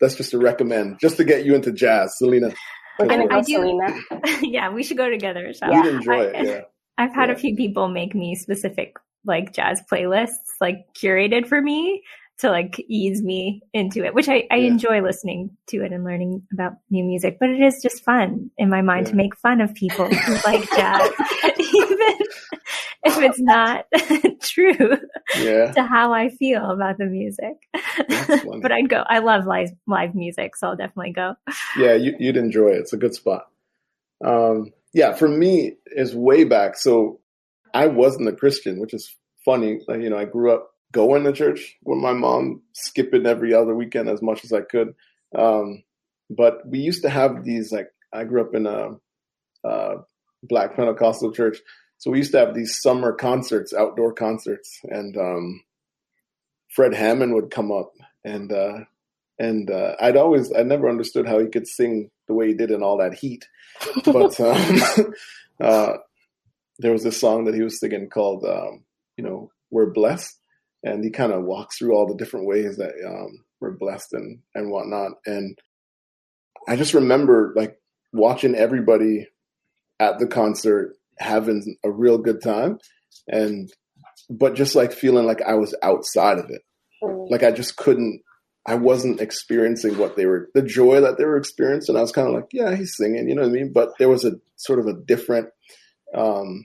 that's 0.00 0.16
just 0.16 0.30
to 0.32 0.38
recommend, 0.38 0.98
just 1.00 1.16
to 1.18 1.24
get 1.24 1.44
you 1.44 1.54
into 1.54 1.72
jazz, 1.72 2.16
Selena. 2.18 2.52
We're 2.98 3.06
gonna 3.06 3.28
go, 3.28 3.42
Selena. 3.42 3.98
yeah, 4.42 4.70
we 4.70 4.82
should 4.82 4.96
go 4.96 5.10
together. 5.10 5.52
So. 5.52 5.66
Yeah. 5.66 5.82
We'd 5.82 5.94
enjoy 5.94 6.12
I, 6.12 6.24
it. 6.24 6.46
Yeah. 6.46 6.60
I've 6.96 7.14
had 7.14 7.28
yeah. 7.28 7.34
a 7.34 7.38
few 7.38 7.56
people 7.56 7.88
make 7.88 8.14
me 8.14 8.36
specific 8.36 8.94
like 9.24 9.52
jazz 9.52 9.82
playlists, 9.90 10.60
like 10.60 10.86
curated 10.96 11.48
for 11.48 11.60
me 11.60 12.02
to 12.38 12.50
like 12.50 12.84
ease 12.88 13.22
me 13.22 13.62
into 13.72 14.04
it, 14.04 14.14
which 14.14 14.28
I, 14.28 14.46
I 14.50 14.56
yeah. 14.56 14.68
enjoy 14.68 15.00
listening 15.00 15.56
to 15.68 15.84
it 15.84 15.92
and 15.92 16.04
learning 16.04 16.42
about 16.52 16.74
new 16.90 17.04
music, 17.04 17.38
but 17.38 17.48
it 17.48 17.60
is 17.60 17.80
just 17.82 18.04
fun 18.04 18.50
in 18.58 18.68
my 18.68 18.82
mind 18.82 19.06
yeah. 19.06 19.10
to 19.10 19.16
make 19.16 19.36
fun 19.36 19.60
of 19.60 19.74
people 19.74 20.06
who 20.06 20.34
like 20.44 20.68
jazz, 20.70 21.10
even 21.58 22.18
if 23.04 23.18
it's 23.18 23.40
not 23.40 23.86
true 24.40 24.98
yeah. 25.38 25.72
to 25.72 25.82
how 25.82 26.12
I 26.12 26.30
feel 26.30 26.70
about 26.70 26.98
the 26.98 27.06
music. 27.06 27.54
but 28.62 28.72
I'd 28.72 28.88
go, 28.88 29.04
I 29.06 29.18
love 29.18 29.46
live, 29.46 29.70
live 29.86 30.14
music, 30.14 30.56
so 30.56 30.68
I'll 30.68 30.76
definitely 30.76 31.12
go. 31.12 31.34
Yeah, 31.76 31.94
you, 31.94 32.14
would 32.20 32.36
enjoy 32.36 32.68
it. 32.68 32.78
It's 32.78 32.92
a 32.92 32.98
good 32.98 33.14
spot. 33.14 33.46
Um, 34.24 34.72
yeah, 34.92 35.12
for 35.14 35.28
me, 35.28 35.76
is 35.86 36.14
way 36.14 36.44
back. 36.44 36.76
So 36.76 37.20
I 37.74 37.86
wasn't 37.86 38.28
a 38.28 38.32
Christian, 38.32 38.80
which 38.80 38.94
is 38.94 39.14
funny. 39.44 39.80
Like, 39.86 40.00
you 40.00 40.10
know, 40.10 40.18
I 40.18 40.24
grew 40.24 40.52
up 40.52 40.70
going 40.92 41.24
to 41.24 41.32
church 41.32 41.76
with 41.82 41.98
my 41.98 42.12
mom, 42.12 42.62
skipping 42.72 43.26
every 43.26 43.52
other 43.52 43.74
weekend 43.74 44.08
as 44.08 44.22
much 44.22 44.44
as 44.44 44.52
I 44.52 44.60
could. 44.60 44.94
Um, 45.36 45.82
but 46.30 46.66
we 46.66 46.78
used 46.78 47.02
to 47.02 47.10
have 47.10 47.44
these 47.44 47.72
like 47.72 47.88
I 48.12 48.24
grew 48.24 48.40
up 48.40 48.54
in 48.54 48.66
a, 48.66 48.90
a, 49.64 49.96
Black 50.46 50.76
Pentecostal 50.76 51.32
church, 51.32 51.58
so 52.04 52.10
we 52.10 52.18
used 52.18 52.32
to 52.32 52.38
have 52.38 52.52
these 52.52 52.82
summer 52.82 53.14
concerts, 53.14 53.72
outdoor 53.72 54.12
concerts, 54.12 54.78
and 54.82 55.16
um, 55.16 55.64
Fred 56.68 56.92
Hammond 56.92 57.32
would 57.32 57.50
come 57.50 57.72
up, 57.72 57.94
and 58.22 58.52
uh, 58.52 58.80
and 59.38 59.70
uh, 59.70 59.94
I'd 59.98 60.18
always 60.18 60.52
I 60.52 60.64
never 60.64 60.86
understood 60.86 61.26
how 61.26 61.38
he 61.38 61.46
could 61.46 61.66
sing 61.66 62.10
the 62.28 62.34
way 62.34 62.48
he 62.48 62.52
did 62.52 62.70
in 62.70 62.82
all 62.82 62.98
that 62.98 63.14
heat, 63.14 63.48
but 64.04 64.38
um, 64.40 65.14
uh, 65.62 65.94
there 66.78 66.92
was 66.92 67.04
this 67.04 67.18
song 67.18 67.46
that 67.46 67.54
he 67.54 67.62
was 67.62 67.80
singing 67.80 68.10
called 68.10 68.44
um, 68.44 68.84
you 69.16 69.24
know 69.24 69.50
we're 69.70 69.90
blessed 69.90 70.38
and 70.82 71.02
he 71.02 71.08
kind 71.08 71.32
of 71.32 71.44
walks 71.44 71.78
through 71.78 71.94
all 71.94 72.06
the 72.06 72.22
different 72.22 72.44
ways 72.44 72.76
that 72.76 72.92
um, 73.06 73.42
we're 73.60 73.78
blessed 73.78 74.12
and 74.12 74.40
and 74.54 74.70
whatnot. 74.70 75.12
And 75.24 75.58
I 76.68 76.76
just 76.76 76.92
remember 76.92 77.54
like 77.56 77.80
watching 78.12 78.54
everybody 78.54 79.26
at 79.98 80.18
the 80.18 80.26
concert 80.26 80.96
having 81.18 81.76
a 81.84 81.90
real 81.90 82.18
good 82.18 82.42
time, 82.42 82.78
and 83.28 83.72
but 84.30 84.54
just 84.54 84.74
like 84.74 84.92
feeling 84.92 85.26
like 85.26 85.42
I 85.42 85.54
was 85.54 85.74
outside 85.82 86.38
of 86.38 86.50
it, 86.50 86.62
mm. 87.02 87.30
like 87.30 87.42
I 87.42 87.50
just 87.50 87.76
couldn't. 87.76 88.22
I 88.66 88.76
wasn't 88.76 89.20
experiencing 89.20 89.98
what 89.98 90.16
they 90.16 90.24
were, 90.24 90.48
the 90.54 90.62
joy 90.62 91.02
that 91.02 91.18
they 91.18 91.26
were 91.26 91.36
experiencing. 91.36 91.96
I 91.96 92.00
was 92.00 92.12
kind 92.12 92.28
of 92.28 92.34
like, 92.34 92.48
yeah, 92.50 92.74
he's 92.74 92.96
singing, 92.96 93.28
you 93.28 93.34
know 93.34 93.42
what 93.42 93.50
I 93.50 93.52
mean? 93.52 93.72
But 93.74 93.90
there 93.98 94.08
was 94.08 94.24
a 94.24 94.36
sort 94.56 94.78
of 94.78 94.86
a 94.86 94.94
different, 94.94 95.50
um, 96.14 96.64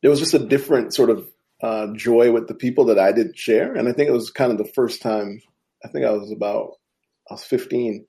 there 0.00 0.10
was 0.10 0.20
just 0.20 0.32
a 0.32 0.38
different 0.38 0.94
sort 0.94 1.10
of 1.10 1.28
uh, 1.62 1.88
joy 1.94 2.32
with 2.32 2.48
the 2.48 2.54
people 2.54 2.86
that 2.86 2.98
I 2.98 3.12
didn't 3.12 3.36
share. 3.36 3.74
And 3.74 3.86
I 3.86 3.92
think 3.92 4.08
it 4.08 4.14
was 4.14 4.30
kind 4.30 4.50
of 4.50 4.56
the 4.56 4.72
first 4.74 5.02
time, 5.02 5.42
I 5.84 5.88
think 5.88 6.06
I 6.06 6.12
was 6.12 6.30
about, 6.30 6.72
I 7.30 7.34
was 7.34 7.44
15. 7.44 8.06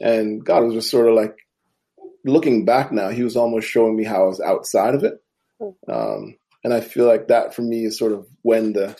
And 0.00 0.44
God 0.44 0.64
was 0.64 0.74
just 0.74 0.90
sort 0.90 1.08
of 1.08 1.14
like, 1.14 1.36
looking 2.26 2.64
back 2.64 2.92
now, 2.92 3.08
he 3.08 3.22
was 3.22 3.36
almost 3.36 3.68
showing 3.68 3.96
me 3.96 4.04
how 4.04 4.24
I 4.24 4.28
was 4.28 4.40
outside 4.40 4.94
of 4.94 5.04
it. 5.04 5.14
Um, 5.88 6.36
and 6.64 6.74
I 6.74 6.80
feel 6.80 7.06
like 7.06 7.28
that 7.28 7.54
for 7.54 7.62
me 7.62 7.84
is 7.86 7.98
sort 7.98 8.12
of 8.12 8.26
when 8.42 8.72
the, 8.72 8.96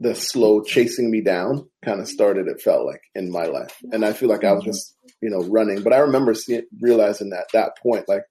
the 0.00 0.14
slow 0.14 0.62
chasing 0.62 1.10
me 1.10 1.20
down 1.20 1.68
kind 1.84 2.00
of 2.00 2.08
started, 2.08 2.48
it 2.48 2.60
felt 2.60 2.86
like 2.86 3.02
in 3.14 3.30
my 3.30 3.44
life. 3.44 3.76
And 3.92 4.04
I 4.04 4.12
feel 4.12 4.28
like 4.28 4.44
I 4.44 4.52
was 4.52 4.64
just, 4.64 4.96
you 5.20 5.30
know, 5.30 5.42
running, 5.44 5.82
but 5.82 5.92
I 5.92 5.98
remember 5.98 6.34
seeing, 6.34 6.66
realizing 6.80 7.32
at 7.32 7.52
that 7.52 7.78
point, 7.78 8.08
like, 8.08 8.24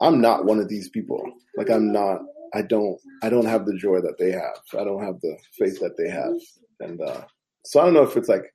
I'm 0.00 0.20
not 0.20 0.44
one 0.44 0.58
of 0.58 0.68
these 0.68 0.88
people. 0.88 1.22
Like 1.56 1.70
I'm 1.70 1.92
not, 1.92 2.20
I 2.54 2.62
don't 2.62 2.98
I 3.22 3.30
don't 3.30 3.46
have 3.46 3.66
the 3.66 3.76
joy 3.76 4.00
that 4.00 4.18
they 4.18 4.32
have. 4.32 4.58
I 4.78 4.84
don't 4.84 5.02
have 5.02 5.20
the 5.20 5.38
faith 5.58 5.78
that 5.80 5.96
they 5.96 6.10
have. 6.10 6.34
And 6.80 7.00
uh, 7.00 7.22
so 7.64 7.80
I 7.80 7.84
don't 7.84 7.94
know 7.94 8.02
if 8.02 8.16
it's 8.16 8.28
like 8.28 8.52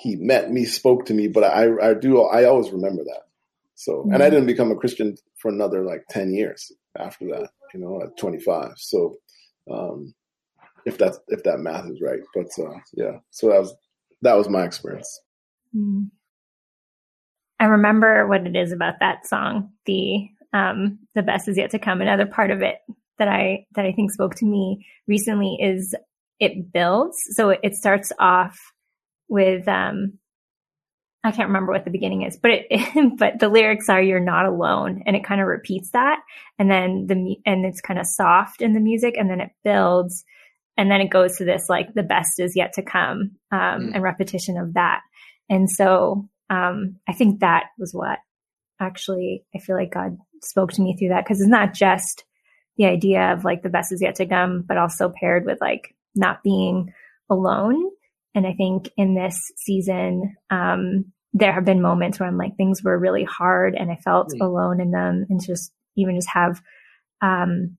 he 0.00 0.16
met 0.16 0.50
me, 0.50 0.64
spoke 0.64 1.06
to 1.06 1.14
me, 1.14 1.28
but 1.28 1.44
I 1.44 1.68
I 1.82 1.94
do 1.94 2.22
I 2.22 2.44
always 2.44 2.70
remember 2.70 3.02
that. 3.04 3.22
So 3.76 4.02
and 4.02 4.14
I 4.14 4.16
mm-hmm. 4.16 4.30
didn't 4.30 4.46
become 4.46 4.72
a 4.72 4.76
Christian 4.76 5.16
for 5.38 5.50
another 5.50 5.84
like 5.84 6.02
ten 6.10 6.32
years 6.32 6.72
after 6.98 7.26
that, 7.26 7.50
you 7.72 7.80
know, 7.80 8.00
at 8.02 8.16
twenty 8.18 8.40
five. 8.40 8.72
So 8.76 9.16
um, 9.70 10.14
if 10.84 10.98
that's 10.98 11.18
if 11.28 11.42
that 11.44 11.60
math 11.60 11.88
is 11.88 12.00
right. 12.02 12.20
But 12.34 12.46
uh, 12.58 12.78
yeah, 12.94 13.18
so 13.30 13.48
that 13.48 13.60
was 13.60 13.74
that 14.22 14.36
was 14.36 14.48
my 14.48 14.64
experience. 14.64 15.20
Mm. 15.74 16.10
I 17.58 17.66
remember 17.66 18.26
what 18.26 18.46
it 18.46 18.56
is 18.56 18.72
about 18.72 18.94
that 19.00 19.26
song, 19.26 19.70
the 19.86 20.28
um, 20.52 20.98
the 21.14 21.22
best 21.22 21.48
is 21.48 21.56
yet 21.56 21.70
to 21.70 21.78
come. 21.78 22.00
Another 22.00 22.26
part 22.26 22.50
of 22.50 22.62
it 22.62 22.76
that 23.18 23.28
I 23.28 23.66
that 23.74 23.84
I 23.84 23.92
think 23.92 24.10
spoke 24.10 24.34
to 24.36 24.46
me 24.46 24.86
recently 25.06 25.56
is 25.60 25.94
it 26.38 26.72
builds. 26.72 27.18
So 27.30 27.50
it, 27.50 27.74
starts 27.74 28.12
off 28.18 28.58
with 29.28 29.66
um, 29.68 30.18
I 31.24 31.32
can't 31.32 31.48
remember 31.48 31.72
what 31.72 31.84
the 31.84 31.90
beginning 31.90 32.22
is, 32.22 32.36
but 32.36 32.50
it, 32.52 33.16
but 33.18 33.38
the 33.40 33.48
lyrics 33.48 33.88
are 33.88 34.00
"You're 34.00 34.20
not 34.20 34.46
alone," 34.46 35.02
and 35.06 35.16
it 35.16 35.24
kind 35.24 35.40
of 35.40 35.46
repeats 35.46 35.90
that, 35.90 36.20
and 36.58 36.70
then 36.70 37.06
the 37.06 37.36
and 37.44 37.64
it's 37.64 37.80
kind 37.80 37.98
of 37.98 38.06
soft 38.06 38.62
in 38.62 38.74
the 38.74 38.80
music, 38.80 39.16
and 39.16 39.28
then 39.28 39.40
it 39.40 39.50
builds, 39.64 40.24
and 40.76 40.90
then 40.90 41.00
it 41.00 41.10
goes 41.10 41.36
to 41.36 41.44
this 41.44 41.66
like 41.68 41.94
the 41.94 42.02
best 42.02 42.38
is 42.38 42.56
yet 42.56 42.74
to 42.74 42.82
come, 42.82 43.32
um, 43.50 43.60
mm. 43.60 43.90
and 43.94 44.02
repetition 44.02 44.56
of 44.56 44.74
that, 44.74 45.00
and 45.48 45.70
so 45.70 46.28
um, 46.50 46.96
I 47.08 47.12
think 47.12 47.40
that 47.40 47.64
was 47.78 47.92
what 47.92 48.18
actually 48.80 49.44
I 49.54 49.58
feel 49.58 49.76
like 49.76 49.92
God 49.92 50.16
spoke 50.42 50.72
to 50.72 50.82
me 50.82 50.96
through 50.96 51.08
that 51.08 51.24
because 51.24 51.40
it's 51.40 51.50
not 51.50 51.74
just 51.74 52.24
the 52.76 52.86
idea 52.86 53.32
of 53.32 53.44
like 53.44 53.62
the 53.62 53.68
best 53.68 53.92
is 53.92 54.02
yet 54.02 54.16
to 54.16 54.26
come, 54.26 54.64
but 54.66 54.76
also 54.76 55.12
paired 55.20 55.44
with 55.46 55.60
like 55.60 55.94
not 56.14 56.42
being 56.42 56.92
alone. 57.30 57.90
And 58.36 58.46
I 58.46 58.52
think 58.52 58.90
in 58.96 59.14
this 59.14 59.40
season, 59.56 60.36
um, 60.50 61.06
there 61.32 61.52
have 61.52 61.64
been 61.64 61.80
moments 61.80 62.20
where 62.20 62.28
I'm 62.28 62.36
like, 62.36 62.56
things 62.56 62.82
were 62.82 62.98
really 62.98 63.24
hard 63.24 63.74
and 63.74 63.90
I 63.90 63.96
felt 63.96 64.28
mm. 64.28 64.44
alone 64.44 64.80
in 64.80 64.90
them 64.90 65.26
and 65.28 65.42
just 65.44 65.72
even 65.96 66.14
just 66.16 66.28
have, 66.28 66.62
um, 67.22 67.78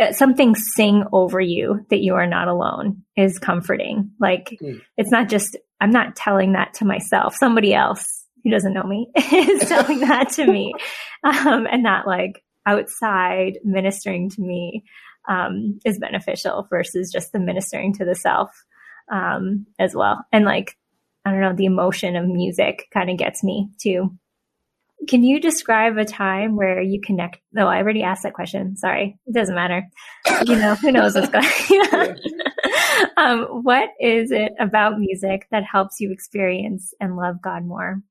uh, 0.00 0.12
something 0.12 0.54
sing 0.54 1.04
over 1.12 1.40
you 1.40 1.84
that 1.90 2.00
you 2.00 2.14
are 2.14 2.26
not 2.26 2.48
alone 2.48 3.02
is 3.16 3.38
comforting. 3.38 4.12
Like 4.18 4.56
mm. 4.62 4.80
it's 4.96 5.10
not 5.10 5.28
just, 5.28 5.56
I'm 5.80 5.90
not 5.90 6.16
telling 6.16 6.54
that 6.54 6.74
to 6.74 6.86
myself. 6.86 7.34
Somebody 7.34 7.74
else 7.74 8.24
who 8.42 8.50
doesn't 8.50 8.72
know 8.72 8.84
me 8.84 9.08
is 9.16 9.60
telling 9.68 10.00
that 10.00 10.30
to 10.30 10.46
me 10.46 10.72
um, 11.24 11.66
and 11.70 11.84
that 11.84 12.06
like 12.06 12.42
outside 12.64 13.58
ministering 13.64 14.30
to 14.30 14.40
me 14.40 14.84
um, 15.28 15.78
is 15.84 15.98
beneficial 15.98 16.66
versus 16.70 17.12
just 17.12 17.32
the 17.32 17.38
ministering 17.38 17.92
to 17.94 18.06
the 18.06 18.14
self 18.14 18.50
um, 19.10 19.66
as 19.78 19.94
well. 19.94 20.24
And 20.32 20.44
like 20.44 20.76
i 21.24 21.30
don't 21.30 21.40
know 21.40 21.54
the 21.54 21.66
emotion 21.66 22.16
of 22.16 22.26
music 22.26 22.88
kind 22.92 23.10
of 23.10 23.18
gets 23.18 23.42
me 23.44 23.70
too. 23.80 24.16
Can 25.08 25.22
you 25.22 25.40
describe 25.40 25.96
a 25.96 26.04
time 26.04 26.56
where 26.56 26.82
you 26.82 27.00
connect 27.00 27.38
no 27.52 27.66
i 27.66 27.78
already 27.78 28.02
asked 28.02 28.22
that 28.22 28.34
question 28.34 28.76
sorry 28.76 29.18
it 29.26 29.34
doesn't 29.34 29.54
matter. 29.54 29.86
You 30.44 30.56
know 30.56 30.74
who 30.74 30.92
knows 30.92 31.14
what's 31.14 31.28
going 31.28 31.44
on 31.92 32.16
um, 33.16 33.44
what 33.62 33.90
is 34.00 34.30
it 34.30 34.52
about 34.58 34.98
music 34.98 35.46
that 35.50 35.64
helps 35.64 36.00
you 36.00 36.12
experience 36.12 36.94
and 37.00 37.16
love 37.16 37.42
god 37.42 37.64
more? 37.64 38.02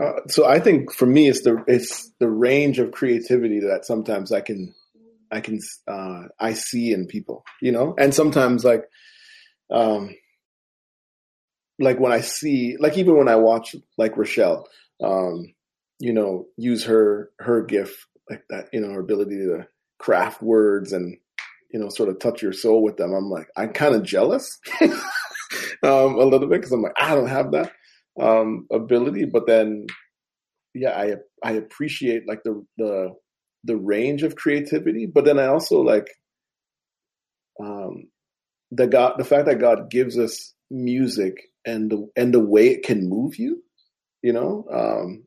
Uh, 0.00 0.20
so 0.28 0.46
I 0.46 0.60
think 0.60 0.92
for 0.92 1.06
me, 1.06 1.28
it's 1.28 1.42
the 1.42 1.62
it's 1.66 2.12
the 2.20 2.28
range 2.28 2.78
of 2.78 2.92
creativity 2.92 3.60
that 3.60 3.84
sometimes 3.84 4.32
I 4.32 4.40
can 4.40 4.72
I 5.30 5.40
can 5.40 5.58
uh, 5.88 6.24
I 6.38 6.52
see 6.52 6.92
in 6.92 7.06
people, 7.06 7.44
you 7.60 7.72
know, 7.72 7.94
and 7.98 8.14
sometimes 8.14 8.64
like 8.64 8.84
um 9.70 10.14
like 11.78 11.98
when 11.98 12.12
I 12.12 12.20
see 12.20 12.76
like 12.78 12.98
even 12.98 13.16
when 13.16 13.28
I 13.28 13.36
watch 13.36 13.74
like 13.96 14.16
Rochelle, 14.16 14.68
um, 15.02 15.52
you 15.98 16.12
know, 16.12 16.46
use 16.56 16.84
her 16.84 17.30
her 17.38 17.62
gift 17.62 18.06
like 18.28 18.42
that, 18.50 18.68
you 18.72 18.80
know, 18.80 18.92
her 18.92 19.00
ability 19.00 19.36
to 19.36 19.66
craft 19.98 20.42
words 20.42 20.92
and 20.92 21.16
you 21.72 21.78
know 21.78 21.88
sort 21.88 22.08
of 22.08 22.18
touch 22.18 22.42
your 22.42 22.52
soul 22.52 22.82
with 22.82 22.96
them. 22.96 23.12
I'm 23.12 23.30
like 23.30 23.48
I'm 23.56 23.72
kind 23.72 23.94
of 23.94 24.02
jealous 24.02 24.58
um, 24.80 24.92
a 25.82 26.24
little 26.24 26.48
bit 26.48 26.60
because 26.60 26.72
I'm 26.72 26.82
like 26.82 27.00
I 27.00 27.14
don't 27.14 27.28
have 27.28 27.52
that 27.52 27.72
um, 28.20 28.66
ability, 28.70 29.24
but 29.24 29.46
then 29.46 29.86
yeah, 30.74 30.90
I 30.90 31.14
I 31.42 31.52
appreciate 31.52 32.28
like 32.28 32.42
the 32.44 32.64
the 32.76 33.14
the 33.64 33.76
range 33.76 34.22
of 34.22 34.36
creativity, 34.36 35.06
but 35.06 35.24
then 35.24 35.38
I 35.38 35.46
also 35.46 35.80
like 35.80 36.08
um, 37.58 38.09
the 38.70 38.86
God, 38.86 39.14
the 39.18 39.24
fact 39.24 39.46
that 39.46 39.60
God 39.60 39.90
gives 39.90 40.18
us 40.18 40.54
music 40.70 41.50
and 41.64 41.90
the 41.90 42.08
and 42.16 42.32
the 42.32 42.40
way 42.40 42.68
it 42.68 42.84
can 42.84 43.08
move 43.08 43.36
you, 43.36 43.62
you 44.22 44.32
know, 44.32 44.66
um, 44.72 45.24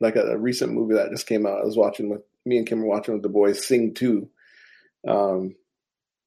like 0.00 0.16
a, 0.16 0.22
a, 0.22 0.38
recent 0.38 0.72
movie 0.72 0.94
that 0.94 1.10
just 1.10 1.26
came 1.26 1.46
out. 1.46 1.60
I 1.60 1.64
was 1.64 1.76
watching 1.76 2.08
with 2.08 2.22
me 2.46 2.58
and 2.58 2.66
Kim 2.66 2.80
were 2.80 2.86
watching 2.86 3.14
with 3.14 3.22
the 3.22 3.28
boys, 3.28 3.66
Sing 3.66 3.94
Two, 3.94 4.30
um, 5.06 5.54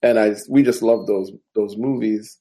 and 0.01 0.19
I 0.19 0.35
we 0.49 0.63
just 0.63 0.81
love 0.81 1.07
those 1.07 1.31
those 1.55 1.77
movies. 1.77 2.37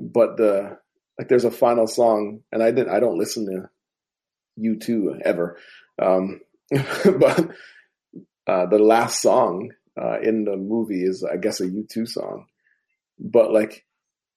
But 0.00 0.36
the 0.36 0.78
like, 1.18 1.28
there's 1.28 1.44
a 1.44 1.50
final 1.50 1.86
song, 1.86 2.40
and 2.52 2.62
I 2.62 2.70
didn't 2.70 2.94
I 2.94 3.00
don't 3.00 3.18
listen 3.18 3.46
to 3.46 3.68
U2 4.58 5.20
ever, 5.22 5.58
um, 6.00 6.40
but 6.70 7.50
uh, 8.46 8.66
the 8.66 8.78
last 8.78 9.20
song 9.20 9.70
uh, 10.00 10.20
in 10.20 10.44
the 10.44 10.56
movie 10.56 11.02
is 11.02 11.24
I 11.24 11.36
guess 11.36 11.60
a 11.60 11.64
U2 11.64 12.08
song, 12.08 12.46
but 13.18 13.52
like 13.52 13.84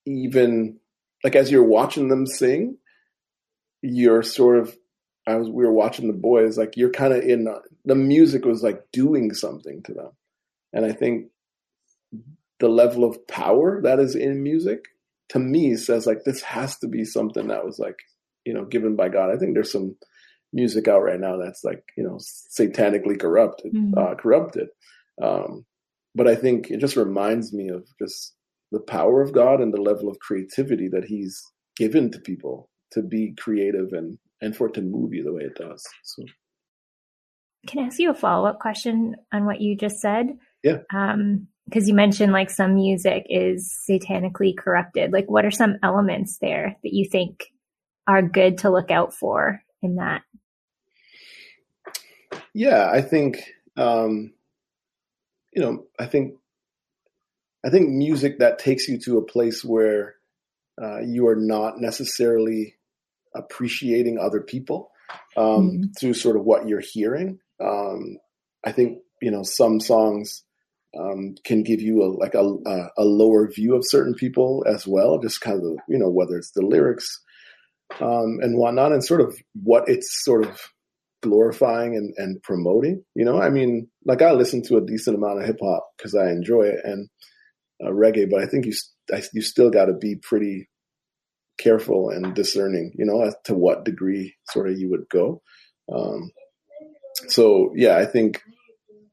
even 0.06 0.80
like 1.24 1.36
as 1.36 1.52
you're 1.52 1.64
watching 1.64 2.08
them 2.08 2.26
sing, 2.26 2.78
you're 3.82 4.24
sort 4.24 4.58
of 4.58 4.76
I 5.28 5.36
was 5.36 5.50
we 5.50 5.66
were 5.66 5.74
watching 5.74 6.08
the 6.08 6.14
boys 6.14 6.58
like 6.58 6.76
you're 6.76 6.92
kind 6.92 7.14
of 7.14 7.22
in 7.22 7.46
the, 7.46 7.62
the 7.86 7.96
music 7.96 8.46
was 8.46 8.64
like 8.64 8.84
doing 8.92 9.34
something 9.34 9.84
to 9.84 9.94
them, 9.94 10.12
and 10.74 10.86
I 10.86 10.92
think 10.92 11.28
the 12.60 12.70
level 12.70 13.04
of 13.04 13.28
power 13.28 13.82
that 13.84 14.00
is 14.00 14.16
in 14.16 14.44
music 14.44 14.86
to 15.30 15.40
me 15.40 15.76
says 15.76 16.06
like 16.06 16.24
this 16.26 16.42
has 16.42 16.78
to 16.80 16.88
be 16.88 17.06
something 17.06 17.48
that 17.48 17.64
was 17.64 17.80
like 17.80 17.98
you 18.46 18.54
know 18.54 18.66
given 18.66 18.96
by 18.96 19.10
God. 19.10 19.30
I 19.30 19.38
think 19.38 19.54
there's 19.54 19.72
some 19.72 19.96
music 20.52 20.88
out 20.88 21.04
right 21.04 21.20
now 21.20 21.38
that's 21.38 21.64
like 21.64 21.84
you 21.96 22.04
know 22.04 22.18
satanically 22.58 23.20
corrupted, 23.20 23.74
mm-hmm. 23.74 23.98
uh, 23.98 24.16
corrupted. 24.16 24.70
Um, 25.22 25.66
but 26.16 26.28
I 26.28 26.36
think 26.36 26.72
it 26.72 26.80
just 26.80 26.96
reminds 26.96 27.54
me 27.54 27.70
of 27.70 27.86
just 28.02 28.34
the 28.72 28.80
power 28.80 29.22
of 29.22 29.34
God 29.34 29.62
and 29.62 29.74
the 29.74 29.82
level 29.82 30.10
of 30.10 30.20
creativity 30.20 30.88
that 30.90 31.06
He's 31.06 31.42
given 31.78 32.12
to 32.12 32.20
people 32.20 32.70
to 32.92 33.02
be 33.02 33.34
creative 33.38 33.94
and 33.94 34.18
and 34.42 34.56
for 34.56 34.68
it 34.68 34.74
to 34.74 34.82
move 34.82 35.14
you 35.14 35.24
the 35.24 35.34
way 35.34 35.44
it 35.44 35.56
does. 35.56 35.84
So, 36.04 36.24
can 37.68 37.84
I 37.84 37.88
ask 37.88 38.00
you 38.00 38.10
a 38.10 38.14
follow 38.14 38.48
up 38.48 38.60
question 38.60 39.16
on 39.34 39.46
what 39.46 39.62
you 39.62 39.76
just 39.76 40.00
said? 40.00 40.38
Yeah. 40.64 40.78
Um, 40.94 41.48
because 41.66 41.88
you 41.88 41.94
mentioned 41.94 42.34
like 42.34 42.50
some 42.50 42.74
music 42.74 43.28
is 43.30 43.72
satanically 43.88 44.58
corrupted. 44.58 45.14
Like, 45.14 45.30
what 45.30 45.46
are 45.46 45.52
some 45.52 45.76
elements 45.84 46.40
there 46.40 46.76
that 46.84 46.94
you 46.94 47.08
think 47.08 47.46
are 48.08 48.24
good 48.24 48.58
to 48.60 48.72
look 48.72 48.90
out 48.90 49.14
for 49.14 49.62
in 49.84 49.96
that? 49.96 50.24
Yeah, 52.54 52.90
I 52.92 53.02
think 53.02 53.44
um, 53.78 54.34
you 55.54 55.62
know, 55.62 55.86
I 56.00 56.06
think 56.06 56.34
I 57.66 57.70
think 57.70 57.90
music 57.90 58.40
that 58.40 58.60
takes 58.60 58.88
you 58.88 58.98
to 59.00 59.18
a 59.18 59.26
place 59.26 59.64
where 59.64 60.16
uh, 60.82 61.00
you 61.02 61.28
are 61.28 61.36
not 61.36 61.80
necessarily 61.80 62.76
appreciating 63.36 64.18
other 64.18 64.42
people 64.42 64.92
um, 65.36 65.46
mm-hmm. 65.46 65.84
through 66.00 66.14
sort 66.14 66.38
of 66.38 66.46
what 66.46 66.68
you're 66.68 66.84
hearing. 66.84 67.40
Um, 67.62 68.18
I 68.66 68.72
think 68.72 69.00
you 69.22 69.32
know 69.32 69.44
some 69.44 69.80
songs 69.80 70.44
um, 70.98 71.36
can 71.44 71.64
give 71.64 71.82
you 71.82 72.04
a 72.04 72.08
like 72.08 72.34
a, 72.34 72.90
a, 72.98 73.04
lower 73.04 73.48
view 73.48 73.76
of 73.76 73.84
certain 73.86 74.14
people 74.14 74.64
as 74.68 74.88
well, 74.88 75.20
just 75.20 75.42
kind 75.42 75.64
of 75.64 75.78
you 75.88 75.98
know 75.98 76.10
whether 76.10 76.38
it's 76.38 76.52
the 76.52 76.62
lyrics 76.62 77.22
um, 78.00 78.40
and 78.42 78.58
whatnot, 78.58 78.92
and 78.92 79.04
sort 79.04 79.22
of 79.22 79.38
what 79.62 79.88
it's 79.88 80.24
sort 80.24 80.46
of 80.46 80.60
glorifying 81.22 81.96
and, 81.96 82.14
and 82.18 82.42
promoting. 82.42 83.04
You 83.16 83.26
know, 83.26 83.42
I 83.42 83.50
mean, 83.50 83.90
like 84.06 84.22
I 84.22 84.32
listen 84.32 84.62
to 84.64 84.78
a 84.78 84.86
decent 84.86 85.18
amount 85.18 85.42
of 85.42 85.46
hip 85.46 85.60
hop 85.62 85.90
because 85.98 86.16
I 86.16 86.30
enjoy 86.30 86.64
it 86.64 86.80
and 86.84 87.10
uh, 87.84 87.90
reggae, 87.90 88.30
but 88.30 88.42
I 88.42 88.46
think 88.46 88.66
you 88.66 88.74
I, 89.12 89.24
you 89.34 89.42
still 89.42 89.70
got 89.70 89.86
to 89.86 89.94
be 89.94 90.16
pretty 90.16 90.70
careful 91.58 92.10
and 92.10 92.34
discerning. 92.34 92.94
You 92.96 93.06
know, 93.06 93.22
as 93.22 93.36
to 93.46 93.56
what 93.56 93.86
degree 93.86 94.36
sort 94.50 94.70
of 94.70 94.78
you 94.78 94.90
would 94.90 95.08
go. 95.10 95.42
Um, 95.92 96.32
so 97.28 97.72
yeah, 97.76 97.98
I 97.98 98.06
think 98.06 98.42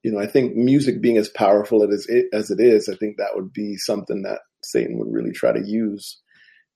you 0.02 0.12
know, 0.12 0.20
I 0.20 0.26
think 0.26 0.55
music 0.55 1.00
being 1.00 1.16
as 1.16 1.29
powerful 1.29 1.83
as 1.83 2.07
it, 2.09 2.26
as 2.33 2.50
it 2.52 2.61
is, 2.61 2.88
I 2.88 2.94
think 2.94 3.16
that 3.16 3.35
would 3.35 3.52
be 3.52 3.76
something 3.76 4.22
that 4.22 4.38
Satan 4.62 4.98
would 4.98 5.12
really 5.12 5.33
try 5.33 5.50
to 5.50 5.66
use 5.66 6.20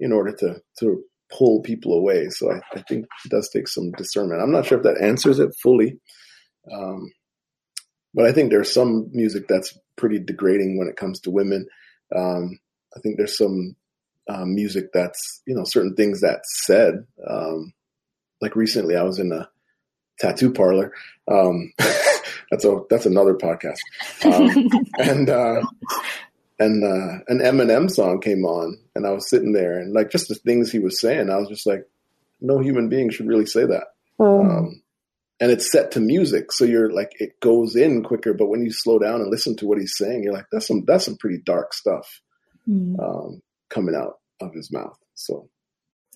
in 0.00 0.12
order 0.12 0.32
to 0.32 0.56
to 0.80 1.02
pull 1.32 1.62
people 1.62 1.92
away. 1.92 2.28
So 2.30 2.50
I, 2.50 2.60
I, 2.74 2.82
think 2.88 3.04
it 3.24 3.30
does 3.30 3.48
take 3.48 3.68
some 3.68 3.92
discernment. 3.92 4.42
I'm 4.42 4.50
not 4.50 4.66
sure 4.66 4.78
if 4.78 4.84
that 4.84 5.00
answers 5.00 5.38
it 5.38 5.54
fully. 5.62 6.00
Um, 6.72 7.12
but 8.14 8.26
I 8.26 8.32
think 8.32 8.50
there's 8.50 8.74
some 8.74 9.08
music 9.12 9.46
that's 9.46 9.78
pretty 10.00 10.18
degrading 10.18 10.78
when 10.78 10.88
it 10.88 10.96
comes 10.96 11.20
to 11.20 11.30
women. 11.30 11.68
Um, 12.14 12.58
I 12.96 13.00
think 13.00 13.16
there's 13.16 13.36
some 13.36 13.76
um, 14.28 14.54
music 14.54 14.92
that's, 14.92 15.42
you 15.46 15.54
know, 15.54 15.64
certain 15.64 15.94
things 15.94 16.22
that 16.22 16.40
said, 16.64 17.06
um, 17.28 17.72
like 18.40 18.56
recently 18.56 18.96
I 18.96 19.02
was 19.02 19.18
in 19.18 19.30
a 19.30 19.48
tattoo 20.18 20.52
parlor. 20.52 20.92
Um, 21.30 21.72
that's 22.50 22.64
a, 22.64 22.80
that's 22.88 23.06
another 23.06 23.34
podcast. 23.34 23.78
Um, 24.24 24.68
and, 24.98 25.30
uh, 25.30 25.62
and 26.58 26.84
uh, 26.84 27.24
an 27.28 27.38
Eminem 27.38 27.90
song 27.90 28.20
came 28.20 28.44
on, 28.44 28.78
and 28.94 29.06
I 29.06 29.12
was 29.12 29.30
sitting 29.30 29.52
there, 29.52 29.78
and 29.78 29.94
like 29.94 30.10
just 30.10 30.28
the 30.28 30.34
things 30.34 30.70
he 30.70 30.78
was 30.78 31.00
saying, 31.00 31.30
I 31.30 31.36
was 31.36 31.48
just 31.48 31.66
like, 31.66 31.88
no 32.40 32.58
human 32.58 32.88
being 32.88 33.10
should 33.10 33.28
really 33.28 33.46
say 33.46 33.64
that. 33.64 33.84
Mm. 34.18 34.58
Um, 34.58 34.82
and 35.40 35.50
it's 35.50 35.70
set 35.70 35.92
to 35.92 36.00
music, 36.00 36.52
so 36.52 36.64
you're 36.64 36.90
like 36.90 37.12
it 37.18 37.40
goes 37.40 37.74
in 37.74 38.02
quicker. 38.02 38.34
But 38.34 38.48
when 38.48 38.62
you 38.62 38.70
slow 38.70 38.98
down 38.98 39.20
and 39.20 39.30
listen 39.30 39.56
to 39.56 39.66
what 39.66 39.78
he's 39.78 39.96
saying, 39.96 40.22
you're 40.22 40.32
like, 40.32 40.46
that's 40.52 40.66
some 40.66 40.84
that's 40.86 41.04
some 41.04 41.16
pretty 41.16 41.38
dark 41.44 41.72
stuff 41.72 42.20
mm. 42.68 42.98
um, 43.00 43.40
coming 43.68 43.94
out 43.94 44.18
of 44.40 44.52
his 44.54 44.72
mouth. 44.72 44.96
So 45.14 45.48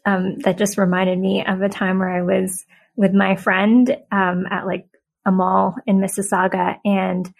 um, 0.05 0.39
that 0.41 0.59
just 0.59 0.79
reminded 0.79 1.19
me 1.19 1.45
of 1.45 1.63
a 1.63 1.69
time 1.69 1.99
where 1.99 2.11
I 2.11 2.23
was 2.23 2.65
with 2.97 3.13
my 3.13 3.37
friend 3.37 3.97
um, 4.13 4.47
at 4.51 4.67
like 4.67 4.87
a 5.27 5.33
mall 5.33 5.75
in 5.87 5.99
Mississauga, 5.99 6.77
and 6.85 7.33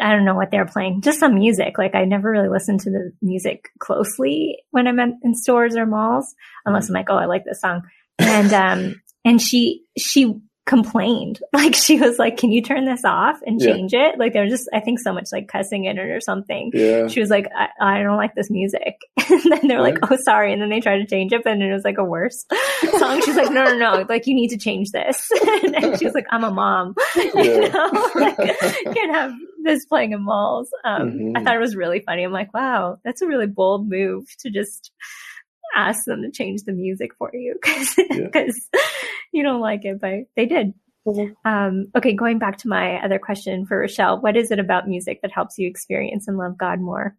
I 0.00 0.12
don't 0.12 0.24
know 0.24 0.34
what 0.34 0.50
they're 0.50 0.66
playing, 0.66 1.02
just 1.02 1.20
some 1.20 1.34
music. 1.34 1.78
Like 1.78 1.94
I 1.94 2.04
never 2.04 2.30
really 2.30 2.48
listened 2.48 2.80
to 2.80 2.90
the 2.90 3.12
music 3.22 3.68
closely 3.78 4.58
when 4.70 4.86
I'm 4.86 4.98
in 4.98 5.34
stores 5.34 5.76
or 5.76 5.86
malls, 5.86 6.34
unless 6.64 6.86
mm-hmm. 6.86 6.96
I'm 6.96 7.00
like, 7.00 7.10
oh, 7.10 7.16
I 7.16 7.26
like 7.26 7.44
this 7.44 7.60
song. 7.60 7.82
And, 8.18 8.52
um, 8.52 9.02
and 9.24 9.40
she, 9.40 9.84
she 9.96 10.40
complained. 10.68 11.40
Like 11.58 11.74
she 11.74 11.98
was 11.98 12.20
like, 12.20 12.36
"Can 12.36 12.52
you 12.52 12.62
turn 12.62 12.84
this 12.84 13.04
off 13.04 13.40
and 13.44 13.60
change 13.60 13.92
yeah. 13.92 14.10
it?" 14.10 14.18
Like 14.18 14.32
there 14.32 14.44
was 14.44 14.52
just, 14.52 14.68
I 14.72 14.78
think, 14.78 15.00
so 15.00 15.12
much 15.12 15.30
like 15.32 15.48
cussing 15.48 15.86
in 15.86 15.98
it 15.98 16.08
or 16.08 16.20
something. 16.20 16.70
Yeah. 16.72 17.08
She 17.08 17.18
was 17.18 17.30
like, 17.30 17.46
"I, 17.52 17.68
I 17.80 18.02
don't 18.02 18.16
like 18.16 18.36
this 18.36 18.48
music," 18.48 18.96
and 19.28 19.42
then 19.50 19.66
they're 19.66 19.82
like, 19.82 19.98
"Oh, 20.02 20.16
sorry," 20.22 20.52
and 20.52 20.62
then 20.62 20.68
they 20.68 20.80
tried 20.80 20.98
to 20.98 21.06
change 21.06 21.32
it, 21.32 21.44
and 21.44 21.62
it 21.62 21.72
was 21.72 21.82
like 21.82 21.98
a 21.98 22.04
worse 22.04 22.46
song. 22.98 23.20
She's 23.22 23.34
like, 23.34 23.50
"No, 23.50 23.64
no, 23.64 23.76
no! 23.76 24.06
Like 24.08 24.28
you 24.28 24.36
need 24.36 24.48
to 24.48 24.56
change 24.56 24.92
this." 24.92 25.28
and 25.64 25.98
she 25.98 26.04
was 26.04 26.14
like, 26.14 26.26
"I'm 26.30 26.44
a 26.44 26.50
mom, 26.50 26.94
yeah. 27.16 27.42
you 27.42 27.68
know, 27.70 28.10
like, 28.14 28.36
can't 28.36 29.14
have 29.14 29.32
this 29.64 29.84
playing 29.86 30.12
in 30.12 30.22
malls." 30.22 30.70
Um, 30.84 31.10
mm-hmm. 31.10 31.36
I 31.36 31.42
thought 31.42 31.56
it 31.56 31.60
was 31.60 31.74
really 31.74 32.00
funny. 32.00 32.22
I'm 32.22 32.32
like, 32.32 32.54
"Wow, 32.54 32.98
that's 33.04 33.20
a 33.20 33.26
really 33.26 33.46
bold 33.46 33.88
move 33.88 34.26
to 34.40 34.50
just." 34.50 34.92
Ask 35.74 36.04
them 36.04 36.22
to 36.22 36.30
change 36.30 36.64
the 36.64 36.72
music 36.72 37.14
for 37.16 37.30
you 37.32 37.54
because 37.62 37.96
yeah. 37.98 38.80
you 39.32 39.42
don't 39.42 39.60
like 39.60 39.84
it, 39.84 40.00
but 40.00 40.26
they 40.36 40.46
did. 40.46 40.74
Mm-hmm. 41.06 41.48
Um, 41.48 41.86
okay, 41.96 42.12
going 42.12 42.38
back 42.38 42.58
to 42.58 42.68
my 42.68 43.02
other 43.02 43.18
question 43.18 43.66
for 43.66 43.78
Rochelle, 43.78 44.20
what 44.20 44.36
is 44.36 44.50
it 44.50 44.58
about 44.58 44.88
music 44.88 45.22
that 45.22 45.32
helps 45.32 45.58
you 45.58 45.68
experience 45.68 46.28
and 46.28 46.36
love 46.36 46.58
God 46.58 46.80
more? 46.80 47.16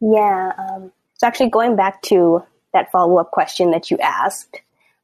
Yeah, 0.00 0.52
um, 0.58 0.92
so 1.14 1.26
actually 1.26 1.50
going 1.50 1.76
back 1.76 2.02
to 2.02 2.42
that 2.72 2.90
follow 2.90 3.18
up 3.18 3.30
question 3.30 3.70
that 3.70 3.90
you 3.90 3.98
asked, 3.98 4.60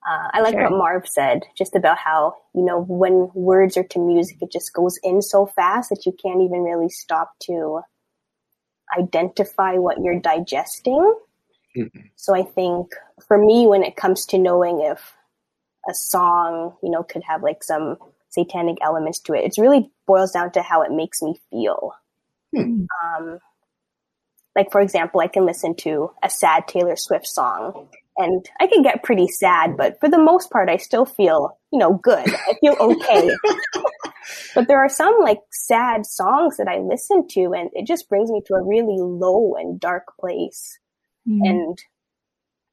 uh, 0.08 0.28
I 0.32 0.40
like 0.40 0.54
sure. 0.54 0.62
what 0.64 0.78
Marv 0.78 1.08
said 1.08 1.42
just 1.56 1.76
about 1.76 1.98
how, 1.98 2.34
you 2.54 2.64
know, 2.64 2.82
when 2.82 3.30
words 3.34 3.76
are 3.76 3.84
to 3.84 3.98
music, 3.98 4.38
it 4.40 4.50
just 4.50 4.72
goes 4.72 4.98
in 5.02 5.22
so 5.22 5.46
fast 5.46 5.90
that 5.90 6.06
you 6.06 6.12
can't 6.12 6.42
even 6.42 6.62
really 6.62 6.88
stop 6.88 7.32
to 7.42 7.82
identify 8.98 9.74
what 9.74 9.98
you're 10.02 10.18
digesting. 10.18 11.14
Mm-hmm. 11.76 12.00
So 12.16 12.34
I 12.34 12.42
think 12.42 12.88
for 13.26 13.38
me, 13.38 13.66
when 13.66 13.82
it 13.82 13.96
comes 13.96 14.26
to 14.26 14.38
knowing 14.38 14.80
if 14.80 15.14
a 15.88 15.94
song, 15.94 16.76
you 16.82 16.90
know, 16.90 17.02
could 17.02 17.22
have 17.26 17.42
like 17.42 17.62
some 17.62 17.96
satanic 18.28 18.78
elements 18.82 19.18
to 19.20 19.34
it, 19.34 19.44
it 19.44 19.60
really 19.60 19.90
boils 20.06 20.32
down 20.32 20.52
to 20.52 20.62
how 20.62 20.82
it 20.82 20.92
makes 20.92 21.22
me 21.22 21.40
feel. 21.50 21.92
Hmm. 22.54 22.84
Um, 23.04 23.38
like 24.56 24.72
for 24.72 24.80
example, 24.80 25.20
I 25.20 25.28
can 25.28 25.46
listen 25.46 25.74
to 25.76 26.10
a 26.22 26.30
sad 26.30 26.66
Taylor 26.66 26.96
Swift 26.96 27.26
song 27.26 27.88
and 28.16 28.44
I 28.60 28.66
can 28.66 28.82
get 28.82 29.02
pretty 29.02 29.28
sad, 29.28 29.76
but 29.76 29.98
for 30.00 30.08
the 30.08 30.18
most 30.18 30.50
part, 30.50 30.68
I 30.68 30.76
still 30.76 31.06
feel, 31.06 31.56
you 31.72 31.78
know, 31.78 31.94
good. 31.94 32.28
I 32.28 32.54
feel 32.60 32.76
okay. 32.78 33.30
but 34.54 34.68
there 34.68 34.78
are 34.78 34.88
some 34.88 35.16
like 35.20 35.38
sad 35.50 36.04
songs 36.04 36.56
that 36.56 36.68
I 36.68 36.78
listen 36.80 37.26
to 37.28 37.54
and 37.54 37.70
it 37.72 37.86
just 37.86 38.08
brings 38.08 38.30
me 38.30 38.42
to 38.46 38.54
a 38.54 38.62
really 38.62 38.98
low 38.98 39.54
and 39.54 39.80
dark 39.80 40.04
place. 40.18 40.78
Mm-hmm. 41.28 41.44
And 41.44 41.78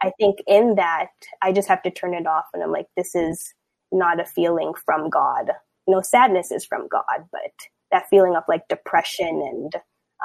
I 0.02 0.12
think 0.20 0.40
in 0.48 0.76
that, 0.76 1.10
I 1.42 1.52
just 1.52 1.68
have 1.68 1.82
to 1.84 1.92
turn 1.92 2.14
it 2.14 2.28
off 2.28 2.46
and 2.54 2.64
I'm 2.64 2.72
like, 2.72 2.88
this 2.96 3.16
is 3.16 3.54
not 3.92 4.20
a 4.20 4.26
feeling 4.26 4.74
from 4.86 5.10
God. 5.10 5.50
You 5.88 5.96
know, 5.96 6.02
sadness 6.02 6.52
is 6.52 6.66
from 6.66 6.88
God, 6.88 7.28
but 7.32 7.52
that 7.92 8.10
feeling 8.10 8.36
of 8.36 8.44
like 8.48 8.68
depression 8.68 9.28
and 9.28 9.74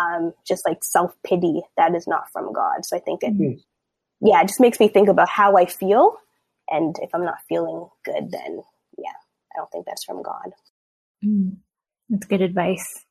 um, 0.01 0.33
just 0.47 0.67
like 0.67 0.83
self 0.83 1.13
pity 1.25 1.63
that 1.77 1.95
is 1.95 2.07
not 2.07 2.31
from 2.33 2.53
God. 2.53 2.85
So 2.85 2.97
I 2.97 3.01
think 3.01 3.23
it, 3.23 3.35
mm-hmm. 3.35 3.59
yeah, 4.27 4.41
it 4.43 4.49
just 4.49 4.61
makes 4.61 4.81
me 4.81 4.89
think 4.89 5.09
about 5.09 5.29
how 5.29 5.57
I 5.57 5.67
feel. 5.67 6.17
And 6.69 6.97
if 7.01 7.11
I'm 7.15 7.25
not 7.25 7.39
feeling 7.49 7.89
good, 8.05 8.31
then 8.31 8.63
yeah, 8.99 9.13
I 9.55 9.59
don't 9.59 9.71
think 9.71 9.87
that's 9.87 10.05
from 10.05 10.23
God. 10.23 10.53
Mm, 11.25 11.57
that's 12.09 12.27
good 12.27 12.43
advice. 12.43 13.05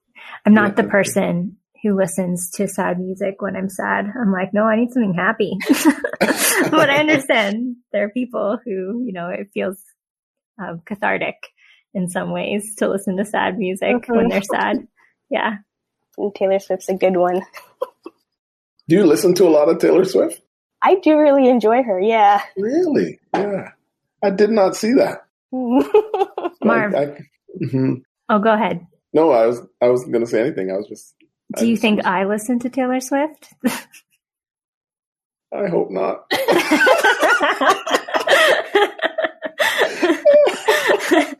I'm 0.45 0.54
not 0.54 0.78
yeah, 0.78 0.84
the 0.84 0.89
person 0.89 1.58
who 1.84 1.96
listens 1.96 2.50
to 2.52 2.67
sad 2.67 3.00
music 3.00 3.41
when 3.41 3.56
I'm 3.56 3.70
sad. 3.70 4.06
I'm 4.20 4.32
like, 4.32 4.54
no, 4.54 4.65
I 4.65 4.76
need 4.76 4.91
something 4.91 5.13
happy. 5.13 5.58
but 6.70 6.89
I 6.89 7.00
understand 7.00 7.78
there 7.91 8.06
are 8.06 8.10
people 8.10 8.60
who, 8.63 9.04
you 9.04 9.13
know, 9.13 9.30
it 9.30 9.50
feels 9.54 9.82
um, 10.62 10.82
cathartic 10.86 11.36
in 11.94 12.08
some 12.10 12.32
ways 12.32 12.76
to 12.78 12.89
listen 12.89 13.17
to 13.17 13.26
sad 13.26 13.58
music 13.58 13.89
mm-hmm. 13.89 14.15
when 14.15 14.30
they're 14.30 14.44
sad. 14.44 14.88
Yeah. 15.30 15.56
And 16.17 16.36
Taylor 16.36 16.60
Swift's 16.60 16.89
a 16.89 16.94
good 16.94 17.17
one. 17.17 17.41
do 18.88 18.96
you 18.96 19.06
listen 19.06 19.34
to 19.36 19.46
a 19.46 19.50
lot 19.50 19.70
of 19.70 19.80
Taylor 19.80 20.06
Swift? 20.06 20.41
I 20.84 20.96
do 20.96 21.17
really 21.17 21.50
enjoy 21.50 21.84
her. 21.84 22.00
Yeah. 22.00 22.41
Really? 22.58 23.20
Yeah. 23.34 23.70
I 24.24 24.30
did 24.30 24.50
not 24.52 24.76
see 24.76 24.94
that. 24.94 25.26
Marv. 26.63 26.96
I, 26.96 27.04
I, 27.04 27.06
mm-hmm. 27.62 27.94
Oh, 28.30 28.39
go 28.39 28.54
ahead. 28.54 28.86
No, 29.13 29.32
I 29.32 29.46
was 29.46 29.62
I 29.82 29.89
wasn't 29.89 30.13
going 30.13 30.24
to 30.24 30.30
say 30.30 30.39
anything. 30.41 30.72
I 30.72 30.78
was 30.78 30.88
just. 30.88 31.15
Do 31.58 31.66
I 31.66 31.68
you 31.68 31.78
think 31.78 31.98
was, 31.98 32.06
I 32.06 32.26
listen 32.26 32.60
to 32.60 32.70
Taylor 32.70 33.00
Swift? 33.00 33.54
I 35.54 35.68
hope 35.68 35.92
not. 35.92 36.26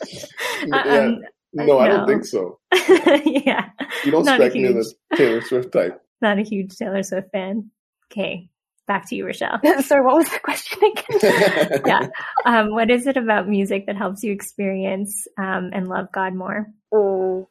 yeah. 0.66 0.84
um, 0.84 1.22
no, 1.54 1.66
no, 1.66 1.80
I 1.80 1.88
don't 1.88 2.08
think 2.08 2.26
so. 2.26 2.60
yeah. 2.74 3.70
You 4.04 4.12
don't 4.12 4.26
strike 4.26 4.54
me 4.54 4.66
as 4.66 4.94
a 5.12 5.16
Taylor 5.16 5.42
Swift 5.42 5.72
type. 5.72 6.02
Not 6.22 6.40
a 6.40 6.44
huge 6.44 6.76
Taylor 6.76 7.04
Swift 7.04 7.32
fan. 7.32 7.72
Okay. 8.12 8.50
Back 8.88 9.08
to 9.10 9.16
you, 9.16 9.26
Rochelle. 9.26 9.60
Sorry, 9.84 10.04
what 10.04 10.16
was 10.16 10.30
the 10.30 10.40
question 10.40 10.80
again? 10.84 11.82
yeah. 11.86 12.08
Um, 12.46 12.72
what 12.72 12.90
is 12.90 13.08
it 13.08 13.16
about 13.16 13.48
music 13.48 13.86
that 13.86 13.96
helps 13.96 14.24
you 14.24 14.34
experience 14.34 15.28
um, 15.38 15.70
and 15.74 15.88
love 15.88 16.12
God 16.12 16.34
more? 16.34 16.68
Mm, 16.94 17.46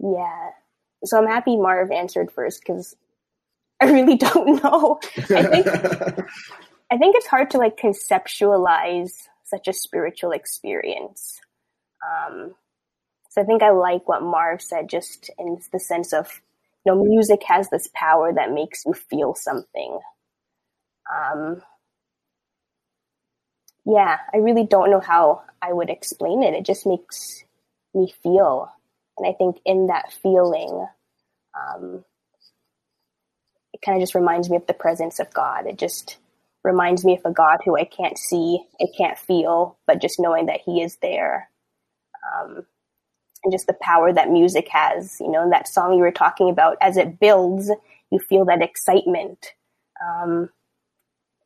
yeah. 0.00 0.50
So 1.04 1.18
I'm 1.18 1.26
happy 1.26 1.56
Marv 1.56 1.90
answered 1.90 2.30
first 2.32 2.60
because 2.60 2.96
I 3.80 3.90
really 3.90 4.16
don't 4.18 4.62
know. 4.62 5.00
I 5.16 5.42
think 5.42 5.66
I 6.90 6.96
think 6.98 7.16
it's 7.16 7.26
hard 7.26 7.50
to 7.50 7.58
like 7.58 7.76
conceptualize 7.76 9.28
such 9.44 9.68
a 9.68 9.72
spiritual 9.72 10.32
experience. 10.32 11.40
Um, 12.04 12.54
so 13.30 13.42
I 13.42 13.44
think 13.44 13.62
I 13.62 13.70
like 13.70 14.08
what 14.08 14.22
Marv 14.22 14.62
said, 14.62 14.88
just 14.88 15.30
in 15.38 15.58
the 15.72 15.80
sense 15.80 16.12
of, 16.12 16.40
you 16.84 16.94
know, 16.94 17.02
music 17.02 17.42
has 17.46 17.68
this 17.68 17.88
power 17.94 18.32
that 18.32 18.52
makes 18.52 18.84
you 18.86 18.92
feel 18.92 19.34
something. 19.34 19.98
Um, 21.12 21.62
yeah, 23.84 24.18
I 24.32 24.38
really 24.38 24.64
don't 24.64 24.90
know 24.90 25.00
how 25.00 25.42
I 25.60 25.72
would 25.72 25.90
explain 25.90 26.42
it. 26.42 26.54
It 26.54 26.64
just 26.64 26.86
makes 26.86 27.44
me 27.92 28.12
feel. 28.22 28.70
And 29.16 29.26
I 29.26 29.32
think 29.32 29.56
in 29.64 29.86
that 29.88 30.12
feeling, 30.12 30.86
um, 31.54 32.04
it 33.72 33.80
kind 33.84 33.96
of 33.96 34.02
just 34.02 34.14
reminds 34.14 34.50
me 34.50 34.56
of 34.56 34.66
the 34.66 34.74
presence 34.74 35.20
of 35.20 35.32
God. 35.32 35.66
It 35.66 35.78
just 35.78 36.18
reminds 36.62 37.04
me 37.04 37.16
of 37.16 37.24
a 37.24 37.32
God 37.32 37.58
who 37.64 37.76
I 37.76 37.84
can't 37.84 38.18
see, 38.18 38.64
I 38.80 38.86
can't 38.96 39.18
feel, 39.18 39.76
but 39.86 40.00
just 40.00 40.18
knowing 40.18 40.46
that 40.46 40.60
He 40.64 40.82
is 40.82 40.96
there. 40.96 41.48
Um, 42.34 42.64
and 43.44 43.52
just 43.52 43.66
the 43.66 43.74
power 43.74 44.12
that 44.12 44.30
music 44.30 44.68
has, 44.70 45.18
you 45.20 45.30
know, 45.30 45.48
that 45.50 45.68
song 45.68 45.92
you 45.92 46.00
were 46.00 46.10
talking 46.10 46.48
about, 46.48 46.78
as 46.80 46.96
it 46.96 47.20
builds, 47.20 47.70
you 48.10 48.18
feel 48.18 48.46
that 48.46 48.62
excitement. 48.62 49.52
Um, 50.02 50.48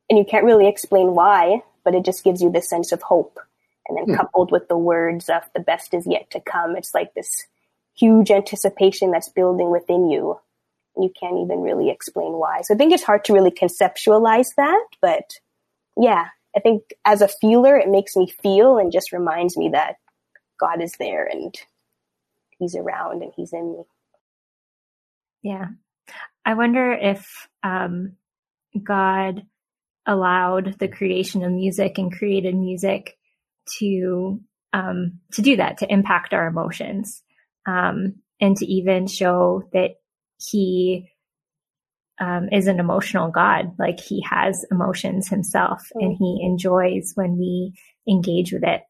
and 0.08 0.18
you 0.18 0.24
can't 0.24 0.44
really 0.44 0.68
explain 0.68 1.14
why, 1.14 1.62
but 1.84 1.94
it 1.94 2.04
just 2.04 2.24
gives 2.24 2.40
you 2.40 2.50
this 2.50 2.68
sense 2.68 2.92
of 2.92 3.02
hope. 3.02 3.38
And 3.88 3.98
then 3.98 4.14
mm. 4.14 4.16
coupled 4.16 4.52
with 4.52 4.68
the 4.68 4.78
words 4.78 5.28
of 5.28 5.42
the 5.54 5.60
best 5.60 5.92
is 5.92 6.06
yet 6.06 6.30
to 6.30 6.40
come, 6.40 6.76
it's 6.76 6.94
like 6.94 7.14
this 7.14 7.46
huge 7.98 8.30
anticipation 8.30 9.10
that's 9.10 9.30
building 9.30 9.70
within 9.70 10.08
you 10.08 10.38
you 11.00 11.12
can't 11.18 11.38
even 11.38 11.60
really 11.60 11.90
explain 11.90 12.32
why. 12.32 12.60
So 12.62 12.74
I 12.74 12.76
think 12.76 12.92
it's 12.92 13.04
hard 13.04 13.24
to 13.24 13.32
really 13.32 13.50
conceptualize 13.50 14.48
that, 14.56 14.84
but 15.00 15.30
yeah, 15.96 16.26
I 16.56 16.60
think 16.60 16.82
as 17.04 17.22
a 17.22 17.28
feeler, 17.28 17.76
it 17.76 17.88
makes 17.88 18.16
me 18.16 18.32
feel 18.42 18.78
and 18.78 18.92
just 18.92 19.12
reminds 19.12 19.56
me 19.56 19.70
that 19.72 19.96
God 20.58 20.82
is 20.82 20.92
there 20.98 21.26
and 21.26 21.54
He's 22.58 22.74
around 22.74 23.22
and 23.22 23.32
He's 23.36 23.52
in 23.52 23.72
me. 23.72 23.82
Yeah. 25.42 25.66
I 26.44 26.54
wonder 26.54 26.92
if 26.92 27.48
um, 27.62 28.16
God 28.82 29.46
allowed 30.06 30.78
the 30.78 30.88
creation 30.88 31.44
of 31.44 31.52
music 31.52 31.98
and 31.98 32.12
created 32.12 32.54
music 32.56 33.16
to 33.78 34.40
um, 34.72 35.20
to 35.32 35.42
do 35.42 35.56
that, 35.56 35.78
to 35.78 35.92
impact 35.92 36.34
our 36.34 36.46
emotions, 36.46 37.22
um, 37.68 38.14
and 38.40 38.56
to 38.56 38.66
even 38.66 39.06
show 39.06 39.62
that 39.72 39.96
he 40.38 41.08
um, 42.20 42.48
is 42.50 42.66
an 42.66 42.80
emotional 42.80 43.30
God. 43.30 43.72
Like 43.78 44.00
he 44.00 44.24
has 44.28 44.64
emotions 44.70 45.28
himself 45.28 45.82
mm-hmm. 45.94 46.06
and 46.06 46.16
he 46.18 46.40
enjoys 46.42 47.12
when 47.14 47.36
we 47.38 47.74
engage 48.08 48.52
with 48.52 48.64
it. 48.64 48.82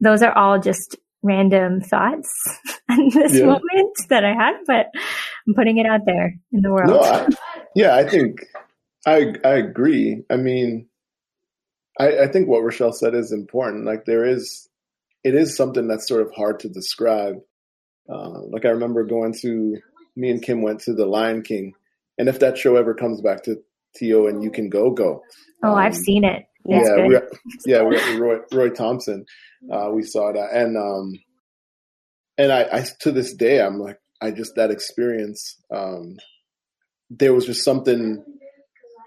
Those 0.00 0.22
are 0.22 0.36
all 0.36 0.58
just 0.58 0.96
random 1.22 1.80
thoughts 1.80 2.30
in 2.88 3.10
this 3.12 3.34
yeah. 3.34 3.46
moment 3.46 3.96
that 4.08 4.24
I 4.24 4.32
had, 4.32 4.54
but 4.66 4.86
I'm 5.46 5.54
putting 5.54 5.78
it 5.78 5.86
out 5.86 6.00
there 6.06 6.34
in 6.52 6.62
the 6.62 6.70
world. 6.70 6.90
No, 6.90 7.00
I, 7.00 7.28
yeah, 7.74 7.96
I 7.96 8.08
think 8.08 8.44
I 9.06 9.34
I 9.44 9.54
agree. 9.54 10.22
I 10.30 10.36
mean, 10.36 10.88
I, 11.98 12.20
I 12.20 12.26
think 12.28 12.48
what 12.48 12.62
Rochelle 12.62 12.92
said 12.92 13.14
is 13.14 13.32
important. 13.32 13.84
Like 13.84 14.06
there 14.06 14.24
is, 14.24 14.68
it 15.22 15.34
is 15.34 15.56
something 15.56 15.86
that's 15.86 16.08
sort 16.08 16.22
of 16.22 16.32
hard 16.34 16.60
to 16.60 16.68
describe. 16.68 17.36
Uh, 18.08 18.40
like 18.48 18.64
I 18.64 18.70
remember 18.70 19.04
going 19.04 19.34
to 19.42 19.76
me 20.16 20.30
and 20.30 20.42
Kim 20.42 20.62
went 20.62 20.80
to 20.80 20.94
the 20.94 21.06
Lion 21.06 21.42
King, 21.42 21.74
and 22.18 22.28
if 22.28 22.40
that 22.40 22.58
show 22.58 22.76
ever 22.76 22.94
comes 22.94 23.20
back 23.20 23.42
to 23.44 23.56
TO 23.96 24.26
and 24.26 24.42
you 24.42 24.50
can 24.50 24.68
go, 24.68 24.90
go. 24.90 25.22
Oh, 25.62 25.72
um, 25.72 25.78
I've 25.78 25.96
seen 25.96 26.24
it. 26.24 26.46
That's 26.64 26.88
yeah, 26.88 27.06
we 27.06 27.18
yeah, 27.66 27.82
we 27.82 28.16
Roy, 28.16 28.38
Roy 28.52 28.70
Thomson. 28.70 29.24
Uh, 29.70 29.90
we 29.92 30.02
saw 30.02 30.32
that, 30.32 30.50
and 30.52 30.76
um, 30.76 31.12
and 32.38 32.52
I, 32.52 32.66
I 32.72 32.86
to 33.00 33.12
this 33.12 33.34
day, 33.34 33.60
I'm 33.60 33.78
like, 33.78 33.98
I 34.20 34.30
just 34.30 34.54
that 34.56 34.70
experience. 34.70 35.56
Um, 35.74 36.16
there 37.10 37.34
was 37.34 37.46
just 37.46 37.64
something 37.64 38.24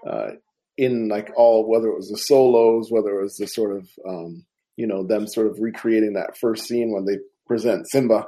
uh, 0.06 0.32
in 0.76 1.08
like 1.08 1.30
all, 1.36 1.66
whether 1.68 1.88
it 1.88 1.96
was 1.96 2.10
the 2.10 2.18
solos, 2.18 2.90
whether 2.90 3.18
it 3.18 3.22
was 3.22 3.36
the 3.36 3.46
sort 3.46 3.76
of, 3.76 3.88
um, 4.06 4.44
you 4.76 4.86
know, 4.86 5.04
them 5.04 5.26
sort 5.26 5.46
of 5.46 5.58
recreating 5.60 6.14
that 6.14 6.36
first 6.38 6.66
scene 6.66 6.92
when 6.92 7.04
they 7.04 7.18
present 7.46 7.88
Simba. 7.88 8.26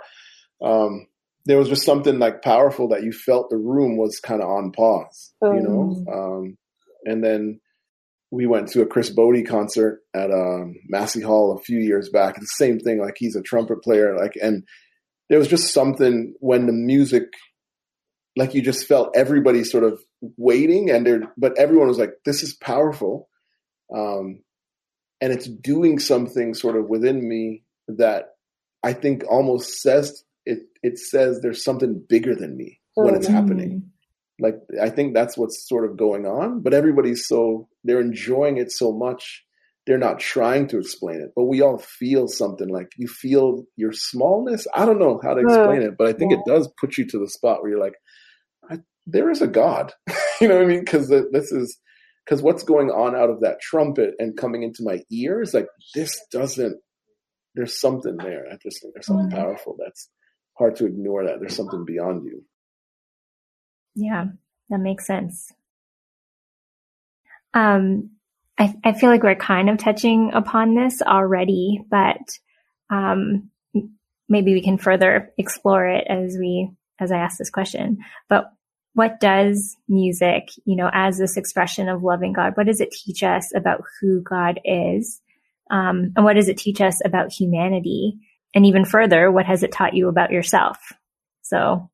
Um, 0.62 1.06
there 1.44 1.58
was 1.58 1.68
just 1.68 1.84
something 1.84 2.18
like 2.18 2.42
powerful 2.42 2.88
that 2.88 3.04
you 3.04 3.12
felt 3.12 3.50
the 3.50 3.56
room 3.56 3.96
was 3.96 4.18
kind 4.18 4.42
of 4.42 4.48
on 4.48 4.72
pause, 4.72 5.32
you 5.42 5.60
know? 5.60 6.04
Mm. 6.06 6.12
Um, 6.12 6.58
and 7.04 7.22
then 7.22 7.60
we 8.30 8.46
went 8.46 8.68
to 8.68 8.82
a 8.82 8.86
Chris 8.86 9.14
Botti 9.14 9.46
concert 9.46 10.00
at 10.14 10.30
um, 10.30 10.74
Massey 10.88 11.20
Hall 11.20 11.52
a 11.52 11.62
few 11.62 11.78
years 11.78 12.08
back. 12.08 12.34
The 12.34 12.46
same 12.46 12.80
thing, 12.80 13.00
like 13.00 13.14
he's 13.16 13.36
a 13.36 13.42
trumpet 13.42 13.82
player, 13.82 14.16
like, 14.16 14.36
and 14.42 14.64
there 15.28 15.38
was 15.38 15.48
just 15.48 15.72
something 15.72 16.34
when 16.40 16.66
the 16.66 16.72
music, 16.72 17.28
like 18.36 18.54
you 18.54 18.62
just 18.62 18.86
felt 18.86 19.16
everybody 19.16 19.62
sort 19.64 19.84
of 19.84 20.00
waiting, 20.36 20.90
and 20.90 21.06
there, 21.06 21.32
but 21.36 21.56
everyone 21.56 21.88
was 21.88 21.98
like, 21.98 22.14
"This 22.24 22.42
is 22.42 22.54
powerful," 22.54 23.28
um, 23.94 24.42
and 25.20 25.32
it's 25.32 25.46
doing 25.46 25.98
something 25.98 26.54
sort 26.54 26.76
of 26.76 26.88
within 26.88 27.26
me 27.26 27.62
that 27.88 28.34
I 28.82 28.92
think 28.92 29.24
almost 29.30 29.80
says 29.80 30.24
it 30.47 30.61
it 30.82 30.99
says 30.99 31.40
there's 31.40 31.62
something 31.62 32.03
bigger 32.09 32.34
than 32.34 32.57
me 32.57 32.80
when 32.94 33.14
it's 33.14 33.26
happening. 33.26 33.82
Mm. 33.82 33.88
Like 34.38 34.57
I 34.80 34.90
think 34.90 35.14
that's 35.14 35.36
what's 35.36 35.68
sort 35.68 35.88
of 35.88 35.97
going 35.97 36.26
on, 36.26 36.62
but 36.62 36.74
everybody's 36.74 37.26
so 37.26 37.68
they're 37.84 38.01
enjoying 38.01 38.57
it 38.57 38.72
so 38.72 38.92
much. 38.92 39.42
They're 39.86 39.99
not 39.99 40.18
trying 40.18 40.66
to 40.68 40.78
explain 40.78 41.20
it, 41.20 41.30
but 41.36 41.44
we 41.44 41.61
all 41.61 41.78
feel 41.78 42.26
something 42.26 42.68
like 42.68 42.88
you 42.97 43.07
feel 43.07 43.64
your 43.76 43.92
smallness. 43.92 44.66
I 44.74 44.84
don't 44.84 44.99
know 44.99 45.20
how 45.22 45.34
to 45.34 45.40
explain 45.40 45.82
it, 45.82 45.94
but 45.97 46.09
I 46.09 46.12
think 46.12 46.32
yeah. 46.32 46.38
it 46.38 46.44
does 46.44 46.68
put 46.80 46.99
you 46.99 47.07
to 47.07 47.18
the 47.18 47.28
spot 47.28 47.62
where 47.62 47.70
you're 47.70 47.80
like, 47.80 47.94
there 49.07 49.30
is 49.30 49.40
a 49.40 49.47
God. 49.47 49.92
you 50.40 50.49
know 50.49 50.57
what 50.57 50.64
I 50.64 50.66
mean? 50.66 50.80
Because 50.80 51.09
this 51.09 51.53
is 51.53 51.78
because 52.24 52.42
what's 52.42 52.64
going 52.64 52.90
on 52.90 53.14
out 53.14 53.30
of 53.30 53.40
that 53.40 53.61
trumpet 53.61 54.14
and 54.18 54.36
coming 54.36 54.64
into 54.64 54.82
my 54.82 55.01
ears, 55.11 55.55
like 55.55 55.68
this 55.94 56.20
doesn't. 56.32 56.78
There's 57.55 57.80
something 57.80 58.18
there. 58.18 58.44
I 58.53 58.59
just 58.62 58.82
think 58.82 58.92
there's 58.92 59.07
something 59.07 59.30
powerful 59.30 59.76
that's 59.78 60.11
hard 60.59 60.76
to 60.76 60.86
ignore 60.86 61.24
that 61.24 61.40
there's 61.40 61.57
something 61.57 61.84
beyond 61.84 62.24
you. 62.24 62.44
Yeah, 63.94 64.26
that 64.70 64.78
makes 64.78 65.07
sense. 65.07 65.52
Um, 67.54 68.11
I, 68.59 68.74
I 68.84 68.92
feel 68.92 69.11
like 69.11 69.22
we're 69.22 69.34
kind 69.34 69.70
of 69.70 69.78
touching 69.78 70.32
upon 70.34 70.74
this 70.74 71.02
already, 71.02 71.82
but 71.90 72.38
um, 72.90 73.50
maybe 74.28 74.54
we 74.54 74.62
can 74.62 74.78
further 74.78 75.32
explore 75.38 75.86
it 75.86 76.07
as 76.09 76.36
we 76.38 76.70
as 76.98 77.12
I 77.12 77.18
ask 77.18 77.36
this 77.36 77.50
question, 77.50 77.98
but 78.28 78.50
what 78.94 79.20
does 79.20 79.76
music, 79.88 80.48
you 80.64 80.74
know, 80.74 80.88
as 80.90 81.18
this 81.18 81.36
expression 81.36 81.90
of 81.90 82.02
loving 82.02 82.32
God, 82.32 82.57
what 82.57 82.66
does 82.66 82.80
it 82.80 82.90
teach 82.90 83.22
us 83.22 83.54
about 83.54 83.82
who 84.00 84.22
God 84.22 84.59
is? 84.64 85.20
Um, 85.70 86.12
and 86.16 86.24
what 86.24 86.36
does 86.36 86.48
it 86.48 86.57
teach 86.57 86.80
us 86.80 87.02
about 87.04 87.30
humanity? 87.30 88.14
And 88.57 88.64
even 88.64 88.86
further, 88.86 89.30
what 89.30 89.44
has 89.44 89.62
it 89.62 89.70
taught 89.70 89.92
you 89.92 90.09
about 90.09 90.32
yourself? 90.32 90.78
So 91.42 91.90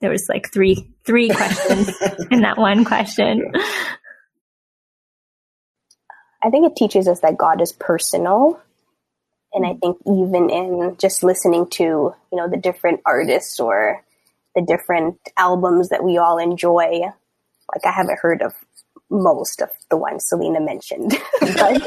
there 0.00 0.10
was 0.10 0.26
like 0.28 0.52
three, 0.52 0.90
three 1.06 1.28
questions 1.34 1.96
in 2.28 2.40
that 2.40 2.58
one 2.58 2.84
question. 2.84 3.52
Yeah. 3.54 3.62
I 6.42 6.50
think 6.50 6.66
it 6.66 6.76
teaches 6.76 7.06
us 7.06 7.20
that 7.20 7.38
God 7.38 7.62
is 7.62 7.70
personal. 7.70 8.60
And 9.52 9.64
I 9.64 9.74
think 9.74 9.98
even 10.06 10.50
in 10.50 10.96
just 10.98 11.22
listening 11.22 11.68
to, 11.70 11.84
you 11.84 12.16
know, 12.32 12.48
the 12.48 12.56
different 12.56 13.00
artists 13.06 13.60
or 13.60 14.02
the 14.56 14.62
different 14.62 15.20
albums 15.36 15.90
that 15.90 16.02
we 16.02 16.18
all 16.18 16.38
enjoy. 16.38 17.00
Like 17.72 17.84
I 17.84 17.92
haven't 17.92 18.18
heard 18.20 18.42
of 18.42 18.54
most 19.08 19.60
of 19.60 19.68
the 19.88 19.96
ones 19.96 20.24
Selena 20.26 20.60
mentioned. 20.60 21.14
but 21.40 21.82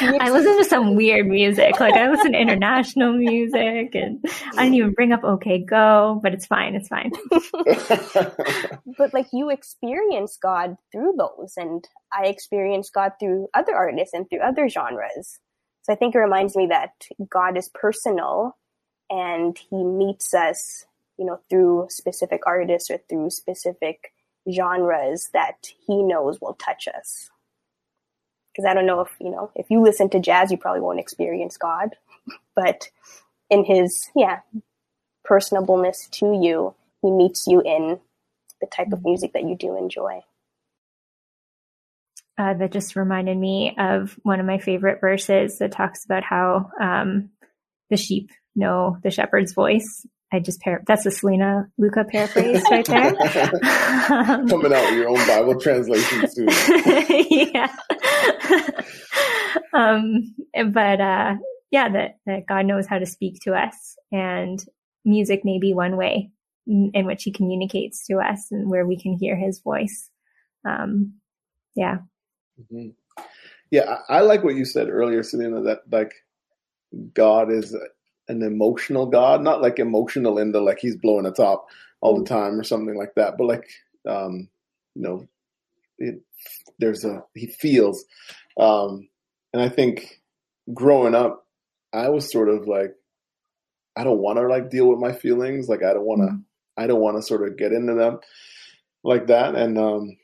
I 0.00 0.30
listen 0.30 0.58
to 0.58 0.64
some 0.64 0.94
weird 0.94 1.26
music. 1.26 1.78
Like 1.80 1.94
I 1.94 2.10
listen 2.10 2.32
to 2.32 2.38
international 2.40 3.12
music 3.12 3.94
and 3.94 4.24
I 4.56 4.64
didn't 4.64 4.74
even 4.74 4.92
bring 4.92 5.12
up 5.12 5.24
OK 5.24 5.64
Go, 5.64 6.20
but 6.22 6.34
it's 6.34 6.46
fine. 6.46 6.74
It's 6.74 6.88
fine. 6.88 7.12
but 8.98 9.14
like 9.14 9.26
you 9.32 9.50
experience 9.50 10.38
God 10.40 10.76
through 10.92 11.14
those 11.18 11.54
and 11.56 11.86
I 12.12 12.26
experience 12.26 12.90
God 12.90 13.12
through 13.20 13.48
other 13.54 13.74
artists 13.74 14.14
and 14.14 14.28
through 14.28 14.40
other 14.40 14.68
genres. 14.68 15.38
So 15.82 15.92
I 15.92 15.96
think 15.96 16.14
it 16.14 16.18
reminds 16.18 16.56
me 16.56 16.66
that 16.66 16.92
God 17.30 17.56
is 17.56 17.70
personal 17.72 18.56
and 19.10 19.58
he 19.70 19.82
meets 19.82 20.34
us 20.34 20.84
you 21.18 21.26
know, 21.26 21.40
through 21.50 21.88
specific 21.90 22.42
artists 22.46 22.90
or 22.90 22.98
through 23.08 23.30
specific 23.30 24.12
genres 24.50 25.28
that 25.34 25.66
he 25.86 26.02
knows 26.02 26.40
will 26.40 26.54
touch 26.54 26.88
us. 26.88 27.28
Because 28.58 28.68
I 28.68 28.74
don't 28.74 28.86
know 28.86 29.02
if, 29.02 29.10
you 29.20 29.30
know, 29.30 29.52
if 29.54 29.70
you 29.70 29.80
listen 29.80 30.10
to 30.10 30.18
jazz, 30.18 30.50
you 30.50 30.56
probably 30.56 30.80
won't 30.80 30.98
experience 30.98 31.56
God. 31.56 31.94
But 32.56 32.88
in 33.50 33.64
his, 33.64 34.10
yeah, 34.16 34.40
personableness 35.24 36.10
to 36.10 36.36
you, 36.42 36.74
he 37.00 37.12
meets 37.12 37.46
you 37.46 37.60
in 37.60 38.00
the 38.60 38.66
type 38.66 38.92
of 38.92 39.04
music 39.04 39.32
that 39.34 39.44
you 39.44 39.54
do 39.56 39.78
enjoy. 39.78 40.24
Uh, 42.36 42.54
that 42.54 42.72
just 42.72 42.96
reminded 42.96 43.38
me 43.38 43.76
of 43.78 44.18
one 44.24 44.40
of 44.40 44.46
my 44.46 44.58
favorite 44.58 45.00
verses 45.00 45.58
that 45.58 45.70
talks 45.70 46.04
about 46.04 46.24
how 46.24 46.68
um, 46.80 47.30
the 47.90 47.96
sheep 47.96 48.32
know 48.56 48.98
the 49.04 49.10
shepherd's 49.12 49.52
voice 49.52 50.04
I 50.30 50.40
just 50.40 50.60
par- 50.60 50.82
that's 50.86 51.06
a 51.06 51.10
Selena 51.10 51.70
Luca 51.78 52.04
paraphrase 52.04 52.62
right 52.70 52.84
there. 52.84 53.12
Coming 54.06 54.72
out 54.72 54.84
with 54.84 54.94
your 54.94 55.08
own 55.08 55.26
Bible 55.26 55.58
translation 55.58 56.28
too. 56.34 56.46
yeah. 57.54 57.74
um, 59.72 60.34
but 60.72 61.00
uh, 61.00 61.34
yeah, 61.70 61.88
that 61.88 62.18
that 62.26 62.46
God 62.46 62.66
knows 62.66 62.86
how 62.86 62.98
to 62.98 63.06
speak 63.06 63.40
to 63.42 63.54
us, 63.54 63.96
and 64.12 64.64
music 65.04 65.44
may 65.44 65.58
be 65.58 65.74
one 65.74 65.96
way 65.96 66.30
in 66.66 67.06
which 67.06 67.24
He 67.24 67.32
communicates 67.32 68.06
to 68.06 68.18
us, 68.18 68.48
and 68.50 68.70
where 68.70 68.86
we 68.86 68.98
can 68.98 69.14
hear 69.14 69.36
His 69.36 69.60
voice. 69.60 70.10
Um, 70.66 71.14
yeah. 71.74 71.98
Mm-hmm. 72.60 73.22
Yeah, 73.70 73.96
I, 74.08 74.18
I 74.18 74.20
like 74.20 74.42
what 74.42 74.56
you 74.56 74.64
said 74.64 74.88
earlier, 74.88 75.22
Selena. 75.22 75.62
That 75.62 75.80
like 75.90 76.14
God 77.14 77.52
is 77.52 77.76
an 78.28 78.42
emotional 78.42 79.06
God, 79.06 79.42
not 79.42 79.62
like 79.62 79.78
emotional 79.78 80.38
in 80.38 80.52
the 80.52 80.60
like 80.60 80.78
he's 80.78 80.96
blowing 80.96 81.26
a 81.26 81.30
top 81.30 81.66
all 82.00 82.18
the 82.18 82.28
time 82.28 82.58
or 82.58 82.64
something 82.64 82.96
like 82.96 83.14
that, 83.16 83.36
but 83.36 83.44
like 83.44 83.68
um, 84.06 84.48
you 84.94 85.02
know, 85.02 85.28
it, 85.98 86.20
there's 86.78 87.04
a 87.04 87.22
he 87.34 87.46
feels, 87.46 88.04
um, 88.58 89.08
and 89.52 89.62
I 89.62 89.68
think 89.68 90.20
growing 90.72 91.14
up, 91.14 91.46
I 91.92 92.08
was 92.10 92.30
sort 92.30 92.48
of 92.48 92.66
like, 92.66 92.94
I 93.96 94.04
don't 94.04 94.18
want 94.18 94.38
to 94.38 94.46
like 94.46 94.70
deal 94.70 94.88
with 94.88 94.98
my 94.98 95.12
feelings, 95.12 95.68
like 95.68 95.82
I 95.82 95.92
don't 95.92 96.06
want 96.06 96.20
to, 96.22 96.26
mm-hmm. 96.28 96.82
I 96.82 96.86
don't 96.86 97.00
want 97.00 97.16
to 97.16 97.22
sort 97.22 97.46
of 97.46 97.56
get 97.56 97.72
into 97.72 97.94
them 97.94 98.20
like 99.04 99.28
that, 99.28 99.54
and 99.54 99.78
um, 99.78 100.16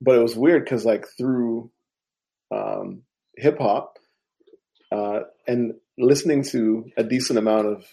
but 0.00 0.16
it 0.16 0.22
was 0.22 0.36
weird 0.36 0.64
because 0.64 0.84
like 0.84 1.06
through 1.18 1.70
um, 2.50 3.02
hip 3.36 3.58
hop 3.58 3.98
uh, 4.92 5.20
and 5.46 5.74
listening 5.98 6.42
to 6.42 6.90
a 6.96 7.04
decent 7.04 7.38
amount 7.38 7.66
of 7.66 7.84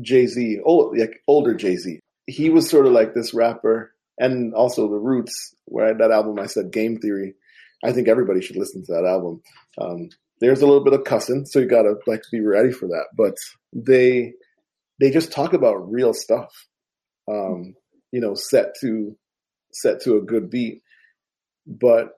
Jay 0.00 0.26
Z, 0.26 0.60
old, 0.64 0.98
like 0.98 1.22
older 1.26 1.54
Jay 1.54 1.76
Z. 1.76 2.00
He 2.26 2.50
was 2.50 2.68
sort 2.68 2.86
of 2.86 2.92
like 2.92 3.14
this 3.14 3.32
rapper, 3.34 3.92
and 4.18 4.54
also 4.54 4.88
the 4.88 4.96
Roots, 4.96 5.54
where 5.66 5.94
that 5.94 6.10
album 6.10 6.38
I 6.38 6.46
said 6.46 6.72
Game 6.72 6.98
Theory. 6.98 7.34
I 7.84 7.92
think 7.92 8.08
everybody 8.08 8.40
should 8.40 8.56
listen 8.56 8.84
to 8.86 8.92
that 8.92 9.04
album. 9.04 9.42
Um, 9.78 10.08
there's 10.40 10.62
a 10.62 10.66
little 10.66 10.84
bit 10.84 10.94
of 10.94 11.04
cussing, 11.04 11.46
so 11.46 11.58
you 11.58 11.66
gotta 11.66 11.94
like 12.06 12.22
be 12.30 12.40
ready 12.40 12.72
for 12.72 12.86
that. 12.86 13.06
But 13.16 13.36
they 13.72 14.32
they 15.00 15.10
just 15.10 15.32
talk 15.32 15.52
about 15.52 15.90
real 15.90 16.14
stuff, 16.14 16.50
um, 17.28 17.74
you 18.12 18.20
know, 18.20 18.34
set 18.34 18.74
to 18.80 19.16
set 19.72 20.00
to 20.02 20.16
a 20.16 20.22
good 20.22 20.50
beat. 20.50 20.82
But 21.66 22.12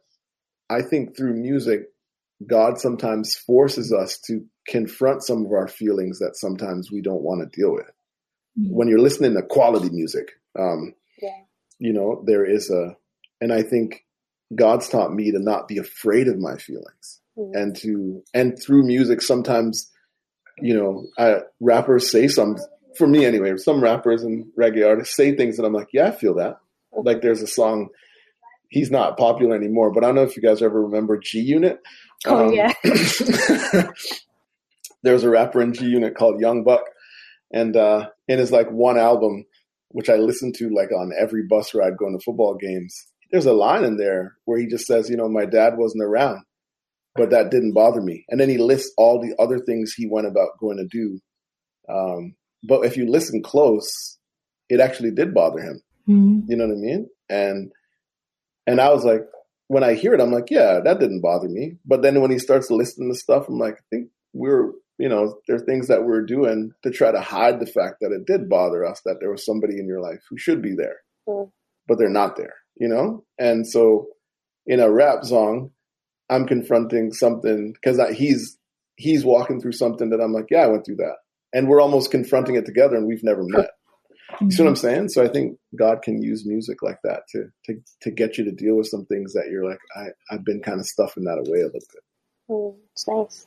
I 0.71 0.83
think 0.83 1.17
through 1.17 1.35
music, 1.35 1.87
God 2.47 2.79
sometimes 2.79 3.35
forces 3.35 3.93
us 3.93 4.19
to 4.27 4.45
confront 4.69 5.23
some 5.23 5.45
of 5.45 5.53
our 5.53 5.69
feelings 5.69 6.19
that 6.19 6.37
sometimes 6.37 6.93
we 6.93 7.01
don't 7.01 7.23
want 7.23 7.41
to 7.41 7.61
deal 7.61 7.73
with. 7.73 7.87
Mm-hmm. 8.59 8.75
When 8.75 8.89
you're 8.89 9.01
listening 9.01 9.35
to 9.35 9.43
quality 9.43 9.91
music, 9.91 10.33
um, 10.59 10.95
yeah. 11.21 11.31
You 11.79 11.93
know, 11.93 12.23
there 12.27 12.45
is 12.45 12.71
a, 12.71 12.97
and 13.41 13.53
I 13.53 13.63
think 13.63 14.05
God's 14.55 14.89
taught 14.89 15.13
me 15.13 15.31
to 15.33 15.39
not 15.39 15.69
be 15.69 15.79
afraid 15.79 16.29
of 16.29 16.39
my 16.39 16.57
feelings 16.57 17.21
mm-hmm. 17.39 17.57
and 17.57 17.77
to, 17.77 18.23
and 18.35 18.61
through 18.61 18.87
music, 18.87 19.23
sometimes, 19.23 19.91
you 20.59 20.75
know, 20.75 21.07
I, 21.19 21.43
rappers 21.61 22.11
say 22.11 22.29
some, 22.29 22.57
for 22.97 23.07
me 23.07 23.25
anyway, 23.25 23.57
some 23.57 23.83
rappers 23.83 24.25
and 24.25 24.47
reggae 24.59 24.87
artists 24.87 25.15
say 25.15 25.35
things 25.35 25.57
that 25.57 25.65
I'm 25.65 25.73
like, 25.73 25.89
yeah, 25.93 26.09
I 26.09 26.11
feel 26.11 26.35
that. 26.35 26.59
Mm-hmm. 26.95 27.07
Like 27.07 27.23
there's 27.23 27.43
a 27.43 27.47
song, 27.47 27.89
he's 28.69 28.91
not 28.91 29.17
popular 29.17 29.55
anymore, 29.55 29.93
but 29.93 30.05
I 30.05 30.09
don't 30.09 30.17
know 30.17 30.23
if 30.23 30.37
you 30.37 30.43
guys 30.43 30.63
ever 30.63 30.83
remember 30.83 31.19
G 31.19 31.41
Unit. 31.41 31.81
Oh 32.27 32.47
um, 32.47 32.53
yeah. 32.53 32.73
there's 35.03 35.25
a 35.25 35.31
rapper 35.31 35.63
in 35.63 35.73
G 35.73 35.87
Unit 35.87 36.17
called 36.17 36.41
Young 36.41 36.65
Buck, 36.65 36.85
and 37.53 37.77
uh, 37.77 38.09
in 38.27 38.39
his 38.39 38.53
like 38.53 38.71
one 38.71 38.99
album, 38.99 39.47
which 39.91 40.09
I 40.09 40.17
listened 40.17 40.55
to 40.57 40.69
like 40.71 40.93
on 40.93 41.13
every 41.19 41.45
bus 41.49 41.75
ride 41.75 41.97
going 41.97 42.17
to 42.17 42.23
football 42.25 42.55
games. 42.55 42.95
There's 43.31 43.47
a 43.47 43.53
line 43.53 43.85
in 43.85 43.97
there 43.97 44.37
where 44.45 44.59
he 44.59 44.67
just 44.67 44.87
says, 44.87 45.11
you 45.11 45.17
know, 45.17 45.29
my 45.29 45.45
dad 45.45 45.75
wasn't 45.77 46.05
around, 46.05 46.43
but 47.15 47.31
that 47.31 47.51
didn't 47.51 47.75
bother 47.75 48.01
me. 48.01 48.25
And 48.29 48.41
then 48.41 48.49
he 48.49 48.59
lists 48.59 48.93
all 48.97 49.21
the 49.21 49.35
other 49.39 49.59
things 49.59 49.93
he 49.93 50.09
went 50.11 50.27
about 50.27 50.59
going 50.61 50.79
to 50.79 50.87
do. 50.87 51.21
Um, 51.93 52.35
but 52.63 52.85
if 52.85 52.97
you 52.97 53.11
listen 53.11 53.43
close, 53.43 54.19
it 54.69 54.81
actually 54.81 55.11
did 55.11 55.35
bother 55.35 55.61
him. 55.61 55.83
Mm-hmm. 56.09 56.51
You 56.51 56.57
know 56.57 56.67
what 56.67 56.75
I 56.75 56.81
mean? 56.81 57.09
And 57.29 57.73
and 58.67 58.81
I 58.81 58.91
was 58.93 59.05
like, 59.05 59.23
when 59.69 59.85
I 59.85 59.95
hear 59.95 60.15
it, 60.15 60.21
I'm 60.21 60.33
like, 60.33 60.51
yeah, 60.51 60.81
that 60.85 60.99
didn't 60.99 61.23
bother 61.23 61.49
me. 61.49 61.77
But 61.87 62.03
then 62.03 62.21
when 62.21 62.31
he 62.31 62.39
starts 62.39 62.71
listening 62.71 63.13
to 63.13 63.19
stuff, 63.19 63.49
I'm 63.49 63.59
like, 63.59 63.75
I 63.75 63.85
think 63.91 64.09
we're, 64.33 64.73
you 64.99 65.09
know, 65.09 65.39
there 65.47 65.57
are 65.57 65.65
things 65.65 65.89
that 65.89 66.05
we're 66.05 66.25
doing 66.25 66.73
to 66.83 66.91
try 66.91 67.13
to 67.13 67.21
hide 67.21 67.61
the 67.61 67.67
fact 67.67 67.97
that 68.01 68.13
it 68.13 68.27
did 68.27 68.49
bother 68.49 68.85
us, 68.85 69.01
that 69.05 69.19
there 69.21 69.31
was 69.31 69.45
somebody 69.45 69.79
in 69.79 69.87
your 69.87 70.01
life 70.01 70.21
who 70.29 70.37
should 70.37 70.61
be 70.61 70.75
there, 70.75 70.97
mm. 71.29 71.51
but 71.87 71.99
they're 71.99 72.09
not 72.09 72.37
there, 72.37 72.55
you 72.77 72.89
know? 72.89 73.25
And 73.39 73.67
so 73.67 74.09
in 74.67 74.81
a 74.81 74.91
rap 74.91 75.25
song, 75.25 75.71
I'm 76.29 76.47
confronting 76.47 77.13
something 77.13 77.73
because 77.73 78.01
he's, 78.17 78.59
he's 78.97 79.25
walking 79.25 79.61
through 79.61 79.73
something 79.73 80.11
that 80.11 80.21
I'm 80.21 80.33
like, 80.33 80.47
yeah, 80.51 80.63
I 80.63 80.69
went 80.69 80.85
through 80.85 80.97
that. 80.97 81.17
And 81.53 81.69
we're 81.69 81.81
almost 81.81 82.11
confronting 82.11 82.57
it 82.57 82.67
together 82.67 82.97
and 82.97 83.07
we've 83.07 83.25
never 83.25 83.43
met. 83.43 83.71
You 84.41 84.51
see 84.51 84.63
what 84.63 84.69
I'm 84.69 84.75
mm-hmm. 84.75 84.81
saying? 84.81 85.09
So 85.09 85.25
I 85.25 85.29
think 85.29 85.59
God 85.75 86.03
can 86.03 86.23
use 86.23 86.47
music 86.47 86.83
like 86.83 86.99
that 87.03 87.23
to 87.31 87.47
to 87.65 87.81
to 88.03 88.11
get 88.11 88.37
you 88.37 88.45
to 88.45 88.53
deal 88.53 88.77
with 88.77 88.87
some 88.87 89.07
things 89.07 89.33
that 89.33 89.49
you're 89.51 89.65
like, 89.65 89.79
I 89.97 90.09
I've 90.31 90.45
been 90.45 90.61
kind 90.61 90.79
of 90.79 90.87
stuffing 90.87 91.25
that 91.25 91.39
away 91.39 91.61
a 91.61 91.67
little 91.67 91.81
bit. 91.81 92.03
Mm, 92.51 92.77
it's 92.93 93.09
nice. 93.09 93.47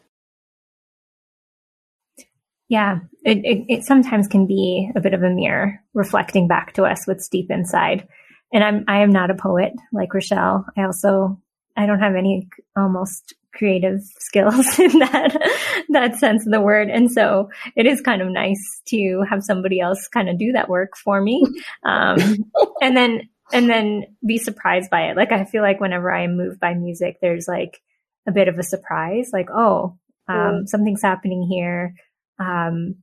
Yeah, 2.71 2.99
it, 3.25 3.39
it, 3.39 3.65
it 3.67 3.83
sometimes 3.83 4.29
can 4.29 4.47
be 4.47 4.89
a 4.95 5.01
bit 5.01 5.13
of 5.13 5.23
a 5.23 5.29
mirror 5.29 5.83
reflecting 5.93 6.47
back 6.47 6.71
to 6.75 6.83
us 6.83 7.05
what's 7.05 7.27
deep 7.27 7.51
inside. 7.51 8.07
And 8.53 8.63
I'm 8.63 8.85
I 8.87 9.01
am 9.01 9.09
not 9.09 9.29
a 9.29 9.35
poet 9.35 9.73
like 9.91 10.13
Rochelle. 10.13 10.65
I 10.77 10.83
also 10.83 11.37
I 11.75 11.85
don't 11.85 11.99
have 11.99 12.15
any 12.15 12.47
almost 12.77 13.33
creative 13.53 13.99
skills 14.19 14.79
in 14.79 14.99
that 14.99 15.37
that 15.89 16.15
sense 16.15 16.45
of 16.45 16.53
the 16.53 16.61
word 16.61 16.87
and 16.87 17.11
so 17.11 17.49
it 17.75 17.85
is 17.85 17.99
kind 17.99 18.21
of 18.21 18.29
nice 18.29 18.63
to 18.87 19.21
have 19.29 19.43
somebody 19.43 19.81
else 19.81 20.07
kind 20.07 20.29
of 20.29 20.39
do 20.39 20.53
that 20.53 20.69
work 20.69 20.95
for 20.95 21.19
me 21.19 21.45
um, 21.85 22.17
and 22.81 22.95
then 22.95 23.27
and 23.51 23.69
then 23.69 24.03
be 24.25 24.37
surprised 24.37 24.89
by 24.89 25.09
it 25.09 25.17
like 25.17 25.33
i 25.33 25.43
feel 25.43 25.61
like 25.61 25.81
whenever 25.81 26.09
i 26.09 26.23
am 26.23 26.37
moved 26.37 26.61
by 26.61 26.73
music 26.73 27.17
there's 27.21 27.49
like 27.49 27.81
a 28.25 28.31
bit 28.31 28.47
of 28.47 28.57
a 28.57 28.63
surprise 28.63 29.31
like 29.33 29.49
oh 29.53 29.97
um, 30.29 30.37
mm. 30.37 30.67
something's 30.69 31.01
happening 31.01 31.45
here 31.45 31.93
um, 32.39 32.95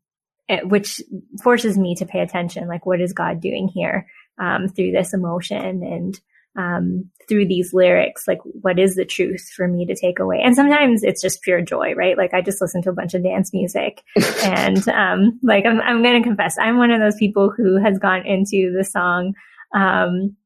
which 0.65 1.01
forces 1.43 1.79
me 1.79 1.95
to 1.97 2.07
pay 2.07 2.21
attention. 2.21 2.69
Like, 2.69 2.87
what 2.87 3.01
is 3.01 3.13
God 3.13 3.41
doing 3.41 3.69
here 3.69 4.07
um, 4.41 4.69
through 4.69 4.93
this 4.93 5.13
emotion 5.13 5.83
and 5.83 6.21
um, 6.57 7.11
through 7.29 7.47
these 7.47 7.75
lyrics? 7.75 8.27
Like, 8.27 8.39
what 8.45 8.79
is 8.79 8.95
the 8.95 9.05
truth 9.05 9.51
for 9.55 9.69
me 9.69 9.87
to 9.87 9.95
take 9.95 10.19
away? 10.19 10.41
And 10.43 10.57
sometimes 10.57 11.03
it's 11.03 11.21
just 11.21 11.43
pure 11.43 11.61
joy, 11.61 11.95
right? 11.95 12.17
Like, 12.17 12.33
I 12.33 12.41
just 12.41 12.61
listen 12.61 12.83
to 12.83 12.91
a 12.91 12.95
bunch 12.95 13.15
of 13.15 13.23
dance 13.23 13.53
music, 13.53 14.03
and 14.43 14.89
um, 14.89 15.39
like, 15.43 15.67
I'm 15.67 15.81
I'm 15.81 16.03
going 16.03 16.23
to 16.23 16.27
confess, 16.27 16.57
I'm 16.59 16.79
one 16.79 16.91
of 16.91 17.01
those 17.01 17.17
people 17.17 17.53
who 17.55 17.77
has 17.83 17.99
gone 17.99 18.27
into 18.27 18.75
the 18.77 18.85
song. 18.85 19.35
Um, 19.75 20.37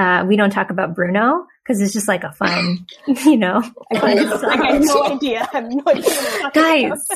uh, 0.00 0.24
we 0.24 0.34
don't 0.34 0.50
talk 0.50 0.70
about 0.70 0.94
Bruno 0.94 1.46
because 1.62 1.82
it's 1.82 1.92
just 1.92 2.08
like 2.08 2.24
a 2.24 2.32
fun, 2.32 2.86
you 3.06 3.36
know. 3.36 3.62
I, 3.92 4.14
I 4.50 4.72
have 4.72 4.82
no 4.82 5.04
idea. 5.04 5.46
I 5.52 5.56
have 5.58 5.70
no 5.70 5.82
idea. 5.86 6.50
Guys, 6.54 7.06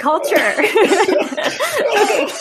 culture. 0.00 0.34
okay. 0.34 2.26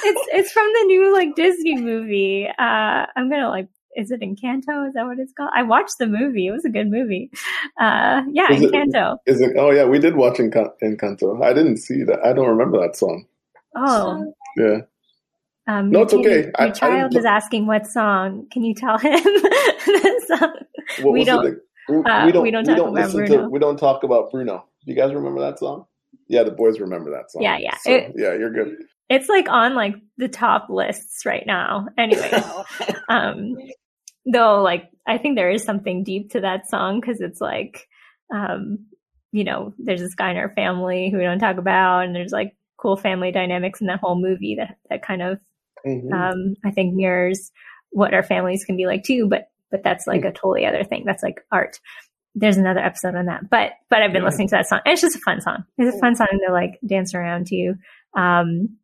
It's 0.00 0.28
it's 0.32 0.52
from 0.52 0.66
the 0.66 0.84
new 0.86 1.12
like 1.12 1.34
Disney 1.34 1.76
movie. 1.76 2.46
Uh, 2.46 3.06
I'm 3.14 3.28
gonna 3.28 3.50
like. 3.50 3.68
Is 3.96 4.10
it 4.12 4.20
Encanto? 4.20 4.86
Is 4.86 4.94
that 4.94 5.04
what 5.04 5.18
it's 5.18 5.32
called? 5.36 5.50
I 5.54 5.64
watched 5.64 5.98
the 5.98 6.06
movie. 6.06 6.46
It 6.46 6.52
was 6.52 6.64
a 6.64 6.70
good 6.70 6.88
movie. 6.88 7.30
Uh, 7.78 8.22
yeah, 8.30 8.50
is 8.52 8.62
Encanto. 8.62 9.16
It, 9.26 9.32
is 9.32 9.40
it? 9.40 9.56
Oh 9.58 9.70
yeah, 9.70 9.84
we 9.84 9.98
did 9.98 10.14
watch 10.16 10.38
Encanto. 10.38 11.44
I 11.44 11.52
didn't 11.52 11.78
see 11.78 12.04
that. 12.04 12.20
I 12.24 12.32
don't 12.32 12.48
remember 12.48 12.80
that 12.80 12.96
song. 12.96 13.26
Oh. 13.74 14.32
Yeah. 14.56 14.78
Um, 15.68 15.90
no, 15.90 16.00
it's 16.00 16.14
okay. 16.14 16.50
My 16.58 16.70
child 16.70 17.14
I 17.14 17.18
is 17.18 17.26
asking 17.26 17.66
what 17.66 17.86
song. 17.86 18.46
Can 18.50 18.64
you 18.64 18.74
tell 18.74 18.96
him 18.96 19.12
we 21.04 21.22
don't, 21.22 21.58
uh, 21.88 22.22
we 22.24 22.32
don't. 22.32 22.42
We 22.42 22.50
don't. 22.50 22.64
talk 22.64 22.76
don't 22.76 22.96
about 22.96 23.12
Bruno. 23.12 23.42
To, 23.42 23.48
we 23.50 23.58
don't 23.58 23.76
talk 23.76 24.02
about 24.02 24.30
Bruno. 24.30 24.64
Do 24.86 24.90
you 24.92 24.96
guys 24.96 25.12
remember 25.12 25.40
that 25.42 25.58
song? 25.58 25.84
Yeah, 26.26 26.44
the 26.44 26.52
boys 26.52 26.80
remember 26.80 27.10
that 27.10 27.30
song. 27.30 27.42
Yeah, 27.42 27.58
yeah. 27.58 27.76
So, 27.82 27.92
it, 27.92 28.14
yeah, 28.16 28.32
you're 28.32 28.50
good. 28.50 28.76
It's 29.10 29.28
like 29.28 29.50
on 29.50 29.74
like 29.74 29.94
the 30.16 30.28
top 30.28 30.68
lists 30.70 31.26
right 31.26 31.44
now. 31.46 31.88
Anyway, 31.98 32.30
um, 33.10 33.58
though, 34.24 34.62
like 34.62 34.90
I 35.06 35.18
think 35.18 35.36
there 35.36 35.50
is 35.50 35.64
something 35.64 36.02
deep 36.02 36.32
to 36.32 36.40
that 36.40 36.70
song 36.70 36.98
because 36.98 37.20
it's 37.20 37.42
like, 37.42 37.86
um, 38.34 38.86
you 39.32 39.44
know, 39.44 39.74
there's 39.78 40.00
this 40.00 40.14
guy 40.14 40.30
in 40.30 40.38
our 40.38 40.54
family 40.54 41.10
who 41.10 41.18
we 41.18 41.24
don't 41.24 41.38
talk 41.38 41.58
about, 41.58 42.06
and 42.06 42.16
there's 42.16 42.32
like 42.32 42.56
cool 42.78 42.96
family 42.96 43.32
dynamics 43.32 43.82
in 43.82 43.88
that 43.88 44.00
whole 44.00 44.18
movie 44.18 44.54
that 44.54 44.78
that 44.88 45.02
kind 45.02 45.20
of 45.20 45.38
mm-hmm. 45.86 46.12
um, 46.12 46.56
I 46.64 46.70
think 46.70 46.94
mirrors 46.94 47.50
what 47.90 48.14
our 48.14 48.22
families 48.22 48.64
can 48.64 48.76
be 48.76 48.86
like 48.86 49.04
too. 49.04 49.26
But 49.28 49.50
but 49.70 49.82
that's 49.82 50.06
like 50.06 50.20
mm-hmm. 50.20 50.28
a 50.28 50.32
totally 50.32 50.66
other 50.66 50.84
thing. 50.84 51.04
That's 51.04 51.22
like 51.22 51.44
art. 51.52 51.78
There's 52.34 52.56
another 52.56 52.80
episode 52.80 53.14
on 53.14 53.26
that. 53.26 53.50
But 53.50 53.72
but 53.90 54.02
I've 54.02 54.12
been 54.12 54.22
yeah. 54.22 54.28
listening 54.28 54.48
to 54.48 54.56
that 54.56 54.68
song. 54.68 54.80
And 54.84 54.92
it's 54.92 55.02
just 55.02 55.16
a 55.16 55.20
fun 55.20 55.40
song. 55.40 55.64
It's 55.76 55.96
a 55.96 55.98
fun 55.98 56.16
song 56.16 56.28
to 56.46 56.52
like 56.52 56.78
dance 56.86 57.14
around 57.14 57.46
to. 57.48 57.74
Um, 58.16 58.76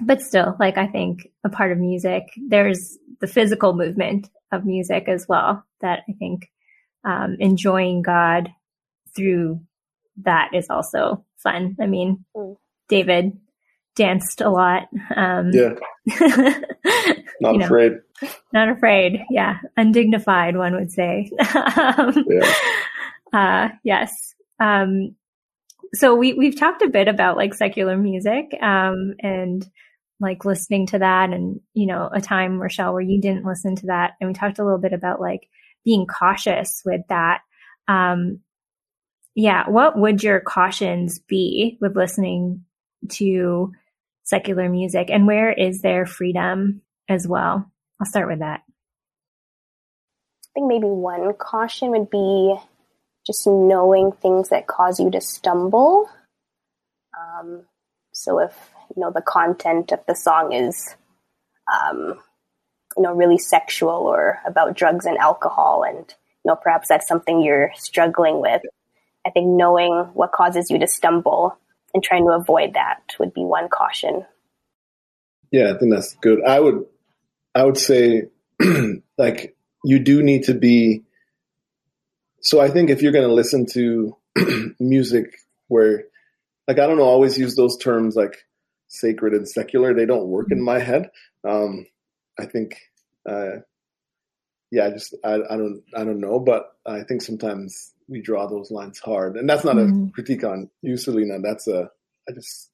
but 0.00 0.20
still, 0.20 0.56
like 0.58 0.78
I 0.78 0.86
think 0.86 1.28
a 1.44 1.48
part 1.48 1.72
of 1.72 1.78
music, 1.78 2.24
there's 2.48 2.98
the 3.20 3.26
physical 3.26 3.74
movement 3.74 4.28
of 4.50 4.64
music 4.64 5.08
as 5.08 5.26
well. 5.28 5.64
That 5.80 6.00
I 6.08 6.12
think 6.12 6.50
um, 7.04 7.36
enjoying 7.38 8.02
God 8.02 8.50
through 9.14 9.60
that 10.22 10.50
is 10.54 10.66
also 10.70 11.24
fun. 11.36 11.76
I 11.80 11.86
mean, 11.86 12.24
mm. 12.36 12.56
David 12.88 13.38
danced 13.94 14.40
a 14.40 14.50
lot. 14.50 14.88
Um, 15.14 15.50
yeah. 15.52 15.74
not 17.40 17.56
know, 17.56 17.64
afraid. 17.64 17.92
Not 18.52 18.68
afraid. 18.68 19.24
Yeah. 19.30 19.58
Undignified, 19.76 20.56
one 20.56 20.74
would 20.74 20.90
say. 20.90 21.30
um, 21.54 22.24
yeah. 22.28 22.54
Uh, 23.32 23.68
yes. 23.84 24.34
Um, 24.60 25.16
so 25.94 26.14
we, 26.14 26.32
we've 26.34 26.58
talked 26.58 26.82
a 26.82 26.88
bit 26.88 27.08
about 27.08 27.36
like 27.36 27.54
secular 27.54 27.96
music, 27.96 28.56
um, 28.62 29.14
and 29.20 29.66
like 30.20 30.44
listening 30.44 30.86
to 30.86 31.00
that 31.00 31.30
and, 31.30 31.60
you 31.74 31.86
know, 31.86 32.08
a 32.12 32.20
time, 32.20 32.60
Rochelle, 32.60 32.92
where 32.92 33.02
you 33.02 33.20
didn't 33.20 33.44
listen 33.44 33.74
to 33.76 33.86
that. 33.86 34.12
And 34.20 34.28
we 34.28 34.34
talked 34.34 34.58
a 34.58 34.64
little 34.64 34.78
bit 34.78 34.92
about 34.92 35.20
like 35.20 35.48
being 35.84 36.06
cautious 36.06 36.80
with 36.84 37.00
that. 37.08 37.40
Um, 37.88 38.40
yeah. 39.34 39.68
What 39.68 39.98
would 39.98 40.22
your 40.22 40.40
cautions 40.40 41.18
be 41.18 41.76
with 41.80 41.96
listening 41.96 42.64
to 43.10 43.72
secular 44.24 44.68
music 44.68 45.10
and 45.10 45.26
where 45.26 45.52
is 45.52 45.82
there 45.82 46.06
freedom 46.06 46.82
as 47.08 47.26
well? 47.26 47.70
I'll 48.00 48.06
start 48.06 48.28
with 48.28 48.40
that. 48.40 48.62
I 50.44 50.50
think 50.54 50.68
maybe 50.68 50.86
one 50.86 51.32
caution 51.34 51.90
would 51.90 52.10
be 52.10 52.56
just 53.26 53.46
knowing 53.46 54.12
things 54.12 54.50
that 54.50 54.66
cause 54.66 55.00
you 55.00 55.10
to 55.10 55.20
stumble. 55.20 56.10
Um, 57.18 57.62
so 58.12 58.38
if 58.40 58.52
you 58.94 59.00
know 59.00 59.10
the 59.10 59.22
content 59.22 59.92
of 59.92 60.00
the 60.06 60.14
song 60.14 60.52
is, 60.52 60.94
um, 61.72 62.20
you 62.96 63.02
know, 63.02 63.14
really 63.14 63.38
sexual 63.38 63.90
or 63.90 64.40
about 64.46 64.76
drugs 64.76 65.06
and 65.06 65.16
alcohol, 65.18 65.84
and 65.84 65.96
you 65.98 66.48
know 66.48 66.56
perhaps 66.56 66.88
that's 66.88 67.08
something 67.08 67.40
you're 67.40 67.70
struggling 67.74 68.40
with. 68.40 68.62
I 69.24 69.30
think 69.30 69.46
knowing 69.46 70.10
what 70.14 70.32
causes 70.32 70.70
you 70.70 70.78
to 70.80 70.86
stumble 70.86 71.56
and 71.94 72.02
trying 72.02 72.24
to 72.26 72.32
avoid 72.32 72.74
that 72.74 73.00
would 73.18 73.34
be 73.34 73.42
one 73.42 73.68
caution. 73.68 74.24
Yeah, 75.50 75.72
I 75.74 75.78
think 75.78 75.92
that's 75.92 76.14
good. 76.14 76.42
I 76.44 76.58
would, 76.58 76.86
I 77.54 77.64
would 77.64 77.76
say, 77.76 78.28
like 79.18 79.56
you 79.84 79.98
do 79.98 80.22
need 80.22 80.44
to 80.44 80.54
be. 80.54 81.02
So 82.40 82.60
I 82.60 82.68
think 82.68 82.90
if 82.90 83.02
you're 83.02 83.12
going 83.12 83.28
to 83.28 83.34
listen 83.34 83.66
to 83.72 84.16
music 84.80 85.36
where, 85.68 86.04
like, 86.66 86.78
I 86.78 86.86
don't 86.86 86.96
know, 86.96 87.04
always 87.04 87.38
use 87.38 87.54
those 87.54 87.76
terms 87.76 88.16
like 88.16 88.44
sacred 88.88 89.34
and 89.34 89.48
secular. 89.48 89.94
They 89.94 90.06
don't 90.06 90.28
work 90.28 90.48
in 90.50 90.62
my 90.62 90.78
head. 90.78 91.10
Um, 91.46 91.86
I 92.38 92.46
think, 92.46 92.80
uh, 93.28 93.60
yeah, 94.72 94.86
I 94.86 94.90
just 94.90 95.14
I, 95.22 95.34
I 95.34 95.56
don't 95.56 95.82
I 95.94 96.02
don't 96.02 96.20
know, 96.20 96.40
but 96.40 96.72
I 96.86 97.02
think 97.02 97.20
sometimes 97.20 97.91
we 98.08 98.20
draw 98.20 98.46
those 98.46 98.70
lines 98.70 98.98
hard, 98.98 99.36
and 99.36 99.48
that's 99.48 99.64
not 99.64 99.76
mm-hmm. 99.76 100.08
a 100.08 100.10
critique 100.12 100.44
on 100.44 100.70
you, 100.82 100.96
Selena. 100.96 101.38
That's 101.40 101.66
a 101.68 101.90
I 102.28 102.32
just 102.32 102.70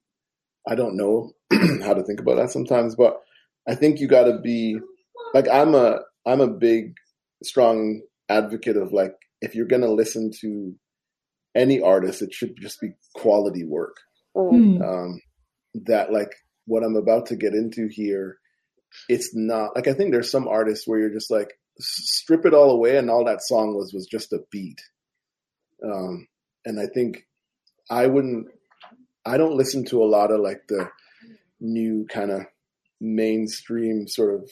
I 0.67 0.75
don't 0.75 0.97
know 0.97 1.33
how 1.83 1.95
to 1.95 2.03
think 2.03 2.21
about 2.21 2.37
that 2.37 2.51
sometimes, 2.51 2.95
but 2.95 3.21
I 3.69 3.75
think 3.75 4.01
you 4.01 4.09
got 4.09 4.25
to 4.25 4.39
be 4.39 4.79
like 5.35 5.49
I'm 5.49 5.75
a 5.75 6.01
I'm 6.27 6.41
a 6.41 6.49
big 6.49 6.95
strong 7.43 8.03
advocate 8.29 8.77
of 8.77 8.93
like 8.93 9.15
if 9.41 9.55
you're 9.55 9.67
gonna 9.67 9.91
listen 9.91 10.31
to 10.41 10.75
any 11.55 11.81
artist, 11.81 12.23
it 12.23 12.33
should 12.33 12.55
just 12.61 12.81
be 12.81 12.91
quality 13.15 13.65
work. 13.65 13.97
Mm. 14.37 14.83
Um, 14.83 15.21
that 15.87 16.13
like 16.13 16.33
what 16.67 16.85
I'm 16.85 16.97
about 16.97 17.27
to 17.27 17.37
get 17.37 17.55
into 17.55 17.89
here, 17.89 18.39
it's 19.09 19.35
not 19.35 19.75
like 19.75 19.89
I 19.89 19.93
think 19.93 20.13
there's 20.13 20.31
some 20.31 20.49
artists 20.49 20.87
where 20.87 20.99
you're 20.99 21.13
just 21.13 21.31
like 21.31 21.51
strip 21.81 22.45
it 22.45 22.55
all 22.55 22.71
away 22.71 22.97
and 22.97 23.11
all 23.11 23.25
that 23.25 23.43
song 23.43 23.75
was 23.75 23.93
was 23.93 24.07
just 24.07 24.33
a 24.33 24.41
beat. 24.51 24.81
Um, 25.85 26.29
and 26.65 26.81
I 26.81 26.87
think 26.87 27.27
I 27.91 28.07
wouldn't. 28.07 28.49
I 29.25 29.37
don't 29.37 29.57
listen 29.57 29.85
to 29.87 30.03
a 30.03 30.07
lot 30.07 30.31
of 30.31 30.41
like 30.41 30.63
the 30.69 30.89
new 31.61 32.07
kind 32.11 32.31
of 32.31 32.43
mainstream 33.01 34.09
sort 34.09 34.35
of 34.35 34.51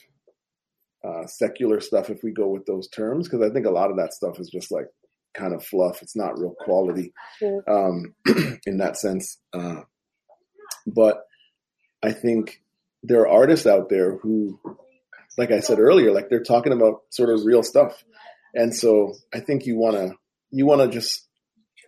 uh, 1.05 1.27
secular 1.27 1.81
stuff 1.81 2.11
if 2.11 2.23
we 2.23 2.33
go 2.33 2.49
with 2.49 2.67
those 2.67 2.89
terms 2.89 3.29
because 3.29 3.49
I 3.49 3.53
think 3.53 3.67
a 3.67 3.71
lot 3.71 3.91
of 3.91 3.97
that 3.97 4.13
stuff 4.13 4.39
is 4.39 4.51
just 4.51 4.71
like 4.71 4.87
kind 5.35 5.55
of 5.55 5.65
fluff. 5.65 6.03
It's 6.03 6.17
not 6.17 6.39
real 6.39 6.55
quality 6.59 7.13
um, 7.69 8.15
in 8.67 8.79
that 8.79 8.97
sense. 8.99 9.39
Uh, 9.53 9.83
but 10.87 11.23
I 12.03 12.13
think 12.13 12.61
there 13.03 13.21
are 13.21 13.29
artists 13.29 13.67
out 13.67 13.89
there 13.89 14.17
who 14.19 14.59
like 15.39 15.51
I 15.51 15.61
said 15.61 15.79
earlier, 15.79 16.13
like 16.13 16.29
they're 16.29 16.43
talking 16.43 16.73
about 16.73 17.03
sort 17.11 17.31
of 17.31 17.45
real 17.45 17.63
stuff. 17.63 18.03
And 18.55 18.75
so 18.75 19.15
I 19.35 19.41
think 19.41 19.67
you 19.67 19.77
want 19.77 19.97
to, 19.97 20.15
you 20.57 20.65
want 20.67 20.81
to 20.81 20.89
just 20.89 21.27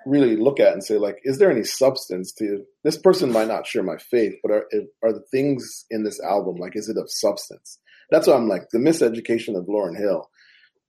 really 0.07 0.37
look 0.37 0.61
at 0.61 0.73
and 0.73 0.85
say 0.85 0.99
like, 0.99 1.19
is 1.25 1.39
there 1.39 1.51
any 1.51 1.65
substance 1.65 2.33
to 2.33 2.65
this 2.85 2.99
person 2.99 3.33
might 3.33 3.49
not 3.49 3.67
share 3.67 3.83
my 3.83 3.97
faith, 3.97 4.35
but 4.43 4.53
are, 4.53 4.65
are 5.03 5.13
the 5.13 5.25
things 5.31 5.87
in 5.91 6.05
this 6.05 6.21
album, 6.21 6.57
like, 6.57 6.77
is 6.77 6.89
it 6.89 6.99
of 6.99 7.11
substance? 7.11 7.79
That's 8.11 8.27
why 8.27 8.35
I'm 8.35 8.49
like 8.49 8.69
the 8.71 8.79
miseducation 8.79 9.57
of 9.57 9.67
Lauryn 9.67 9.97
Hill. 9.97 10.29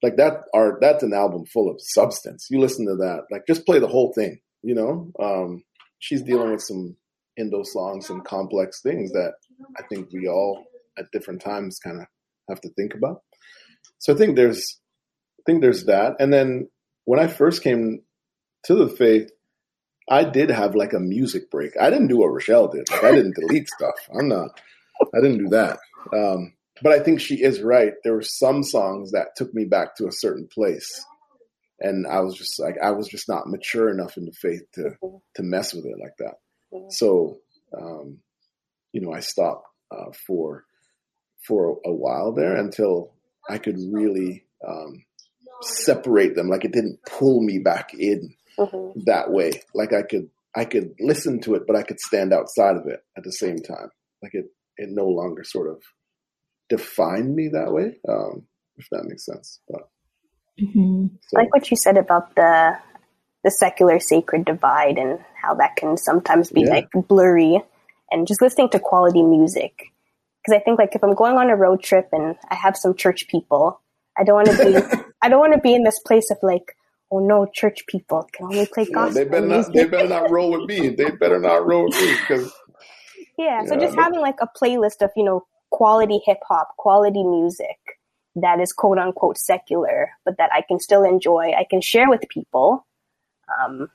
Like 0.04 0.18
that 0.18 0.42
are, 0.54 0.78
that's 0.82 1.04
an 1.04 1.14
album 1.14 1.46
full 1.46 1.70
of 1.70 1.78
substance. 1.80 2.48
You 2.50 2.60
listen 2.60 2.86
to 2.86 2.96
that, 2.98 3.24
like 3.32 3.44
just 3.48 3.66
play 3.66 3.80
the 3.80 3.88
whole 3.88 4.14
thing, 4.14 4.40
you 4.62 4.76
know? 4.76 5.12
Um, 5.22 5.64
she's 6.00 6.22
dealing 6.22 6.52
with 6.52 6.62
some 6.62 6.96
in 7.38 7.50
those 7.50 7.72
songs, 7.72 8.08
some 8.08 8.22
complex 8.22 8.82
things 8.82 9.12
that 9.14 9.34
I 9.78 9.84
think 9.84 10.10
we 10.12 10.28
all 10.28 10.66
at 10.98 11.12
different 11.14 11.42
times 11.42 11.80
kind 11.80 12.02
of 12.02 12.08
have 12.50 12.60
to 12.62 12.70
think 12.70 12.94
about. 12.94 13.22
So 14.00 14.14
I 14.14 14.18
think 14.18 14.36
there's 14.36 14.80
I 15.40 15.44
think 15.46 15.62
there's 15.62 15.86
that. 15.86 16.16
And 16.20 16.34
then 16.34 16.70
when 17.10 17.20
I 17.20 17.26
first 17.26 17.64
came 17.64 18.04
to 18.66 18.76
the 18.76 18.88
faith, 18.88 19.32
I 20.08 20.24
did 20.24 20.52
have 20.52 20.76
like 20.76 20.94
a 20.94 21.00
music 21.00 21.50
break. 21.50 21.72
I 21.76 21.90
didn't 21.90 22.10
do 22.10 22.18
what 22.18 22.32
Rochelle 22.32 22.68
did. 22.68 22.88
Like 22.92 23.04
I 23.04 23.12
didn't 23.12 23.34
delete 23.34 23.68
stuff. 23.76 23.96
I'm 24.16 24.28
not. 24.28 24.62
I 25.02 25.20
didn't 25.20 25.40
do 25.40 25.50
that. 25.50 25.80
Um, 26.14 26.54
but 26.84 26.94
I 26.94 27.00
think 27.00 27.20
she 27.20 27.42
is 27.42 27.64
right. 27.64 27.94
There 28.04 28.14
were 28.14 28.22
some 28.22 28.62
songs 28.62 29.14
that 29.14 29.30
took 29.36 29.52
me 29.56 29.66
back 29.66 29.96
to 29.96 30.06
a 30.06 30.12
certain 30.12 30.48
place, 30.54 31.04
and 31.80 32.06
I 32.06 32.20
was 32.20 32.36
just 32.36 32.60
like 32.60 32.76
I 32.78 32.92
was 32.92 33.08
just 33.08 33.28
not 33.28 33.48
mature 33.48 33.90
enough 33.90 34.16
in 34.16 34.26
the 34.26 34.32
faith 34.32 34.62
to 34.76 34.92
to 35.34 35.42
mess 35.42 35.74
with 35.74 35.86
it 35.86 35.98
like 36.00 36.16
that. 36.20 36.36
So 36.92 37.40
um, 37.76 38.20
you 38.92 39.02
know, 39.02 39.14
I 39.14 39.22
stopped 39.22 39.66
uh, 39.90 40.12
for 40.28 40.64
for 41.42 41.80
a 41.84 41.92
while 41.92 42.34
there 42.34 42.56
until 42.56 43.16
I 43.50 43.58
could 43.58 43.80
really 43.92 44.46
um, 44.64 45.06
separate 45.62 46.36
them. 46.36 46.50
Like 46.50 46.66
it 46.66 46.72
didn't 46.72 47.00
pull 47.06 47.42
me 47.42 47.60
back 47.60 47.94
in 47.94 48.34
mm-hmm. 48.58 49.00
that 49.06 49.32
way. 49.32 49.52
Like 49.74 49.94
I 49.94 50.04
could 50.04 50.30
I 50.56 50.66
could 50.66 50.96
listen 51.00 51.40
to 51.42 51.56
it, 51.56 51.64
but 51.68 51.76
I 51.76 51.84
could 51.84 52.00
stand 52.00 52.34
outside 52.34 52.76
of 52.76 52.88
it 52.88 53.04
at 53.18 53.24
the 53.24 53.32
same 53.32 53.60
time. 53.60 53.90
Like 54.22 54.34
it 54.34 54.46
it 54.78 54.90
no 54.90 55.08
longer 55.08 55.44
sort 55.44 55.70
of 55.70 55.82
defined 56.70 57.36
me 57.36 57.50
that 57.50 57.72
way. 57.72 57.98
Um, 58.08 58.44
if 58.78 58.88
that 58.92 59.06
makes 59.06 59.26
sense. 59.26 59.60
But 59.68 59.90
mm-hmm. 60.60 61.08
so. 61.22 61.38
like 61.38 61.54
what 61.54 61.70
you 61.70 61.78
said 61.78 61.98
about 61.98 62.36
the 62.36 62.78
the 63.44 63.52
secular 63.52 64.00
sacred 64.00 64.46
divide 64.46 64.98
and 64.98 65.20
how 65.42 65.56
that 65.56 65.78
can 65.78 65.96
sometimes 65.96 66.52
be 66.52 66.62
yeah. 66.62 66.72
like 66.72 66.90
blurry 67.08 67.62
and 68.12 68.28
just 68.28 68.42
listening 68.42 68.70
to 68.70 68.80
quality 68.80 69.24
music 69.24 69.94
because 70.44 70.60
I 70.60 70.64
think 70.64 70.80
like 70.80 70.96
if 70.96 71.04
I'm 71.04 71.14
going 71.14 71.38
on 71.38 71.50
a 71.50 71.56
road 71.56 71.84
trip 71.84 72.10
and 72.12 72.36
I 72.50 72.56
have 72.56 72.76
some 72.78 72.96
church 72.96 73.28
people, 73.28 73.82
I 74.18 74.24
don't 74.24 74.36
want 74.36 74.48
to 74.50 74.66
be 74.66 75.04
I 75.22 75.30
don't 75.30 75.40
want 75.40 75.54
to 75.54 75.60
be 75.60 75.74
in 75.74 75.84
this 75.84 76.00
place 76.00 76.32
of 76.32 76.38
like, 76.42 76.76
oh 77.12 77.20
no, 77.20 77.46
church 77.54 77.86
people 77.88 78.28
can 78.32 78.46
only 78.46 78.66
play 78.66 78.86
gospel. 78.86 79.18
Yeah, 79.18 79.24
they 79.24 79.30
better 79.30 79.48
music. 79.48 79.74
not 79.74 79.82
they 79.82 79.90
better 79.90 80.08
not 80.08 80.32
roll 80.32 80.52
with 80.52 80.70
me. 80.70 80.90
They 80.90 81.12
better 81.12 81.40
not 81.40 81.66
roll 81.66 81.86
with 81.86 81.96
me 81.96 82.16
because 82.22 82.54
yeah, 83.38 83.66
so 83.66 83.78
just 83.78 83.96
having 83.96 84.20
like 84.20 84.38
a 84.42 84.48
playlist 84.48 85.02
of 85.02 85.12
you 85.16 85.24
know 85.24 85.46
quality 85.72 86.20
hip 86.26 86.40
hop, 86.48 86.76
quality 86.78 87.24
music 87.24 87.78
that 88.36 88.60
is 88.60 88.74
quote 88.74 88.98
unquote 88.98 89.38
secular, 89.38 90.12
but 90.26 90.38
that 90.38 90.52
I 90.54 90.62
can 90.62 90.80
still 90.80 91.04
enjoy, 91.04 91.54
I 91.58 91.66
can 91.70 91.82
share 91.82 92.10
with 92.10 92.28
people. 92.30 92.86
Um, 93.60 93.90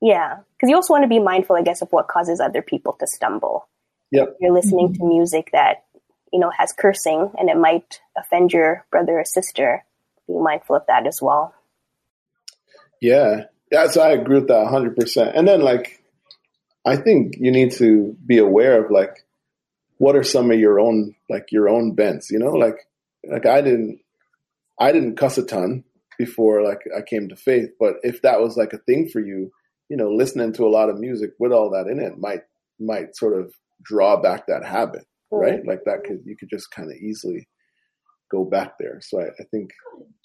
yeah, 0.00 0.38
because 0.56 0.70
you 0.70 0.76
also 0.76 0.94
want 0.94 1.04
to 1.04 1.08
be 1.08 1.18
mindful, 1.18 1.56
I 1.56 1.62
guess, 1.62 1.82
of 1.82 1.92
what 1.92 2.08
causes 2.08 2.40
other 2.40 2.62
people 2.62 2.94
to 2.94 3.06
stumble. 3.06 3.68
Yep. 4.12 4.36
You're 4.40 4.52
listening 4.52 4.88
mm-hmm. 4.88 5.02
to 5.02 5.08
music 5.08 5.50
that, 5.52 5.84
you 6.32 6.40
know, 6.40 6.50
has 6.56 6.72
cursing 6.72 7.30
and 7.38 7.48
it 7.48 7.56
might 7.56 8.00
offend 8.16 8.52
your 8.52 8.86
brother 8.90 9.20
or 9.20 9.24
sister. 9.24 9.84
Be 10.30 10.40
mindful 10.40 10.76
of 10.76 10.82
that 10.86 11.06
as 11.06 11.20
well. 11.20 11.54
Yeah. 13.00 13.44
Yeah. 13.70 13.86
So 13.88 14.02
I 14.02 14.10
agree 14.10 14.38
with 14.38 14.48
that 14.48 14.66
100%. 14.66 15.32
And 15.34 15.46
then, 15.48 15.60
like, 15.60 16.02
I 16.86 16.96
think 16.96 17.34
you 17.38 17.50
need 17.50 17.72
to 17.72 18.16
be 18.24 18.38
aware 18.38 18.84
of, 18.84 18.90
like, 18.90 19.26
what 19.98 20.16
are 20.16 20.22
some 20.22 20.50
of 20.50 20.58
your 20.58 20.80
own, 20.80 21.14
like, 21.28 21.52
your 21.52 21.68
own 21.68 21.94
bents, 21.94 22.30
you 22.30 22.38
know? 22.38 22.52
Like, 22.52 22.88
like 23.28 23.46
I 23.46 23.60
didn't, 23.60 24.00
I 24.78 24.92
didn't 24.92 25.16
cuss 25.16 25.38
a 25.38 25.44
ton 25.44 25.84
before, 26.18 26.62
like, 26.62 26.80
I 26.96 27.02
came 27.02 27.28
to 27.28 27.36
faith. 27.36 27.70
But 27.78 27.94
if 28.02 28.22
that 28.22 28.40
was, 28.40 28.56
like, 28.56 28.72
a 28.72 28.78
thing 28.78 29.08
for 29.08 29.20
you, 29.20 29.52
you 29.88 29.96
know, 29.96 30.10
listening 30.10 30.52
to 30.54 30.64
a 30.64 30.70
lot 30.70 30.88
of 30.88 30.98
music 30.98 31.30
with 31.38 31.52
all 31.52 31.70
that 31.70 31.90
in 31.90 32.00
it 32.00 32.18
might, 32.18 32.42
might 32.78 33.16
sort 33.16 33.38
of 33.38 33.52
draw 33.82 34.20
back 34.20 34.46
that 34.46 34.64
habit, 34.64 35.06
mm. 35.32 35.40
right? 35.40 35.66
Like 35.66 35.84
that 35.84 36.04
could 36.04 36.20
you 36.24 36.36
could 36.36 36.50
just 36.50 36.70
kind 36.70 36.90
of 36.90 36.96
easily 36.96 37.48
go 38.30 38.44
back 38.44 38.78
there. 38.78 39.00
So 39.00 39.20
I, 39.20 39.26
I, 39.40 39.44
think 39.50 39.70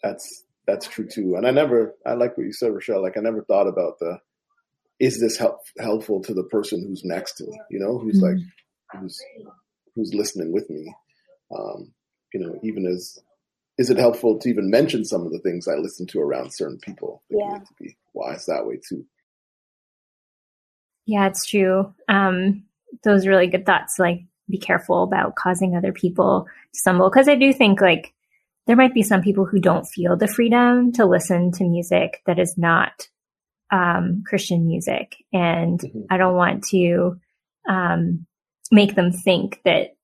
that's 0.04 0.44
that's 0.68 0.88
true 0.88 1.08
too. 1.08 1.36
And 1.36 1.48
I 1.48 1.52
never 1.52 1.96
I 2.06 2.14
like 2.14 2.38
what 2.38 2.46
you 2.46 2.54
said, 2.54 2.74
Rochelle. 2.74 3.02
Like 3.02 3.18
I 3.18 3.22
never 3.22 3.44
thought 3.44 3.68
about 3.68 4.00
the 4.00 4.20
is 5.00 5.20
this 5.20 5.38
help, 5.38 5.60
helpful 5.80 6.22
to 6.22 6.34
the 6.34 6.44
person 6.44 6.86
who's 6.88 7.04
next 7.04 7.34
to 7.36 7.46
me, 7.46 7.60
you 7.70 7.80
know, 7.80 7.98
who's 7.98 8.22
mm-hmm. 8.22 8.38
like 8.38 9.02
who's 9.02 9.20
who's 9.96 10.14
listening 10.14 10.52
with 10.52 10.70
me. 10.70 10.94
Um, 11.56 11.94
you 12.34 12.40
know, 12.40 12.60
even 12.64 12.86
as 12.86 13.18
is 13.78 13.90
it 13.90 13.98
helpful 13.98 14.40
to 14.40 14.50
even 14.50 14.70
mention 14.70 15.04
some 15.04 15.26
of 15.26 15.32
the 15.32 15.40
things 15.40 15.68
I 15.68 15.76
listen 15.76 16.08
to 16.08 16.20
around 16.20 16.54
certain 16.54 16.80
people? 16.80 17.24
Yeah. 17.30 17.60
To 17.60 17.74
be 17.80 17.98
wise 18.14 18.46
that 18.46 18.66
way 18.66 18.80
too. 18.88 19.06
Yeah, 21.06 21.28
it's 21.28 21.46
true. 21.46 21.94
Um, 22.10 22.64
those 23.04 23.28
really 23.28 23.48
good 23.48 23.66
thoughts. 23.66 24.00
Like, 24.00 24.22
be 24.50 24.58
careful 24.58 25.04
about 25.04 25.36
causing 25.36 25.76
other 25.76 25.92
people 25.92 26.48
to 26.74 26.80
stumble. 26.80 27.10
Cause 27.10 27.28
I 27.28 27.36
do 27.36 27.54
think 27.54 27.82
like 27.82 28.14
there 28.68 28.76
might 28.76 28.94
be 28.94 29.04
some 29.04 29.22
people 29.22 29.46
who 29.46 29.60
don't 29.60 29.86
feel 29.86 30.18
the 30.18 30.28
freedom 30.28 30.92
to 30.94 31.06
listen 31.06 31.52
to 31.54 31.64
music 31.64 32.22
that 32.26 32.40
is 32.40 32.58
not 32.58 33.08
um, 33.72 34.24
Christian 34.28 34.66
music. 34.68 35.16
And 35.34 35.80
mm-hmm. 35.80 36.02
I 36.10 36.18
don't 36.18 36.36
want 36.36 36.64
to 36.70 37.20
um, 37.68 38.26
make 38.72 38.96
them 38.96 39.12
think 39.12 39.62
that 39.66 39.96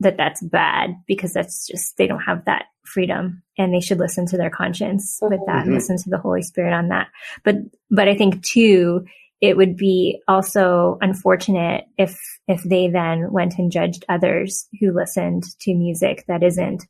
that 0.00 0.16
that's 0.16 0.42
bad 0.42 0.94
because 1.06 1.32
that's 1.32 1.66
just 1.66 1.96
they 1.96 2.06
don't 2.06 2.20
have 2.20 2.44
that 2.44 2.66
freedom 2.84 3.42
and 3.58 3.74
they 3.74 3.80
should 3.80 3.98
listen 3.98 4.26
to 4.26 4.36
their 4.36 4.50
conscience 4.50 5.18
with 5.20 5.40
that 5.46 5.64
mm-hmm. 5.64 5.74
listen 5.74 5.98
to 5.98 6.08
the 6.08 6.18
holy 6.18 6.40
spirit 6.40 6.72
on 6.72 6.88
that 6.88 7.08
but 7.44 7.56
but 7.90 8.08
i 8.08 8.16
think 8.16 8.42
too 8.42 9.04
it 9.40 9.56
would 9.56 9.76
be 9.76 10.20
also 10.28 10.98
unfortunate 11.00 11.84
if 11.96 12.18
if 12.48 12.62
they 12.64 12.88
then 12.88 13.30
went 13.32 13.58
and 13.58 13.70
judged 13.70 14.04
others 14.08 14.66
who 14.80 14.92
listened 14.92 15.44
to 15.60 15.74
music 15.74 16.24
that 16.28 16.42
isn't 16.42 16.84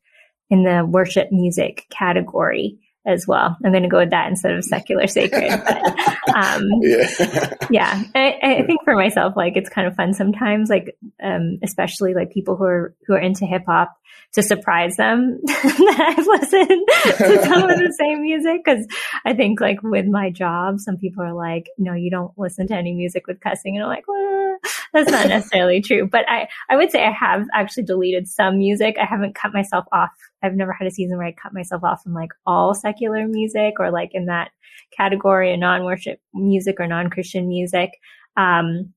in 0.50 0.64
the 0.64 0.84
worship 0.86 1.28
music 1.30 1.84
category 1.90 2.78
as 3.08 3.26
well. 3.26 3.56
I'm 3.64 3.72
going 3.72 3.82
to 3.82 3.88
go 3.88 3.98
with 3.98 4.10
that 4.10 4.28
instead 4.28 4.52
of 4.52 4.62
secular 4.62 5.06
sacred. 5.08 5.60
But, 5.64 6.34
um, 6.34 6.62
yeah, 6.82 7.54
yeah. 7.70 8.02
I, 8.14 8.38
I, 8.42 8.62
think 8.66 8.84
for 8.84 8.94
myself, 8.94 9.34
like 9.36 9.56
it's 9.56 9.70
kind 9.70 9.88
of 9.88 9.96
fun 9.96 10.12
sometimes, 10.12 10.68
like 10.68 10.96
um, 11.22 11.58
especially 11.62 12.14
like 12.14 12.30
people 12.30 12.56
who 12.56 12.64
are 12.64 12.94
who 13.06 13.14
are 13.14 13.18
into 13.18 13.46
hip 13.46 13.62
hop 13.66 13.96
to 14.34 14.42
surprise 14.42 14.96
them 14.96 15.40
that 15.46 16.14
I've 16.18 16.26
listened 16.26 16.88
to 17.18 17.44
some 17.44 17.70
of 17.70 17.78
the 17.78 17.94
same 17.98 18.20
music. 18.20 18.64
Cause 18.64 18.86
I 19.24 19.32
think 19.32 19.60
like 19.60 19.82
with 19.82 20.06
my 20.06 20.30
job, 20.30 20.80
some 20.80 20.98
people 20.98 21.24
are 21.24 21.32
like, 21.32 21.66
no, 21.78 21.94
you 21.94 22.10
don't 22.10 22.32
listen 22.36 22.66
to 22.68 22.74
any 22.74 22.92
music 22.92 23.26
with 23.26 23.40
cussing. 23.40 23.76
And 23.76 23.84
I'm 23.84 23.88
like, 23.88 24.06
well, 24.06 24.58
that's 24.92 25.10
not 25.10 25.28
necessarily 25.28 25.80
true. 25.80 26.06
But 26.06 26.28
I, 26.28 26.48
I 26.68 26.76
would 26.76 26.90
say 26.90 27.04
I 27.04 27.10
have 27.10 27.46
actually 27.54 27.84
deleted 27.84 28.28
some 28.28 28.58
music. 28.58 28.96
I 29.00 29.06
haven't 29.06 29.34
cut 29.34 29.54
myself 29.54 29.86
off. 29.92 30.10
I've 30.42 30.54
never 30.54 30.72
had 30.72 30.86
a 30.86 30.90
season 30.90 31.18
where 31.18 31.26
I 31.26 31.32
cut 31.32 31.52
myself 31.52 31.84
off 31.84 32.02
from 32.02 32.14
like 32.14 32.30
all 32.46 32.74
secular 32.74 33.26
music 33.26 33.74
or 33.80 33.90
like 33.90 34.10
in 34.12 34.26
that 34.26 34.50
category 34.96 35.52
of 35.52 35.60
non-worship 35.60 36.20
music 36.32 36.76
or 36.78 36.86
non-Christian 36.86 37.48
music. 37.48 37.90
Um, 38.36 38.94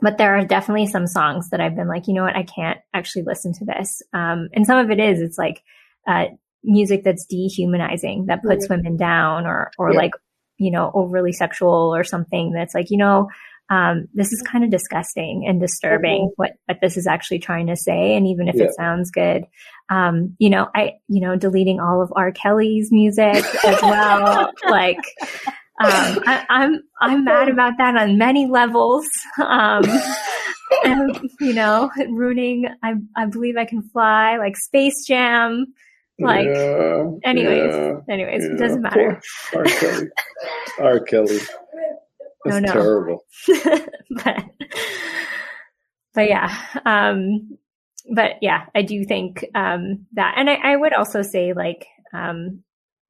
but 0.00 0.16
there 0.16 0.36
are 0.36 0.44
definitely 0.44 0.86
some 0.86 1.06
songs 1.06 1.50
that 1.50 1.60
I've 1.60 1.76
been 1.76 1.88
like, 1.88 2.06
you 2.06 2.14
know 2.14 2.22
what, 2.22 2.36
I 2.36 2.44
can't 2.44 2.78
actually 2.94 3.22
listen 3.22 3.52
to 3.54 3.64
this. 3.64 4.00
Um, 4.12 4.48
and 4.52 4.64
some 4.66 4.78
of 4.78 4.90
it 4.90 5.00
is, 5.00 5.20
it's 5.20 5.38
like, 5.38 5.62
uh, 6.06 6.26
music 6.64 7.04
that's 7.04 7.26
dehumanizing 7.26 8.26
that 8.26 8.42
puts 8.42 8.64
mm-hmm. 8.64 8.74
women 8.74 8.96
down 8.96 9.46
or, 9.46 9.70
or 9.78 9.92
yeah. 9.92 9.98
like, 9.98 10.12
you 10.56 10.70
know, 10.70 10.90
overly 10.94 11.32
sexual 11.32 11.94
or 11.94 12.02
something 12.02 12.52
that's 12.52 12.74
like, 12.74 12.90
you 12.90 12.96
know, 12.96 13.28
um, 13.70 14.08
this 14.14 14.32
is 14.32 14.42
kind 14.42 14.64
of 14.64 14.70
disgusting 14.70 15.44
and 15.46 15.60
disturbing 15.60 16.22
mm-hmm. 16.22 16.32
what, 16.36 16.52
what 16.66 16.78
this 16.80 16.96
is 16.96 17.06
actually 17.06 17.38
trying 17.38 17.66
to 17.66 17.76
say. 17.76 18.16
And 18.16 18.26
even 18.26 18.48
if 18.48 18.56
yeah. 18.56 18.64
it 18.64 18.74
sounds 18.74 19.10
good, 19.10 19.44
um, 19.90 20.36
you 20.38 20.50
know, 20.50 20.68
I, 20.74 20.94
you 21.08 21.20
know, 21.20 21.36
deleting 21.36 21.80
all 21.80 22.02
of 22.02 22.12
R. 22.14 22.32
Kelly's 22.32 22.90
music 22.92 23.44
as 23.64 23.82
well. 23.82 24.52
like, 24.70 24.98
um, 25.80 26.20
I, 26.26 26.38
am 26.38 26.46
I'm, 26.50 26.82
I'm 27.00 27.24
mad 27.24 27.48
about 27.48 27.74
that 27.78 27.96
on 27.96 28.18
many 28.18 28.46
levels. 28.46 29.06
Um, 29.38 29.84
and, 30.84 31.30
you 31.40 31.54
know, 31.54 31.90
ruining. 32.08 32.66
I 32.82 32.94
I 33.16 33.26
believe 33.26 33.56
I 33.56 33.64
can 33.64 33.82
fly 33.90 34.36
like 34.36 34.56
Space 34.56 35.06
Jam. 35.06 35.66
Like, 36.20 36.46
yeah, 36.46 37.04
anyways, 37.24 37.74
yeah, 37.74 37.94
anyways, 38.10 38.42
yeah. 38.44 38.50
it 38.50 38.58
doesn't 38.58 38.82
matter. 38.82 39.20
R. 39.54 39.64
Kelly. 39.64 40.08
R. 40.80 41.00
Kelly. 41.00 41.38
That's 42.44 42.60
no, 42.60 42.66
no. 42.66 42.72
terrible. 42.72 43.24
but, 44.24 44.44
but 46.14 46.28
yeah, 46.28 46.56
um, 46.84 47.56
but 48.08 48.32
yeah, 48.40 48.66
I 48.74 48.82
do 48.82 49.04
think 49.04 49.44
um, 49.54 50.06
that, 50.12 50.34
and 50.36 50.48
I, 50.48 50.54
I 50.54 50.76
would 50.76 50.92
also 50.92 51.22
say 51.22 51.52
like 51.52 51.86
um, 52.12 52.62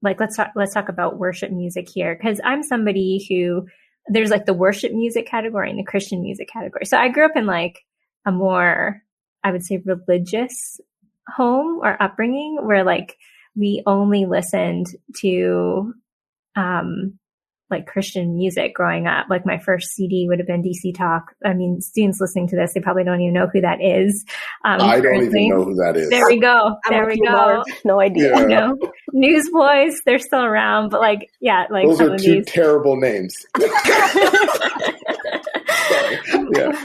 like 0.02 0.20
let's 0.20 0.36
talk 0.36 0.52
let's 0.54 0.74
talk 0.74 0.88
about 0.88 1.18
worship 1.18 1.50
music 1.50 1.88
here 1.88 2.16
because 2.16 2.40
I'm 2.44 2.62
somebody 2.62 3.24
who 3.28 3.66
there's 4.08 4.30
like 4.30 4.46
the 4.46 4.54
worship 4.54 4.92
music 4.92 5.26
category 5.26 5.70
and 5.70 5.78
the 5.78 5.84
Christian 5.84 6.22
music 6.22 6.48
category. 6.48 6.86
So 6.86 6.96
I 6.96 7.08
grew 7.08 7.24
up 7.24 7.36
in 7.36 7.46
like 7.46 7.80
a 8.26 8.32
more 8.32 9.02
I 9.44 9.52
would 9.52 9.64
say 9.64 9.82
religious 9.84 10.80
home 11.28 11.80
or 11.82 12.00
upbringing 12.02 12.58
where 12.62 12.84
like 12.84 13.16
we 13.54 13.82
only 13.86 14.26
listened 14.26 14.86
to 15.18 15.92
um 16.56 17.18
like 17.70 17.86
Christian 17.86 18.36
music 18.36 18.74
growing 18.74 19.06
up. 19.06 19.26
Like 19.28 19.44
my 19.44 19.58
first 19.58 19.90
CD 19.90 20.26
would 20.28 20.38
have 20.38 20.46
been 20.46 20.62
DC 20.62 20.96
Talk. 20.96 21.34
I 21.44 21.52
mean, 21.52 21.80
students 21.80 22.20
listening 22.20 22.48
to 22.48 22.56
this, 22.56 22.72
they 22.74 22.80
probably 22.80 23.04
don't 23.04 23.20
even 23.20 23.34
know 23.34 23.48
who 23.52 23.60
that 23.60 23.82
is. 23.82 24.24
Um, 24.64 24.80
I 24.80 25.00
don't 25.00 25.24
even 25.24 25.48
know 25.50 25.64
who 25.64 25.74
that 25.74 25.96
is. 25.96 26.08
There 26.08 26.26
we 26.26 26.40
go. 26.40 26.76
There 26.88 27.06
we 27.06 27.20
go. 27.20 27.62
No 27.84 28.00
idea. 28.00 28.30
Yeah. 28.30 28.38
You 28.48 28.54
know, 28.54 28.78
Newsboys, 29.12 30.00
they're 30.06 30.18
still 30.18 30.42
around, 30.42 30.90
but 30.90 31.00
like, 31.00 31.30
yeah, 31.40 31.66
like 31.70 31.86
those 31.86 32.00
are 32.00 32.16
two 32.16 32.36
these. 32.36 32.46
terrible 32.46 32.96
names. 32.96 33.34
yeah. 33.58 33.68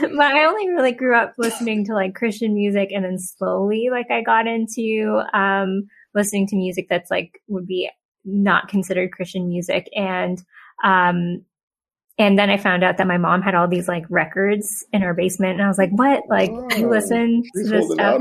But 0.00 0.20
I 0.20 0.44
only 0.46 0.68
really 0.70 0.92
grew 0.92 1.16
up 1.16 1.34
listening 1.38 1.84
to 1.86 1.94
like 1.94 2.14
Christian 2.14 2.54
music, 2.54 2.90
and 2.92 3.04
then 3.04 3.18
slowly, 3.18 3.88
like, 3.90 4.10
I 4.10 4.22
got 4.22 4.46
into 4.46 5.22
um, 5.32 5.88
listening 6.14 6.46
to 6.48 6.56
music 6.56 6.86
that's 6.90 7.10
like 7.10 7.40
would 7.48 7.66
be 7.66 7.90
not 8.24 8.68
considered 8.68 9.12
Christian 9.12 9.48
music, 9.48 9.88
and 9.94 10.42
um, 10.82 11.44
and 12.16 12.38
then 12.38 12.48
I 12.48 12.58
found 12.58 12.84
out 12.84 12.98
that 12.98 13.08
my 13.08 13.18
mom 13.18 13.42
had 13.42 13.54
all 13.54 13.66
these 13.66 13.88
like 13.88 14.04
records 14.08 14.84
in 14.92 15.02
her 15.02 15.14
basement, 15.14 15.54
and 15.54 15.62
I 15.62 15.68
was 15.68 15.78
like, 15.78 15.90
"What? 15.90 16.22
Like, 16.28 16.50
oh, 16.52 16.68
you 16.76 16.88
listen 16.88 17.42
to 17.54 17.64
this 17.64 17.90
stuff?" 17.90 18.20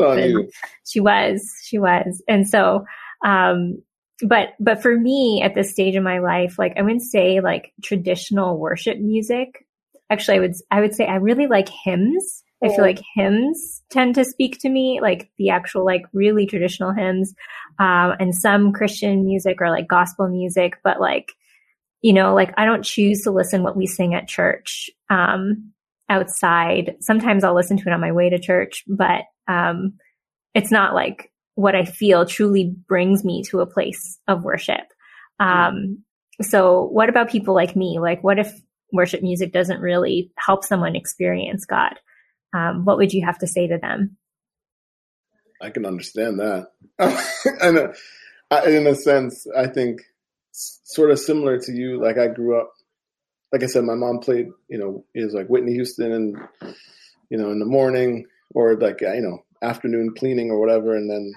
She 0.85 0.99
was, 0.99 1.47
she 1.63 1.77
was, 1.77 2.23
and 2.27 2.47
so, 2.47 2.85
um, 3.23 3.83
but 4.23 4.49
but 4.59 4.81
for 4.81 4.97
me 4.97 5.41
at 5.43 5.53
this 5.53 5.71
stage 5.71 5.95
in 5.95 6.03
my 6.03 6.19
life, 6.19 6.57
like 6.57 6.73
I 6.77 6.81
wouldn't 6.81 7.03
say 7.03 7.39
like 7.39 7.71
traditional 7.83 8.57
worship 8.57 8.97
music. 8.97 9.65
Actually, 10.09 10.37
I 10.37 10.39
would 10.39 10.55
I 10.71 10.81
would 10.81 10.95
say 10.95 11.05
I 11.05 11.15
really 11.15 11.47
like 11.47 11.69
hymns. 11.69 12.43
I 12.63 12.69
feel 12.69 12.81
like 12.81 13.01
hymns 13.13 13.83
tend 13.89 14.15
to 14.15 14.23
speak 14.23 14.59
to 14.59 14.69
me, 14.69 14.99
like 15.01 15.29
the 15.37 15.49
actual, 15.49 15.83
like 15.83 16.03
really 16.13 16.45
traditional 16.45 16.93
hymns, 16.93 17.35
um, 17.77 18.13
and 18.21 18.33
some 18.33 18.71
Christian 18.71 19.25
music 19.25 19.57
or 19.59 19.69
like 19.69 19.85
gospel 19.85 20.29
music, 20.29 20.77
but 20.81 21.01
like 21.01 21.33
you 22.03 22.11
know, 22.11 22.35
like 22.35 22.53
I 22.57 22.65
don't 22.65 22.83
choose 22.83 23.21
to 23.21 23.31
listen 23.31 23.63
what 23.63 23.77
we 23.77 23.87
sing 23.87 24.13
at 24.13 24.27
church 24.27 24.91
um, 25.09 25.71
outside. 26.09 26.97
Sometimes 26.99 27.43
I'll 27.43 27.55
listen 27.55 27.77
to 27.77 27.83
it 27.87 27.93
on 27.93 28.01
my 28.01 28.11
way 28.11 28.29
to 28.29 28.37
church, 28.37 28.83
but 28.87 29.21
um, 29.47 29.93
it's 30.53 30.69
not 30.69 30.93
like 30.93 31.31
what 31.55 31.75
I 31.75 31.85
feel 31.85 32.25
truly 32.25 32.75
brings 32.87 33.23
me 33.23 33.41
to 33.43 33.61
a 33.61 33.65
place 33.65 34.19
of 34.27 34.43
worship. 34.43 34.83
Um, 35.39 36.03
so, 36.41 36.83
what 36.91 37.07
about 37.07 37.29
people 37.29 37.55
like 37.55 37.75
me? 37.75 37.99
Like, 37.99 38.21
what 38.21 38.37
if 38.37 38.51
worship 38.91 39.23
music 39.23 39.53
doesn't 39.53 39.79
really 39.79 40.29
help 40.37 40.65
someone 40.65 40.97
experience 40.97 41.65
God? 41.65 41.93
Um, 42.53 42.83
what 42.83 42.97
would 42.97 43.13
you 43.13 43.25
have 43.25 43.39
to 43.39 43.47
say 43.47 43.67
to 43.67 43.77
them? 43.77 44.17
I 45.61 45.69
can 45.69 45.85
understand 45.85 46.39
that. 46.39 46.67
and 47.61 47.93
in 48.67 48.87
a 48.87 48.95
sense, 48.95 49.47
I 49.55 49.67
think 49.67 50.01
sort 50.53 51.11
of 51.11 51.19
similar 51.19 51.59
to 51.59 51.71
you. 51.71 52.01
Like 52.01 52.17
I 52.17 52.27
grew 52.27 52.59
up, 52.59 52.71
like 53.51 53.63
I 53.63 53.67
said, 53.67 53.83
my 53.83 53.95
mom 53.95 54.19
played, 54.19 54.47
you 54.69 54.77
know, 54.77 55.05
is 55.13 55.33
like 55.33 55.47
Whitney 55.47 55.73
Houston 55.73 56.11
and, 56.11 56.37
you 57.29 57.37
know, 57.37 57.51
in 57.51 57.59
the 57.59 57.65
morning 57.65 58.25
or 58.53 58.75
like, 58.75 59.01
you 59.01 59.21
know, 59.21 59.43
afternoon 59.61 60.13
cleaning 60.17 60.51
or 60.51 60.59
whatever. 60.59 60.95
And 60.95 61.09
then, 61.09 61.31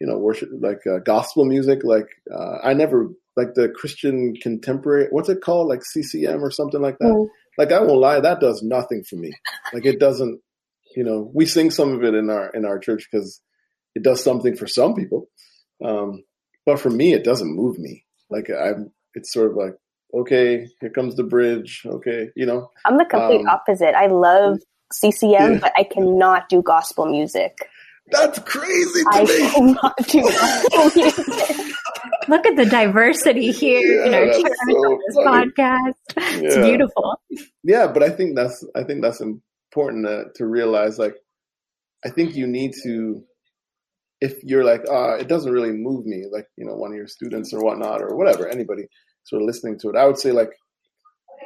you 0.00 0.06
know, 0.06 0.18
worship, 0.18 0.48
like 0.60 0.86
uh, 0.86 0.98
gospel 0.98 1.44
music. 1.44 1.80
Like 1.84 2.08
uh, 2.32 2.58
I 2.62 2.74
never, 2.74 3.08
like 3.36 3.54
the 3.54 3.68
Christian 3.68 4.34
contemporary, 4.40 5.08
what's 5.10 5.28
it 5.28 5.42
called? 5.42 5.68
Like 5.68 5.84
CCM 5.84 6.42
or 6.42 6.50
something 6.50 6.80
like 6.80 6.98
that. 6.98 7.12
Mm. 7.12 7.28
Like 7.58 7.72
I 7.72 7.80
won't 7.80 8.00
lie, 8.00 8.20
that 8.20 8.40
does 8.40 8.62
nothing 8.62 9.04
for 9.04 9.16
me. 9.16 9.32
Like 9.72 9.84
it 9.84 10.00
doesn't, 10.00 10.40
you 10.96 11.04
know, 11.04 11.30
we 11.34 11.46
sing 11.46 11.70
some 11.70 11.92
of 11.92 12.02
it 12.02 12.14
in 12.14 12.30
our, 12.30 12.50
in 12.50 12.64
our 12.64 12.78
church 12.78 13.06
because 13.10 13.40
it 13.94 14.02
does 14.02 14.22
something 14.22 14.56
for 14.56 14.66
some 14.66 14.94
people. 14.94 15.28
Um, 15.84 16.24
but 16.66 16.80
for 16.80 16.90
me, 16.90 17.12
it 17.12 17.24
doesn't 17.24 17.54
move 17.54 17.78
me. 17.78 18.04
Like 18.30 18.48
I'm, 18.50 18.92
it's 19.14 19.32
sort 19.32 19.50
of 19.50 19.56
like, 19.56 19.74
okay, 20.14 20.66
here 20.80 20.90
comes 20.90 21.16
the 21.16 21.24
bridge. 21.24 21.82
Okay, 21.84 22.30
you 22.36 22.46
know. 22.46 22.70
I'm 22.84 22.98
the 22.98 23.04
complete 23.04 23.40
um, 23.40 23.48
opposite. 23.48 23.94
I 23.94 24.06
love 24.06 24.58
CCM, 24.92 25.30
yeah. 25.30 25.58
but 25.60 25.72
I 25.76 25.84
cannot 25.84 26.48
do 26.48 26.62
gospel 26.62 27.06
music. 27.06 27.56
That's 28.10 28.38
crazy 28.40 29.04
I 29.08 29.24
me. 29.24 29.50
cannot 29.50 29.96
do 30.08 30.22
gospel 30.22 30.90
music. 31.02 31.26
Look 32.28 32.46
at 32.46 32.56
the 32.56 32.66
diversity 32.66 33.50
here 33.50 33.80
yeah, 33.80 34.06
in 34.06 34.14
our 34.14 34.26
church 34.26 34.56
so 34.70 34.98
this 35.06 35.16
podcast. 35.16 35.94
Yeah. 36.40 36.48
It's 36.48 36.56
beautiful. 36.56 37.20
Yeah, 37.62 37.86
but 37.86 38.02
I 38.02 38.10
think 38.10 38.36
that's 38.36 38.64
I 38.74 38.82
think 38.82 39.02
that's 39.02 39.20
important 39.20 40.06
to, 40.06 40.24
to 40.36 40.46
realize. 40.46 40.98
Like, 40.98 41.16
I 42.04 42.10
think 42.10 42.34
you 42.34 42.46
need 42.46 42.72
to 42.82 43.24
if 44.20 44.42
you're 44.42 44.64
like, 44.64 44.82
uh, 44.90 45.14
it 45.14 45.28
doesn't 45.28 45.52
really 45.52 45.72
move 45.72 46.04
me, 46.06 46.24
like, 46.30 46.46
you 46.56 46.66
know, 46.66 46.74
one 46.74 46.90
of 46.90 46.96
your 46.96 47.06
students 47.06 47.52
or 47.52 47.60
whatnot, 47.60 48.02
or 48.02 48.16
whatever, 48.16 48.48
anybody 48.48 48.84
sort 49.24 49.42
of 49.42 49.46
listening 49.46 49.78
to 49.80 49.88
it, 49.90 49.96
I 49.96 50.06
would 50.06 50.18
say, 50.18 50.32
like, 50.32 50.50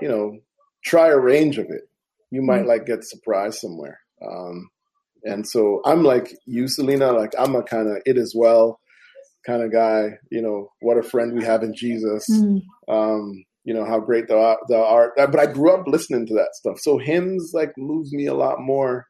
you 0.01 0.09
know, 0.09 0.39
try 0.85 1.09
a 1.09 1.19
range 1.19 1.59
of 1.59 1.67
it. 1.67 1.83
You 2.31 2.43
might 2.43 2.61
mm-hmm. 2.61 2.69
like 2.69 2.87
get 2.87 3.05
surprised 3.05 3.59
somewhere. 3.59 4.01
Um, 4.27 4.69
and 5.23 5.49
so 5.49 5.81
I'm 5.85 6.03
like 6.03 6.35
you, 6.47 6.67
Selena, 6.69 7.13
like, 7.13 7.33
I'm 7.39 7.55
a 7.55 7.63
kind 7.63 7.89
of 7.89 8.03
it 8.05 8.19
as 8.19 8.35
well 8.37 8.81
kind 9.47 9.63
of 9.63 9.73
guy, 9.73 10.11
you 10.31 10.41
know, 10.41 10.71
what 10.81 10.97
a 10.97 11.03
friend 11.03 11.35
we 11.35 11.45
have 11.45 11.63
in 11.63 11.75
Jesus. 11.77 12.27
Mm-hmm. 12.31 12.93
Um, 12.93 13.45
you 13.65 13.73
know, 13.73 13.85
how 13.85 13.99
great 13.99 14.29
the, 14.29 14.57
the 14.69 14.77
art, 14.77 15.13
but 15.17 15.39
I 15.39 15.47
grew 15.47 15.73
up 15.73 15.87
listening 15.87 16.27
to 16.27 16.35
that 16.35 16.55
stuff. 16.55 16.77
So 16.81 16.99
hymns 16.99 17.53
like 17.55 17.73
moves 17.79 18.13
me 18.13 18.27
a 18.27 18.35
lot 18.35 18.57
more 18.61 19.07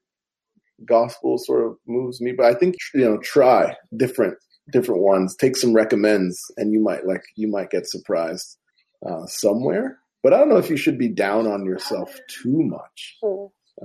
gospel 0.86 1.38
sort 1.38 1.66
of 1.66 1.76
moves 1.86 2.20
me. 2.20 2.32
But 2.32 2.46
I 2.46 2.54
think 2.54 2.76
you 2.94 3.04
know, 3.04 3.18
try 3.18 3.76
different 3.96 4.36
different 4.72 5.02
ones, 5.02 5.36
take 5.36 5.56
some 5.56 5.74
recommends, 5.74 6.40
and 6.56 6.72
you 6.72 6.80
might 6.80 7.06
like 7.06 7.22
you 7.36 7.48
might 7.48 7.70
get 7.70 7.88
surprised 7.88 8.58
uh, 9.06 9.26
somewhere. 9.26 9.98
But 10.22 10.32
I 10.32 10.38
don't 10.38 10.48
know 10.48 10.56
if 10.56 10.70
you 10.70 10.76
should 10.76 10.98
be 10.98 11.08
down 11.08 11.46
on 11.46 11.66
yourself 11.66 12.18
too 12.28 12.62
much. 12.62 13.16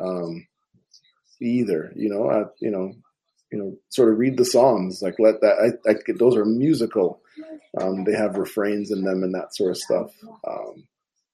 Um, 0.02 0.48
either, 1.42 1.92
you 1.96 2.10
know, 2.10 2.30
I, 2.30 2.44
you 2.60 2.72
know, 2.72 2.94
you 3.52 3.58
know, 3.58 3.76
sort 3.90 4.12
of 4.12 4.20
read 4.20 4.38
the 4.38 4.46
songs, 4.46 5.02
like 5.02 5.16
let 5.20 5.42
that. 5.42 5.78
I, 5.86 5.90
I 5.90 5.96
those 6.18 6.36
are 6.36 6.46
musical. 6.46 7.22
Um, 7.80 8.04
they 8.04 8.14
have 8.14 8.38
refrains 8.38 8.92
in 8.92 9.04
them 9.04 9.24
and 9.24 9.34
that 9.34 9.56
sort 9.56 9.72
of 9.72 9.78
stuff. 9.78 10.12
Um, 10.48 10.88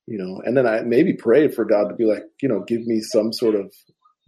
you 0.08 0.18
know, 0.18 0.42
and 0.46 0.56
then 0.56 0.68
I 0.68 0.82
maybe 0.82 1.14
pray 1.14 1.48
for 1.48 1.66
God 1.66 1.90
to 1.90 1.96
be 1.96 2.06
like, 2.06 2.24
you 2.42 2.50
know, 2.50 2.62
give 2.62 2.86
me 2.86 3.02
some 3.02 3.34
sort 3.34 3.56
of 3.56 3.74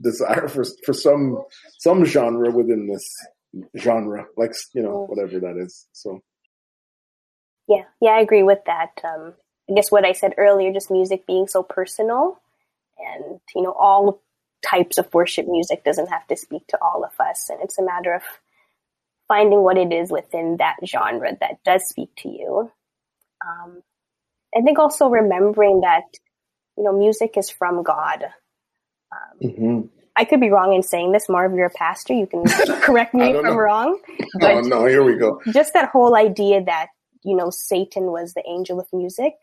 desire 0.01 0.47
for 0.47 0.63
for 0.85 0.93
some 0.93 1.43
some 1.79 2.05
genre 2.05 2.51
within 2.51 2.87
this 2.87 3.07
genre, 3.77 4.25
like 4.35 4.51
you 4.73 4.81
know 4.81 5.05
whatever 5.09 5.39
that 5.39 5.57
is. 5.57 5.87
So 5.93 6.21
yeah, 7.67 7.83
yeah, 8.01 8.11
I 8.11 8.21
agree 8.21 8.43
with 8.43 8.59
that. 8.65 8.91
Um, 9.03 9.33
I 9.69 9.73
guess 9.73 9.91
what 9.91 10.05
I 10.05 10.13
said 10.13 10.33
earlier, 10.37 10.71
just 10.71 10.91
music 10.91 11.27
being 11.27 11.47
so 11.47 11.63
personal, 11.63 12.39
and 12.97 13.39
you 13.55 13.61
know 13.61 13.75
all 13.77 14.21
types 14.65 14.97
of 14.97 15.13
worship 15.13 15.45
music 15.47 15.83
doesn't 15.83 16.09
have 16.09 16.25
to 16.27 16.35
speak 16.37 16.65
to 16.67 16.77
all 16.81 17.03
of 17.03 17.11
us, 17.19 17.49
and 17.49 17.59
it's 17.61 17.77
a 17.77 17.83
matter 17.83 18.13
of 18.13 18.23
finding 19.27 19.61
what 19.61 19.77
it 19.77 19.91
is 19.91 20.09
within 20.09 20.57
that 20.57 20.77
genre 20.85 21.35
that 21.39 21.63
does 21.65 21.87
speak 21.87 22.09
to 22.17 22.29
you. 22.29 22.71
Um, 23.45 23.81
I 24.55 24.61
think 24.61 24.79
also 24.79 25.09
remembering 25.09 25.81
that 25.81 26.05
you 26.77 26.83
know 26.83 26.97
music 26.97 27.37
is 27.37 27.49
from 27.49 27.83
God. 27.83 28.25
Um, 29.11 29.49
mm-hmm. 29.49 29.81
I 30.17 30.25
could 30.25 30.41
be 30.41 30.49
wrong 30.49 30.73
in 30.73 30.81
saying 30.81 31.11
this. 31.11 31.29
Marv, 31.29 31.53
you're 31.53 31.67
a 31.67 31.71
pastor. 31.71 32.13
You 32.13 32.25
can 32.25 32.43
correct 32.81 33.13
me 33.13 33.29
if 33.29 33.45
I'm 33.45 33.55
wrong. 33.55 33.99
But 34.39 34.51
oh, 34.51 34.61
no, 34.61 34.85
here 34.85 35.03
we 35.03 35.15
go. 35.15 35.41
Just 35.53 35.73
that 35.73 35.89
whole 35.89 36.15
idea 36.15 36.63
that, 36.63 36.87
you 37.23 37.35
know, 37.35 37.51
Satan 37.51 38.05
was 38.05 38.33
the 38.33 38.43
angel 38.47 38.79
of 38.79 38.87
music. 38.91 39.33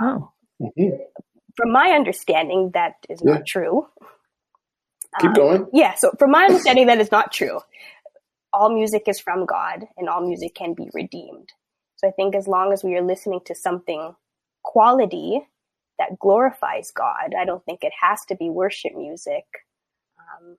Oh. 0.00 0.32
Mm-hmm. 0.60 0.96
From 1.54 1.72
my 1.72 1.90
understanding, 1.90 2.70
that 2.72 2.94
is 3.10 3.20
yeah. 3.22 3.34
not 3.34 3.46
true. 3.46 3.86
Keep 5.20 5.30
um, 5.30 5.34
going. 5.34 5.66
Yeah. 5.72 5.94
So, 5.94 6.12
from 6.18 6.30
my 6.30 6.44
understanding, 6.44 6.86
that 6.86 7.00
is 7.00 7.12
not 7.12 7.32
true. 7.32 7.60
All 8.52 8.72
music 8.72 9.04
is 9.06 9.20
from 9.20 9.44
God 9.44 9.84
and 9.98 10.08
all 10.08 10.26
music 10.26 10.54
can 10.54 10.72
be 10.74 10.88
redeemed. 10.94 11.50
So, 11.96 12.08
I 12.08 12.10
think 12.10 12.34
as 12.34 12.48
long 12.48 12.72
as 12.72 12.82
we 12.82 12.94
are 12.96 13.02
listening 13.02 13.40
to 13.46 13.54
something 13.54 14.14
quality 14.62 15.42
that 15.98 16.18
glorifies 16.18 16.90
God. 16.90 17.34
I 17.38 17.44
don't 17.44 17.64
think 17.64 17.80
it 17.82 17.92
has 18.00 18.24
to 18.26 18.36
be 18.36 18.50
worship 18.50 18.92
music. 18.96 19.44
Um, 20.18 20.56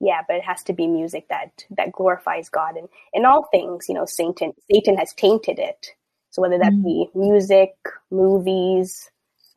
yeah, 0.00 0.22
but 0.26 0.36
it 0.36 0.44
has 0.44 0.62
to 0.64 0.72
be 0.72 0.86
music 0.86 1.26
that 1.28 1.64
that 1.76 1.92
glorifies 1.92 2.48
God 2.48 2.76
and 2.76 2.88
in 3.12 3.24
all 3.26 3.48
things. 3.50 3.86
You 3.88 3.94
know, 3.94 4.06
Satan 4.06 4.52
Satan 4.70 4.96
has 4.96 5.12
tainted 5.14 5.58
it. 5.58 5.88
So 6.30 6.42
whether 6.42 6.58
that 6.58 6.72
mm 6.72 6.84
be 6.84 7.08
music, 7.14 7.72
movies, 8.10 9.10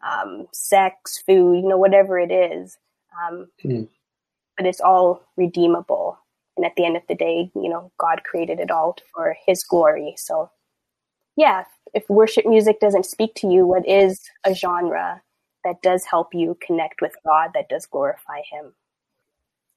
um, 0.06 0.48
sex, 0.52 1.20
food, 1.26 1.62
you 1.62 1.70
know, 1.70 1.78
whatever 1.78 2.20
it 2.20 2.32
is, 2.32 2.78
um, 3.22 3.48
mm 3.64 3.88
but 4.58 4.66
it's 4.66 4.82
all 4.82 5.24
redeemable. 5.38 6.18
And 6.58 6.66
at 6.66 6.74
the 6.76 6.86
end 6.86 6.96
of 6.96 7.04
the 7.08 7.16
day, 7.16 7.52
you 7.56 7.70
know, 7.70 7.92
God 7.98 8.24
created 8.24 8.60
it 8.60 8.70
all 8.70 8.96
for 9.14 9.36
His 9.46 9.64
glory. 9.64 10.14
So, 10.18 10.52
yeah, 11.36 11.64
if 11.94 12.04
worship 12.10 12.46
music 12.46 12.80
doesn't 12.80 13.06
speak 13.06 13.36
to 13.36 13.48
you, 13.48 13.66
what 13.66 13.88
is 13.88 14.22
a 14.46 14.54
genre 14.54 15.22
that 15.64 15.82
does 15.82 16.06
help 16.06 16.30
you 16.34 16.58
connect 16.66 17.02
with 17.02 17.16
God, 17.26 17.52
that 17.54 17.70
does 17.70 17.86
glorify 17.86 18.42
Him? 18.52 18.74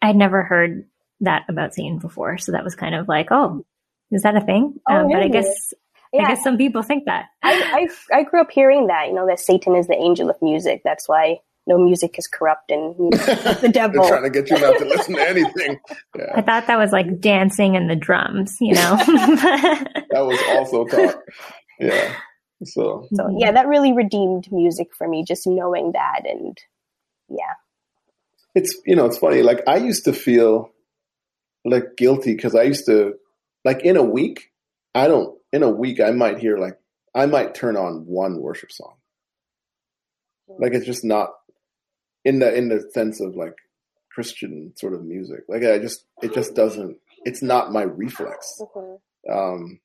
I'd 0.03 0.17
never 0.17 0.43
heard 0.43 0.87
that 1.21 1.45
about 1.49 1.75
Satan 1.75 1.99
before, 1.99 2.39
so 2.39 2.53
that 2.53 2.65
was 2.65 2.75
kind 2.75 2.95
of 2.95 3.09
like, 3.09 3.29
oh, 3.31 3.65
is 4.11 4.23
that 4.23 4.37
a 4.37 4.41
thing? 4.41 4.75
Oh, 4.89 4.97
um, 4.97 5.09
but 5.09 5.23
I 5.23 5.29
guess 5.29 5.73
yeah. 6.13 6.23
I 6.23 6.29
guess 6.29 6.43
some 6.43 6.57
people 6.57 6.83
think 6.83 7.05
that. 7.07 7.27
I, 7.43 7.89
I, 8.13 8.19
I 8.19 8.23
grew 8.23 8.41
up 8.41 8.51
hearing 8.51 8.87
that, 8.87 9.09
you 9.09 9.15
know, 9.15 9.27
that 9.27 9.41
Satan 9.41 9.75
is 9.75 9.87
the 9.87 9.95
angel 9.95 10.31
of 10.31 10.37
music. 10.41 10.83
That's 10.85 11.09
why 11.09 11.41
no 11.67 11.79
music 11.79 12.19
is 12.19 12.27
corrupt 12.27 12.71
and 12.71 12.95
the 13.13 13.71
devil. 13.73 14.03
They're 14.03 14.11
trying 14.11 14.23
to 14.25 14.31
get 14.31 14.51
you 14.51 14.59
not 14.59 14.79
to 14.79 14.85
listen 14.85 15.15
to 15.15 15.29
anything. 15.29 15.79
Yeah. 16.17 16.33
I 16.35 16.43
thought 16.43 16.67
that 16.69 16.79
was 16.79 16.93
like 16.93 17.21
dancing 17.21 17.77
and 17.77 17.91
the 17.91 17.97
drums, 17.97 18.57
you 18.61 18.75
know. 18.75 18.97
that 18.97 20.13
was 20.13 20.39
also 20.51 20.85
taught 20.85 21.17
yeah. 21.79 22.15
So. 22.65 23.07
So 23.13 23.37
yeah, 23.39 23.53
that 23.53 23.67
really 23.67 23.93
redeemed 23.93 24.49
music 24.51 24.89
for 24.97 25.07
me, 25.09 25.25
just 25.27 25.47
knowing 25.47 25.93
that, 25.93 26.23
and 26.25 26.57
yeah. 27.29 27.55
It's 28.55 28.81
you 28.87 28.97
know 28.97 29.07
it's 29.07 29.19
funny. 29.19 29.43
Like 29.43 29.63
I 29.67 29.77
used 29.77 30.05
to 30.05 30.13
feel 30.13 30.71
like 31.65 31.97
guilty 31.97 32.35
because 32.35 32.55
I 32.55 32.63
used 32.63 32.87
to 32.87 33.15
like 33.65 33.85
in 33.85 33.97
a 33.97 34.03
week. 34.03 34.53
I 34.95 35.09
don't 35.09 35.37
in 35.53 35.63
a 35.63 35.69
week 35.69 36.01
I 36.01 36.13
might 36.13 36.39
hear 36.39 36.57
like 36.57 36.79
I 37.15 37.27
might 37.27 37.55
turn 37.55 37.77
on 37.77 38.07
one 38.07 38.41
worship 38.41 38.73
song. 38.73 38.95
Like 40.49 40.73
it's 40.73 40.87
just 40.87 41.05
not 41.05 41.31
in 42.27 42.41
the 42.41 42.53
in 42.53 42.69
the 42.69 42.91
sense 42.93 43.21
of 43.21 43.37
like 43.37 43.55
Christian 44.13 44.73
sort 44.77 44.95
of 44.95 45.05
music. 45.05 45.45
Like 45.49 45.63
I 45.63 45.79
just 45.79 46.05
it 46.23 46.35
just 46.35 46.55
doesn't. 46.55 46.99
It's 47.25 47.43
not 47.43 47.73
my 47.73 47.83
reflex. 47.83 48.61
Mm-hmm. 48.61 49.33
Um, 49.33 49.81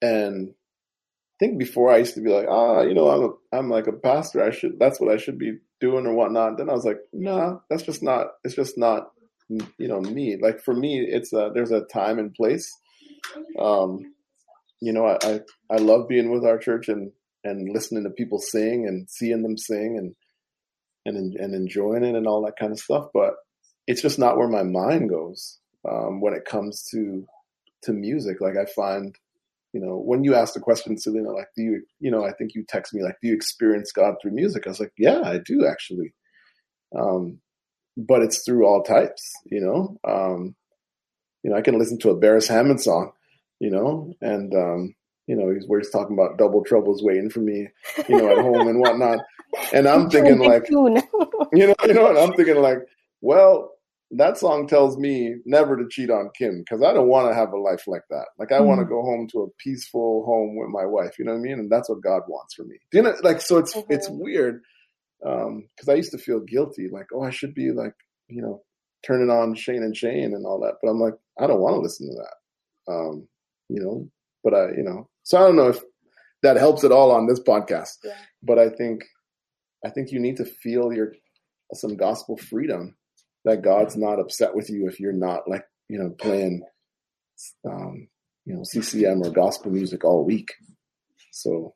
and 0.00 0.50
I 0.50 1.34
think 1.40 1.58
before 1.58 1.90
I 1.90 1.98
used 1.98 2.14
to 2.14 2.20
be 2.20 2.30
like, 2.30 2.46
ah, 2.48 2.82
you 2.82 2.94
know, 2.94 3.08
I'm 3.08 3.24
a, 3.24 3.58
I'm 3.58 3.70
like 3.70 3.88
a 3.88 3.92
pastor. 3.92 4.42
I 4.42 4.50
should 4.50 4.78
that's 4.78 5.00
what 5.00 5.12
I 5.12 5.16
should 5.16 5.38
be 5.38 5.58
doing 5.80 6.06
or 6.06 6.14
whatnot. 6.14 6.58
Then 6.58 6.70
I 6.70 6.74
was 6.74 6.84
like, 6.84 7.00
nah, 7.12 7.58
that's 7.68 7.82
just 7.82 8.02
not. 8.04 8.28
It's 8.44 8.54
just 8.54 8.78
not 8.78 9.10
you 9.48 9.88
know 9.88 10.00
me. 10.00 10.36
Like 10.40 10.60
for 10.60 10.74
me, 10.74 11.00
it's 11.00 11.32
a, 11.32 11.50
there's 11.52 11.72
a 11.72 11.86
time 11.92 12.20
and 12.20 12.32
place. 12.32 12.72
Um, 13.58 14.14
you 14.80 14.92
know, 14.92 15.06
I, 15.06 15.18
I 15.24 15.40
I 15.72 15.76
love 15.78 16.06
being 16.08 16.30
with 16.30 16.44
our 16.44 16.58
church 16.58 16.88
and 16.88 17.10
and 17.42 17.68
listening 17.72 18.04
to 18.04 18.10
people 18.10 18.38
sing 18.38 18.86
and 18.86 19.10
seeing 19.10 19.42
them 19.42 19.58
sing 19.58 19.96
and 19.98 20.14
and 21.16 21.34
and 21.34 21.54
enjoying 21.54 22.04
it 22.04 22.14
and 22.14 22.26
all 22.26 22.44
that 22.44 22.58
kind 22.58 22.72
of 22.72 22.78
stuff. 22.78 23.08
But 23.12 23.34
it's 23.86 24.02
just 24.02 24.18
not 24.18 24.36
where 24.36 24.48
my 24.48 24.62
mind 24.62 25.08
goes 25.08 25.58
um, 25.88 26.20
when 26.20 26.34
it 26.34 26.44
comes 26.44 26.84
to 26.90 27.26
to 27.82 27.92
music. 27.92 28.40
Like 28.40 28.56
I 28.56 28.66
find, 28.76 29.14
you 29.72 29.80
know, 29.80 29.96
when 29.96 30.24
you 30.24 30.34
ask 30.34 30.54
the 30.54 30.60
question, 30.60 30.98
Selena, 30.98 31.30
like, 31.30 31.48
do 31.56 31.62
you, 31.62 31.82
you 32.00 32.10
know, 32.10 32.24
I 32.24 32.32
think 32.32 32.54
you 32.54 32.64
text 32.68 32.92
me 32.94 33.02
like, 33.02 33.16
do 33.22 33.28
you 33.28 33.34
experience 33.34 33.92
God 33.92 34.14
through 34.20 34.32
music? 34.32 34.66
I 34.66 34.70
was 34.70 34.80
like, 34.80 34.92
yeah, 34.98 35.20
I 35.24 35.38
do 35.38 35.66
actually. 35.66 36.14
Um, 36.98 37.40
but 37.96 38.22
it's 38.22 38.44
through 38.44 38.66
all 38.66 38.82
types, 38.82 39.32
you 39.46 39.60
know. 39.60 39.96
Um, 40.08 40.54
you 41.42 41.50
know, 41.50 41.56
I 41.56 41.62
can 41.62 41.78
listen 41.78 41.98
to 42.00 42.10
a 42.10 42.16
Beres 42.18 42.48
Hammond 42.48 42.80
song, 42.80 43.12
you 43.60 43.70
know, 43.70 44.12
and 44.20 44.54
um, 44.54 44.94
you 45.28 45.36
know, 45.36 45.52
he's 45.52 45.68
where 45.68 45.78
he's 45.78 45.90
talking 45.90 46.16
about 46.16 46.38
double 46.38 46.64
troubles 46.64 47.02
waiting 47.02 47.30
for 47.30 47.40
me, 47.40 47.68
you 48.08 48.16
know, 48.16 48.30
at 48.30 48.38
home 48.38 48.66
and 48.66 48.80
whatnot. 48.80 49.20
And 49.74 49.86
I'm 49.86 50.08
thinking 50.10 50.38
like, 50.38 50.68
you 50.70 50.90
know, 50.90 51.02
you 51.52 51.94
know, 51.94 52.08
and 52.08 52.18
I'm 52.18 52.32
thinking 52.32 52.60
like, 52.60 52.78
well, 53.20 53.72
that 54.12 54.38
song 54.38 54.66
tells 54.66 54.96
me 54.96 55.36
never 55.44 55.76
to 55.76 55.86
cheat 55.90 56.10
on 56.10 56.30
Kim 56.36 56.60
because 56.60 56.82
I 56.82 56.94
don't 56.94 57.08
want 57.08 57.28
to 57.28 57.34
have 57.34 57.52
a 57.52 57.58
life 57.58 57.86
like 57.86 58.04
that. 58.08 58.26
Like 58.38 58.52
I 58.52 58.56
mm-hmm. 58.56 58.66
want 58.66 58.80
to 58.80 58.86
go 58.86 59.02
home 59.02 59.28
to 59.32 59.42
a 59.42 59.50
peaceful 59.62 60.24
home 60.24 60.56
with 60.56 60.70
my 60.70 60.86
wife. 60.86 61.18
You 61.18 61.26
know 61.26 61.32
what 61.32 61.38
I 61.38 61.42
mean? 61.42 61.58
And 61.58 61.70
that's 61.70 61.90
what 61.90 62.02
God 62.02 62.22
wants 62.26 62.54
for 62.54 62.64
me. 62.64 62.78
Do 62.90 62.98
you 62.98 63.02
know? 63.04 63.14
Like 63.22 63.42
so, 63.42 63.58
it's 63.58 63.74
mm-hmm. 63.74 63.92
it's 63.92 64.08
weird 64.08 64.62
because 65.20 65.48
um, 65.88 65.90
I 65.90 65.94
used 65.94 66.12
to 66.12 66.18
feel 66.18 66.40
guilty. 66.40 66.88
Like 66.90 67.08
oh, 67.12 67.22
I 67.22 67.30
should 67.30 67.54
be 67.54 67.70
like 67.70 67.94
you 68.28 68.40
know 68.40 68.62
turning 69.04 69.30
on 69.30 69.54
Shane 69.54 69.82
and 69.82 69.96
Shane 69.96 70.32
and 70.34 70.46
all 70.46 70.60
that. 70.60 70.76
But 70.82 70.88
I'm 70.88 71.00
like 71.00 71.14
I 71.38 71.46
don't 71.46 71.60
want 71.60 71.74
to 71.74 71.80
listen 71.80 72.08
to 72.08 72.14
that. 72.14 72.92
Um, 72.92 73.28
you 73.68 73.82
know, 73.82 74.08
but 74.42 74.54
I 74.54 74.70
you 74.70 74.84
know 74.84 75.08
so 75.28 75.36
I 75.36 75.42
don't 75.42 75.56
know 75.56 75.68
if 75.68 75.80
that 76.42 76.56
helps 76.56 76.84
at 76.84 76.90
all 76.90 77.10
on 77.10 77.26
this 77.26 77.38
podcast. 77.38 77.98
Yeah. 78.02 78.16
But 78.42 78.58
I 78.58 78.70
think 78.70 79.04
I 79.84 79.90
think 79.90 80.10
you 80.10 80.20
need 80.20 80.38
to 80.38 80.46
feel 80.46 80.90
your 80.90 81.12
some 81.74 81.98
gospel 81.98 82.38
freedom 82.38 82.96
that 83.44 83.60
God's 83.60 83.94
not 83.94 84.18
upset 84.18 84.54
with 84.54 84.70
you 84.70 84.88
if 84.88 84.98
you're 84.98 85.12
not 85.12 85.46
like 85.46 85.64
you 85.90 85.98
know 85.98 86.14
playing 86.18 86.62
um, 87.66 88.08
you 88.46 88.54
know 88.54 88.62
CCM 88.64 89.20
or 89.22 89.30
gospel 89.30 89.70
music 89.70 90.02
all 90.02 90.24
week. 90.24 90.48
So 91.30 91.74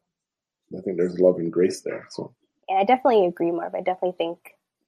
I 0.74 0.80
think 0.80 0.96
there's 0.96 1.18
love 1.18 1.36
and 1.36 1.52
grace 1.52 1.82
there. 1.82 2.06
So 2.08 2.34
yeah, 2.70 2.76
I 2.76 2.84
definitely 2.84 3.26
agree, 3.26 3.50
Marv. 3.50 3.74
I 3.74 3.82
definitely 3.82 4.16
think 4.16 4.38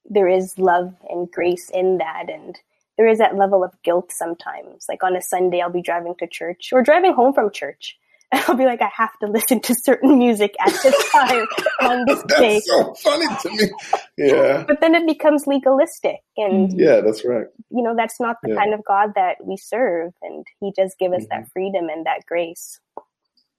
there 0.08 0.28
is 0.28 0.58
love 0.58 0.94
and 1.10 1.30
grace 1.30 1.68
in 1.68 1.98
that, 1.98 2.30
and 2.32 2.58
there 2.96 3.08
is 3.08 3.18
that 3.18 3.36
level 3.36 3.62
of 3.62 3.74
guilt 3.82 4.10
sometimes. 4.10 4.86
Like 4.88 5.04
on 5.04 5.16
a 5.16 5.20
Sunday, 5.20 5.60
I'll 5.60 5.68
be 5.68 5.82
driving 5.82 6.14
to 6.20 6.26
church 6.26 6.70
or 6.72 6.82
driving 6.82 7.12
home 7.12 7.34
from 7.34 7.52
church, 7.52 7.98
I'll 8.49 8.57
be 8.57 8.64
like, 8.64 8.82
I 8.82 8.91
have 8.97 9.16
to 9.20 9.26
listen 9.26 9.61
to 9.61 9.74
certain 9.74 10.18
music 10.18 10.55
at 10.61 10.72
this 10.82 11.11
time 11.12 11.47
on 11.82 12.05
this 12.07 12.22
day. 12.24 12.26
that's 12.28 12.41
day. 12.41 12.61
so 12.61 12.95
funny 12.95 13.26
to 13.43 13.51
me. 13.51 13.70
Yeah. 14.18 14.64
But 14.66 14.80
then 14.80 14.95
it 14.95 15.07
becomes 15.07 15.47
legalistic. 15.47 16.16
And 16.37 16.70
mm-hmm. 16.70 16.80
yeah, 16.80 17.01
that's 17.01 17.24
right. 17.24 17.47
You 17.70 17.82
know, 17.82 17.95
that's 17.97 18.20
not 18.20 18.37
the 18.43 18.51
yeah. 18.51 18.57
kind 18.57 18.74
of 18.74 18.85
God 18.85 19.11
that 19.14 19.37
we 19.45 19.57
serve. 19.57 20.12
And 20.22 20.45
He 20.61 20.72
just 20.76 20.99
give 20.99 21.12
us 21.12 21.22
mm-hmm. 21.22 21.41
that 21.41 21.49
freedom 21.53 21.89
and 21.89 22.07
that 22.07 22.20
grace. 22.26 22.80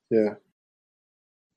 Yeah. 0.09 0.35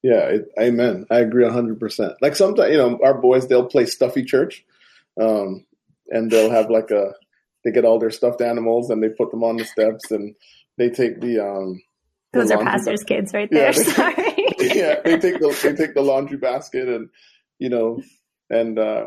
Yeah. 0.02 0.28
It, 0.28 0.48
amen. 0.60 1.06
I 1.10 1.18
agree 1.18 1.44
100%. 1.44 2.14
Like 2.20 2.36
sometimes, 2.36 2.70
you 2.70 2.78
know, 2.78 2.98
our 3.02 3.14
boys, 3.14 3.48
they'll 3.48 3.66
play 3.66 3.86
Stuffy 3.86 4.24
Church. 4.24 4.64
Um, 5.20 5.64
and 6.10 6.30
they'll 6.30 6.50
have 6.50 6.70
like 6.70 6.90
a, 6.90 7.12
they 7.64 7.72
get 7.72 7.84
all 7.84 7.98
their 7.98 8.10
stuffed 8.10 8.40
animals 8.40 8.88
and 8.88 9.02
they 9.02 9.08
put 9.08 9.30
them 9.32 9.42
on 9.42 9.56
the 9.56 9.64
steps 9.64 10.10
and 10.12 10.34
they 10.78 10.88
take 10.88 11.20
the, 11.20 11.40
um, 11.40 11.80
those 12.32 12.50
are 12.50 12.62
pastors' 12.62 13.04
kids 13.04 13.32
right 13.32 13.48
there. 13.50 13.72
Yeah, 13.72 13.72
they, 13.72 13.84
Sorry. 13.92 14.46
yeah, 14.60 15.00
they 15.04 15.18
take 15.18 15.40
the 15.40 15.58
they 15.62 15.74
take 15.74 15.94
the 15.94 16.02
laundry 16.02 16.36
basket 16.36 16.88
and 16.88 17.08
you 17.58 17.68
know, 17.68 18.02
and 18.50 18.78
uh 18.78 19.06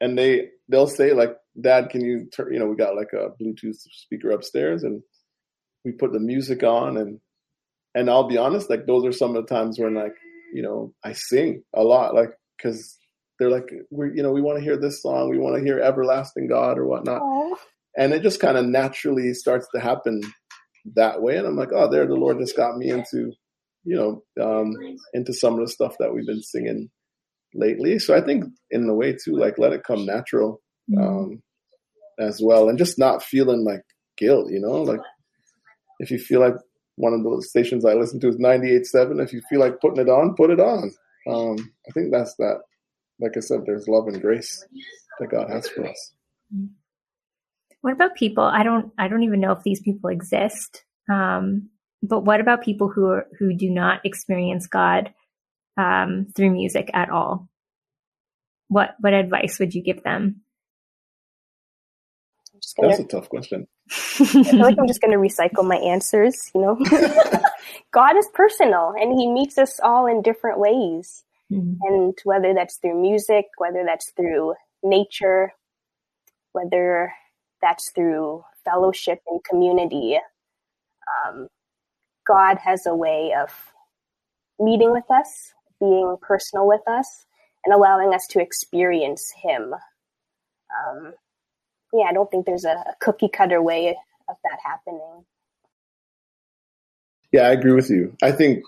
and 0.00 0.18
they 0.18 0.50
they'll 0.68 0.86
say 0.86 1.12
like, 1.12 1.36
"Dad, 1.60 1.90
can 1.90 2.04
you 2.04 2.26
turn?" 2.26 2.52
You 2.52 2.58
know, 2.58 2.66
we 2.66 2.76
got 2.76 2.96
like 2.96 3.12
a 3.12 3.30
Bluetooth 3.40 3.76
speaker 3.76 4.30
upstairs, 4.30 4.82
and 4.82 5.02
we 5.84 5.92
put 5.92 6.12
the 6.12 6.20
music 6.20 6.62
on, 6.62 6.96
and 6.96 7.20
and 7.94 8.10
I'll 8.10 8.28
be 8.28 8.38
honest, 8.38 8.70
like 8.70 8.86
those 8.86 9.04
are 9.04 9.12
some 9.12 9.36
of 9.36 9.46
the 9.46 9.54
times 9.54 9.78
when 9.78 9.94
like 9.94 10.14
you 10.52 10.62
know 10.62 10.94
I 11.04 11.12
sing 11.12 11.62
a 11.74 11.82
lot, 11.82 12.14
like 12.14 12.30
because 12.56 12.96
they're 13.38 13.50
like 13.50 13.70
we 13.90 14.12
you 14.14 14.22
know 14.22 14.32
we 14.32 14.42
want 14.42 14.58
to 14.58 14.64
hear 14.64 14.76
this 14.76 15.02
song, 15.02 15.30
we 15.30 15.38
want 15.38 15.56
to 15.56 15.64
hear 15.64 15.80
"Everlasting 15.80 16.48
God" 16.48 16.78
or 16.78 16.86
whatnot, 16.86 17.22
Aww. 17.22 17.56
and 17.96 18.12
it 18.12 18.22
just 18.22 18.40
kind 18.40 18.56
of 18.56 18.66
naturally 18.66 19.32
starts 19.34 19.66
to 19.74 19.80
happen 19.80 20.20
that 20.94 21.22
way. 21.22 21.36
And 21.36 21.46
I'm 21.46 21.56
like, 21.56 21.72
oh, 21.74 21.90
there, 21.90 22.06
the 22.06 22.14
Lord 22.14 22.38
just 22.38 22.56
got 22.56 22.76
me 22.76 22.90
into, 22.90 23.32
you 23.84 23.96
know, 23.96 24.22
um, 24.42 24.72
into 25.14 25.32
some 25.32 25.54
of 25.54 25.60
the 25.60 25.68
stuff 25.68 25.96
that 25.98 26.12
we've 26.12 26.26
been 26.26 26.42
singing 26.42 26.90
lately. 27.54 27.98
So 27.98 28.14
I 28.14 28.20
think 28.20 28.44
in 28.70 28.88
a 28.88 28.94
way 28.94 29.12
too, 29.12 29.36
like 29.36 29.58
let 29.58 29.72
it 29.72 29.84
come 29.84 30.06
natural 30.06 30.60
mm-hmm. 30.90 31.02
um, 31.02 31.42
as 32.18 32.40
well, 32.42 32.68
and 32.68 32.78
just 32.78 32.98
not 32.98 33.22
feeling 33.22 33.64
like 33.64 33.82
guilt. 34.16 34.50
You 34.50 34.60
know, 34.60 34.82
like 34.82 35.00
if 36.00 36.10
you 36.10 36.18
feel 36.18 36.40
like 36.40 36.54
one 36.96 37.12
of 37.12 37.22
the 37.22 37.42
stations 37.42 37.84
I 37.84 37.94
listen 37.94 38.20
to 38.20 38.28
is 38.28 38.36
98.7, 38.36 39.22
if 39.22 39.32
you 39.32 39.40
feel 39.48 39.60
like 39.60 39.80
putting 39.80 40.00
it 40.00 40.10
on, 40.10 40.34
put 40.34 40.50
it 40.50 40.60
on. 40.60 40.90
Um, 41.28 41.56
I 41.88 41.92
think 41.92 42.10
that's 42.10 42.34
that. 42.36 42.60
Like 43.20 43.32
I 43.36 43.40
said, 43.40 43.60
there's 43.64 43.88
love 43.88 44.06
and 44.06 44.20
grace 44.20 44.64
that 45.18 45.30
God 45.30 45.48
has 45.50 45.68
for 45.68 45.86
us. 45.86 46.12
What 47.80 47.92
about 47.92 48.16
people? 48.16 48.44
I 48.44 48.62
don't, 48.62 48.92
I 48.98 49.08
don't 49.08 49.22
even 49.22 49.40
know 49.40 49.52
if 49.52 49.62
these 49.62 49.80
people 49.80 50.10
exist. 50.10 50.84
Um, 51.08 51.70
but 52.02 52.20
what 52.20 52.40
about 52.40 52.62
people 52.62 52.88
who 52.88 53.06
are, 53.06 53.26
who 53.38 53.54
do 53.54 53.70
not 53.70 54.00
experience 54.04 54.66
God 54.66 55.12
um, 55.76 56.26
through 56.34 56.50
music 56.50 56.90
at 56.92 57.10
all? 57.10 57.48
What 58.68 58.96
what 59.00 59.14
advice 59.14 59.58
would 59.58 59.74
you 59.74 59.82
give 59.82 60.02
them? 60.02 60.42
Gonna, 62.76 62.88
That's 62.88 63.00
a 63.00 63.06
tough 63.06 63.28
question. 63.28 63.66
I 63.90 64.42
feel 64.42 64.58
like 64.58 64.76
I'm 64.78 64.86
just 64.88 65.00
going 65.00 65.12
to 65.12 65.18
recycle 65.18 65.66
my 65.66 65.76
answers. 65.76 66.50
You 66.54 66.60
know, 66.60 66.78
God 67.92 68.16
is 68.16 68.28
personal, 68.34 68.94
and 68.98 69.18
He 69.18 69.30
meets 69.30 69.56
us 69.56 69.80
all 69.82 70.06
in 70.06 70.22
different 70.22 70.58
ways. 70.58 71.24
Mm-hmm. 71.50 71.74
And 71.80 72.18
whether 72.24 72.52
that's 72.52 72.76
through 72.76 73.00
music, 73.00 73.46
whether 73.56 73.84
that's 73.86 74.10
through 74.10 74.54
nature, 74.82 75.52
whether 76.52 77.12
that's 77.60 77.90
through 77.90 78.44
fellowship 78.64 79.20
and 79.26 79.42
community. 79.44 80.18
Um, 81.26 81.48
God 82.26 82.58
has 82.58 82.86
a 82.86 82.94
way 82.94 83.34
of 83.38 83.50
meeting 84.60 84.92
with 84.92 85.10
us, 85.10 85.52
being 85.80 86.16
personal 86.20 86.66
with 86.66 86.86
us, 86.86 87.26
and 87.64 87.74
allowing 87.74 88.14
us 88.14 88.26
to 88.28 88.40
experience 88.40 89.32
Him. 89.42 89.72
Um, 89.72 91.14
yeah, 91.92 92.06
I 92.08 92.12
don't 92.12 92.30
think 92.30 92.46
there's 92.46 92.64
a, 92.64 92.70
a 92.72 92.94
cookie 93.00 93.28
cutter 93.28 93.62
way 93.62 93.96
of 94.28 94.36
that 94.44 94.58
happening. 94.62 95.24
Yeah, 97.32 97.42
I 97.42 97.52
agree 97.52 97.72
with 97.72 97.90
you. 97.90 98.16
I 98.22 98.32
think 98.32 98.64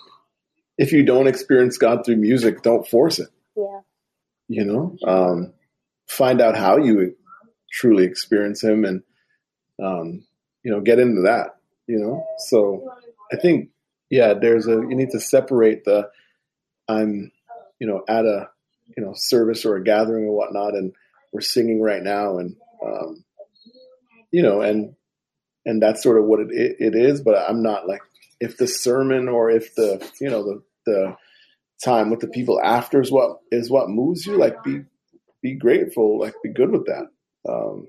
if 0.79 0.93
you 0.93 1.03
don't 1.03 1.27
experience 1.27 1.79
God 1.79 2.05
through 2.05 2.17
music, 2.17 2.63
don't 2.63 2.87
force 2.87 3.19
it. 3.19 3.29
Yeah. 3.57 3.81
You 4.49 4.65
know, 4.65 4.97
um, 5.07 5.53
find 6.09 6.41
out 6.41 6.57
how 6.57 6.77
you 6.79 7.15
truly 7.71 8.05
experience 8.05 8.63
him 8.63 8.85
and 8.85 9.03
um, 9.83 10.25
you 10.63 10.71
know 10.71 10.81
get 10.81 10.99
into 10.99 11.23
that 11.23 11.57
you 11.87 11.99
know? 11.99 12.25
So 12.39 12.95
i 13.33 13.37
think 13.37 13.71
yeah 14.11 14.35
there's 14.35 14.67
a 14.67 14.73
you 14.73 14.95
need 14.95 15.11
to 15.11 15.21
separate 15.21 15.85
the 15.85 16.09
i'm 16.89 17.31
you 17.79 17.87
know 17.87 18.03
at 18.09 18.25
a 18.25 18.49
you 18.97 19.05
know 19.05 19.13
service 19.15 19.65
or 19.65 19.77
a 19.77 19.85
gathering 19.85 20.25
or 20.25 20.37
whatnot 20.37 20.75
and 20.75 20.93
we're 21.33 21.41
singing 21.41 21.81
right 21.81 22.03
now 22.03 22.39
and 22.39 22.57
um, 22.85 23.25
you 24.31 24.43
know 24.43 24.61
and 24.61 24.95
and 25.65 25.83
that's 25.83 26.03
sort 26.03 26.19
of 26.19 26.25
what 26.25 26.41
it, 26.41 26.49
it, 26.51 26.77
it 26.81 26.95
is 26.95 27.21
but 27.21 27.37
i'm 27.49 27.63
not 27.63 27.87
like 27.87 28.03
if 28.41 28.57
the 28.57 28.67
sermon 28.67 29.29
or 29.29 29.51
if 29.51 29.75
the 29.75 30.05
you 30.21 30.29
know 30.29 30.43
the 30.43 30.63
the 30.87 31.17
time 31.85 32.11
with 32.11 32.21
the 32.21 32.29
people 32.29 32.61
after 32.63 33.01
is 33.01 33.11
what 33.11 33.39
is 33.51 33.71
what 33.71 33.89
moves 33.89 34.27
you 34.27 34.37
like 34.37 34.63
be 34.65 34.81
be 35.43 35.55
grateful 35.55 36.19
like 36.19 36.35
be 36.43 36.53
good 36.53 36.71
with 36.71 36.87
that 36.87 37.07
um, 37.49 37.89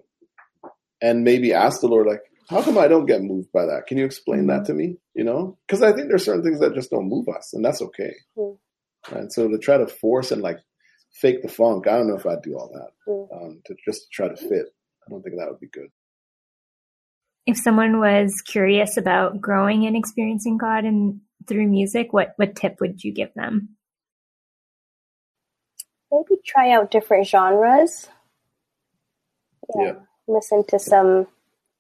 and 1.02 1.24
maybe 1.24 1.54
ask 1.54 1.82
the 1.82 1.88
Lord, 1.88 2.08
like, 2.08 2.22
how 2.50 2.62
come 2.62 2.78
I 2.78 2.88
don't 2.88 3.06
get 3.06 3.22
moved 3.22 3.52
by 3.52 3.66
that? 3.66 3.88
Can 3.88 3.98
you 3.98 4.06
explain 4.06 4.48
that 4.48 4.66
to 4.66 4.74
me? 4.74 4.98
You 5.14 5.24
know, 5.24 5.58
because 5.68 5.82
I 5.82 5.94
think 5.94 6.10
there's 6.10 6.26
certain 6.26 6.44
things 6.44 6.60
that 6.60 6.76
just 6.76 6.92
don't 6.92 7.10
move 7.10 7.28
us, 7.30 7.54
and 7.54 7.64
that's 7.64 7.82
okay. 7.82 8.14
Mm. 8.38 8.58
And 9.12 9.34
so 9.34 9.48
to 9.48 9.58
try 9.58 9.78
to 9.78 9.88
force 9.88 10.32
and 10.32 10.42
like 10.42 10.60
fake 11.14 11.42
the 11.42 11.50
funk. 11.50 11.88
I 11.88 11.98
don't 11.98 12.08
know 12.08 12.16
if 12.16 12.26
I'd 12.26 12.42
do 12.42 12.58
all 12.58 12.72
that 12.74 13.12
mm. 13.12 13.28
um, 13.36 13.62
to 13.66 13.76
just 13.86 14.12
try 14.12 14.28
to 14.28 14.36
fit. 14.36 14.68
I 15.06 15.10
don't 15.10 15.22
think 15.22 15.38
that 15.38 15.50
would 15.50 15.60
be 15.60 15.68
good. 15.68 15.90
If 17.46 17.58
someone 17.58 18.00
was 18.00 18.42
curious 18.46 18.98
about 18.98 19.42
growing 19.42 19.86
and 19.86 19.96
experiencing 19.96 20.58
God 20.58 20.86
and 20.86 21.22
through 21.48 21.68
music, 21.68 22.14
what 22.14 22.34
what 22.36 22.56
tip 22.56 22.78
would 22.80 23.04
you 23.04 23.14
give 23.14 23.34
them? 23.36 23.70
Maybe 26.12 26.40
try 26.46 26.72
out 26.72 26.92
different 26.92 27.28
genres. 27.28 28.08
Yeah. 29.76 29.86
yeah. 29.86 29.94
Listen 30.28 30.64
to 30.68 30.80
some 30.80 31.28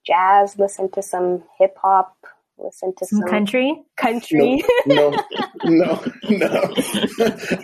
jazz, 0.05 0.57
listen 0.57 0.89
to 0.91 1.01
some 1.01 1.43
hip 1.59 1.75
hop, 1.81 2.15
listen 2.57 2.93
to 2.97 3.05
some, 3.05 3.19
some 3.19 3.29
country. 3.29 3.83
Country. 3.97 4.63
No, 4.85 5.09
no, 5.65 6.03
no, 6.29 6.29
no. 6.29 6.73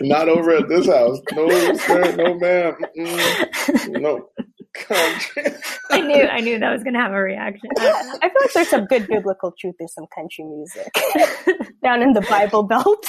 not 0.00 0.28
over 0.28 0.52
at 0.52 0.68
this 0.68 0.86
house. 0.86 1.18
No, 1.32 1.48
sir, 1.74 2.16
no, 2.16 2.34
ma'am. 2.34 2.76
Mm, 2.98 4.00
no. 4.00 4.28
Country. 4.74 5.44
I 5.90 6.00
knew, 6.00 6.22
I 6.22 6.40
knew 6.40 6.58
that 6.58 6.70
was 6.70 6.82
going 6.82 6.94
to 6.94 7.00
have 7.00 7.12
a 7.12 7.20
reaction. 7.20 7.70
I 7.78 8.20
feel 8.20 8.30
like 8.40 8.52
there's 8.54 8.68
some 8.68 8.86
good 8.86 9.08
biblical 9.08 9.52
truth 9.58 9.76
in 9.80 9.88
some 9.88 10.06
country 10.14 10.44
music 10.44 10.92
down 11.82 12.02
in 12.02 12.12
the 12.12 12.20
Bible 12.22 12.62
Belt. 12.62 13.06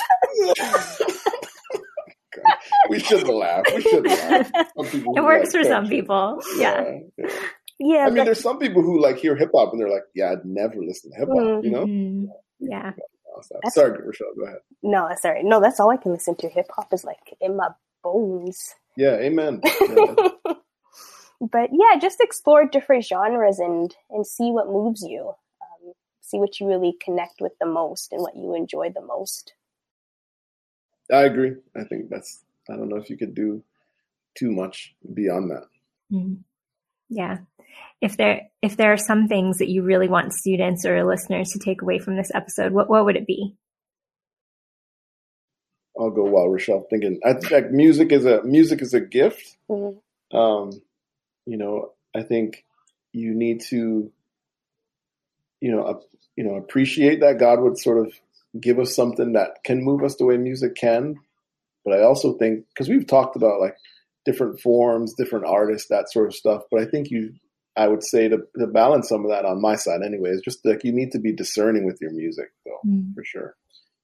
We 2.90 3.00
should 3.00 3.28
laugh. 3.28 3.64
We 3.74 3.82
should 3.82 4.06
laugh. 4.06 4.52
It 4.78 5.24
works 5.24 5.52
for 5.52 5.64
some 5.64 5.88
people. 5.88 6.42
Yeah. 6.58 6.82
yeah. 6.82 7.26
yeah. 7.26 7.40
Yeah, 7.82 8.08
I 8.08 8.10
mean, 8.10 8.26
there's 8.26 8.42
some 8.42 8.60
people 8.60 8.82
who 8.82 9.02
like 9.02 9.18
hear 9.18 9.38
hip 9.38 9.52
hop 9.56 9.72
and 9.72 9.80
they're 9.80 9.90
like, 9.90 10.04
"Yeah, 10.14 10.34
I'd 10.34 10.44
never 10.44 10.76
listen 10.76 11.12
to 11.12 11.18
hip 11.18 11.30
hop," 11.30 11.38
mm-hmm. 11.38 11.66
you 11.66 11.72
know? 11.72 11.86
Mm-hmm. 11.86 12.26
Yeah. 12.60 12.92
sorry, 13.70 14.06
Rochelle. 14.06 14.34
Go 14.38 14.46
ahead. 14.46 14.60
No, 14.84 15.10
sorry. 15.22 15.44
No, 15.44 15.62
that's 15.62 15.80
all 15.80 15.90
I 15.90 15.96
can 15.96 16.12
listen 16.12 16.36
to. 16.36 16.50
Hip 16.50 16.68
hop 16.76 16.92
is 16.92 17.06
like 17.06 17.38
in 17.40 17.56
my 17.56 17.70
bones. 18.04 18.76
Yeah, 18.98 19.16
amen. 19.16 19.62
Yeah. 19.82 20.56
but 21.40 21.70
yeah, 21.72 21.98
just 22.02 22.20
explore 22.20 22.66
different 22.66 23.06
genres 23.06 23.60
and 23.60 23.96
and 24.10 24.28
see 24.28 24.52
what 24.52 24.68
moves 24.68 25.02
you. 25.02 25.30
Um, 25.62 25.94
see 26.20 26.38
what 26.38 26.60
you 26.60 26.68
really 26.68 26.98
connect 27.02 27.40
with 27.40 27.54
the 27.62 27.66
most 27.66 28.12
and 28.12 28.22
what 28.22 28.36
you 28.36 28.56
enjoy 28.56 28.90
the 28.90 29.02
most. 29.02 29.54
I 31.12 31.22
agree. 31.22 31.56
I 31.78 31.86
think 31.86 32.10
that's. 32.10 32.44
I 32.72 32.76
don't 32.76 32.90
know 32.90 32.98
if 32.98 33.10
you 33.10 33.18
could 33.18 33.36
do 33.36 33.64
too 34.38 34.52
much 34.52 34.96
beyond 35.14 35.52
that. 35.52 35.66
Mm-hmm. 36.12 36.36
Yeah. 37.10 37.38
If 38.02 38.18
there 38.18 38.50
if 38.62 38.78
there 38.78 38.94
are 38.94 38.98
some 38.98 39.28
things 39.28 39.58
that 39.58 39.70
you 39.70 39.84
really 39.84 40.08
want 40.08 40.34
students 40.34 40.86
or 40.86 41.04
listeners 41.04 41.50
to 41.50 41.60
take 41.60 41.82
away 41.82 42.00
from 42.00 42.16
this 42.16 42.32
episode, 42.34 42.72
what 42.72 42.90
what 42.90 43.06
would 43.06 43.18
it 43.18 43.28
be? 43.28 43.56
I'll 46.00 46.12
go 46.12 46.24
while 46.24 46.48
Rochelle 46.48 46.88
thinking. 46.90 47.20
I 47.26 47.34
think 47.34 47.72
music 47.72 48.12
is 48.12 48.26
a 48.26 48.42
music 48.44 48.82
is 48.82 48.94
a 48.94 49.02
gift. 49.02 49.58
Mm-hmm. 49.70 50.38
Um, 50.38 50.82
you 51.46 51.58
know, 51.58 51.92
I 52.16 52.24
think 52.24 52.64
you 53.12 53.34
need 53.34 53.62
to, 53.70 54.12
you 55.60 55.72
know, 55.72 55.84
uh, 55.84 56.00
you 56.38 56.44
know, 56.44 56.56
appreciate 56.56 57.20
that 57.20 57.40
God 57.40 57.60
would 57.60 57.78
sort 57.78 58.06
of 58.06 58.14
give 58.60 58.80
us 58.80 58.96
something 58.96 59.34
that 59.34 59.64
can 59.66 59.84
move 59.84 60.04
us 60.04 60.16
the 60.16 60.26
way 60.26 60.38
music 60.38 60.76
can. 60.76 61.16
But 61.90 62.00
I 62.00 62.04
also 62.04 62.34
think 62.34 62.66
because 62.70 62.88
we've 62.88 63.08
talked 63.08 63.36
about 63.36 63.60
like 63.60 63.76
different 64.26 64.60
forms, 64.60 65.16
different 65.16 65.46
artists, 65.46 65.88
that 65.90 66.12
sort 66.12 66.28
of 66.28 66.36
stuff. 66.36 66.64
But 66.70 66.82
I 66.82 66.86
think 66.86 67.10
you, 67.10 67.34
I 67.76 67.88
would 67.88 68.04
say 68.04 68.28
to, 68.28 68.38
to 68.60 68.68
balance 68.68 69.10
some 69.10 69.26
of 69.26 69.32
that 69.32 69.46
on 69.46 69.62
my 69.62 69.76
side, 69.76 70.02
anyway, 70.06 70.30
is 70.30 70.42
just 70.42 70.64
like 70.66 70.84
you 70.84 70.92
need 70.92 71.12
to 71.14 71.20
be 71.20 71.34
discerning 71.34 71.86
with 71.86 71.98
your 72.00 72.12
music, 72.12 72.50
though, 72.66 72.90
mm. 72.90 73.14
for 73.16 73.24
sure. 73.24 73.56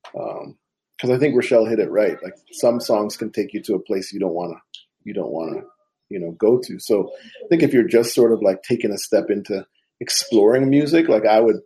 Because 0.03 1.09
um, 1.09 1.11
I 1.11 1.17
think 1.19 1.35
Rochelle 1.35 1.65
hit 1.65 1.79
it 1.79 1.91
right. 1.91 2.17
Like 2.23 2.33
some 2.53 2.79
songs 2.79 3.17
can 3.17 3.31
take 3.31 3.53
you 3.53 3.61
to 3.63 3.75
a 3.75 3.79
place 3.79 4.11
you 4.11 4.19
don't 4.19 4.33
want 4.33 4.53
to, 4.53 4.79
you 5.03 5.13
don't 5.13 5.31
want 5.31 5.53
to, 5.53 5.63
you 6.09 6.19
know, 6.19 6.31
go 6.31 6.59
to. 6.59 6.79
So 6.79 7.11
I 7.43 7.47
think 7.49 7.61
if 7.61 7.73
you're 7.73 7.87
just 7.87 8.15
sort 8.15 8.31
of 8.31 8.41
like 8.41 8.63
taking 8.63 8.91
a 8.91 8.97
step 8.97 9.29
into 9.29 9.65
exploring 9.99 10.69
music, 10.69 11.07
like 11.07 11.25
I 11.25 11.39
would, 11.39 11.57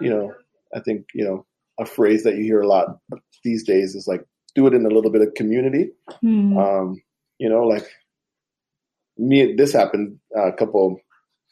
you 0.00 0.10
know, 0.10 0.32
I 0.74 0.80
think 0.80 1.06
you 1.14 1.24
know 1.24 1.46
a 1.78 1.86
phrase 1.86 2.24
that 2.24 2.36
you 2.36 2.44
hear 2.44 2.60
a 2.60 2.68
lot 2.68 2.98
these 3.42 3.64
days 3.64 3.94
is 3.94 4.06
like 4.06 4.24
do 4.54 4.66
it 4.66 4.74
in 4.74 4.86
a 4.86 4.90
little 4.90 5.10
bit 5.10 5.22
of 5.22 5.34
community. 5.34 5.90
Mm. 6.22 6.56
Um, 6.58 7.02
you 7.38 7.48
know, 7.48 7.64
like 7.64 7.86
me, 9.16 9.54
this 9.54 9.72
happened 9.72 10.18
uh, 10.36 10.52
a 10.52 10.56
couple 10.56 11.00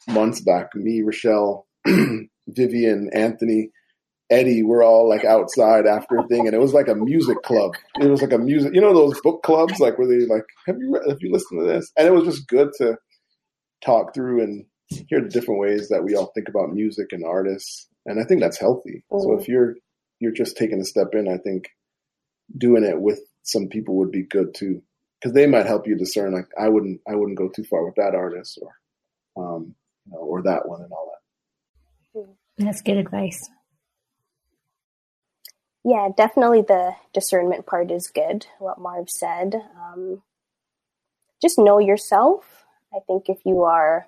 months 0.07 0.41
back. 0.41 0.75
Me, 0.75 1.01
Rochelle, 1.01 1.67
Vivian, 2.47 3.09
Anthony, 3.13 3.71
Eddie, 4.29 4.63
we're 4.63 4.83
all 4.83 5.07
like 5.07 5.25
outside 5.25 5.85
after 5.85 6.17
a 6.17 6.27
thing, 6.27 6.47
and 6.47 6.55
it 6.55 6.59
was 6.59 6.73
like 6.73 6.87
a 6.87 6.95
music 6.95 7.41
club. 7.43 7.75
It 7.99 8.07
was 8.07 8.21
like 8.21 8.33
a 8.33 8.37
music, 8.37 8.73
you 8.73 8.81
know, 8.81 8.93
those 8.93 9.19
book 9.21 9.43
clubs, 9.43 9.79
like 9.79 9.97
where 9.97 10.07
they 10.07 10.25
like, 10.25 10.45
have 10.65 10.77
you 10.79 10.93
read, 10.93 11.03
have 11.07 11.21
you 11.21 11.31
listened 11.31 11.59
to 11.61 11.67
this? 11.67 11.91
And 11.97 12.07
it 12.07 12.13
was 12.13 12.23
just 12.23 12.47
good 12.47 12.69
to 12.77 12.97
talk 13.83 14.13
through 14.13 14.41
and 14.41 14.65
hear 15.09 15.21
the 15.21 15.29
different 15.29 15.59
ways 15.59 15.89
that 15.89 16.03
we 16.03 16.15
all 16.15 16.31
think 16.33 16.47
about 16.47 16.73
music 16.73 17.07
and 17.11 17.23
artists, 17.25 17.87
and 18.05 18.19
I 18.19 18.23
think 18.23 18.41
that's 18.41 18.59
healthy. 18.59 19.03
Mm-hmm. 19.11 19.23
So 19.23 19.39
if 19.39 19.47
you're 19.47 19.75
you're 20.19 20.31
just 20.31 20.57
taking 20.57 20.79
a 20.79 20.85
step 20.85 21.09
in, 21.13 21.27
I 21.27 21.37
think 21.37 21.69
doing 22.57 22.83
it 22.83 22.99
with 22.99 23.19
some 23.43 23.67
people 23.67 23.95
would 23.95 24.11
be 24.11 24.23
good 24.23 24.53
too 24.53 24.81
because 25.19 25.33
they 25.33 25.47
might 25.47 25.65
help 25.65 25.87
you 25.87 25.95
discern. 25.95 26.33
Like 26.33 26.49
I 26.59 26.69
wouldn't, 26.69 27.01
I 27.07 27.15
wouldn't 27.15 27.37
go 27.37 27.49
too 27.49 27.63
far 27.63 27.85
with 27.85 27.95
that 27.95 28.15
artist 28.15 28.59
or, 28.61 29.55
um, 29.55 29.75
you 30.05 30.13
know, 30.13 30.19
or 30.19 30.41
that 30.43 30.67
one 30.67 30.81
and 30.81 30.91
all 30.91 31.11
that. 31.11 31.13
That's 32.57 32.81
good 32.81 32.97
advice. 32.97 33.49
Yeah, 35.83 36.09
definitely 36.15 36.61
the 36.61 36.93
discernment 37.13 37.65
part 37.65 37.91
is 37.91 38.07
good. 38.07 38.45
What 38.59 38.79
Marv 38.79 39.09
said. 39.09 39.55
Um, 39.75 40.21
just 41.41 41.59
know 41.59 41.79
yourself. 41.79 42.65
I 42.95 42.99
think 43.05 43.27
if 43.27 43.39
you 43.45 43.63
are 43.63 44.07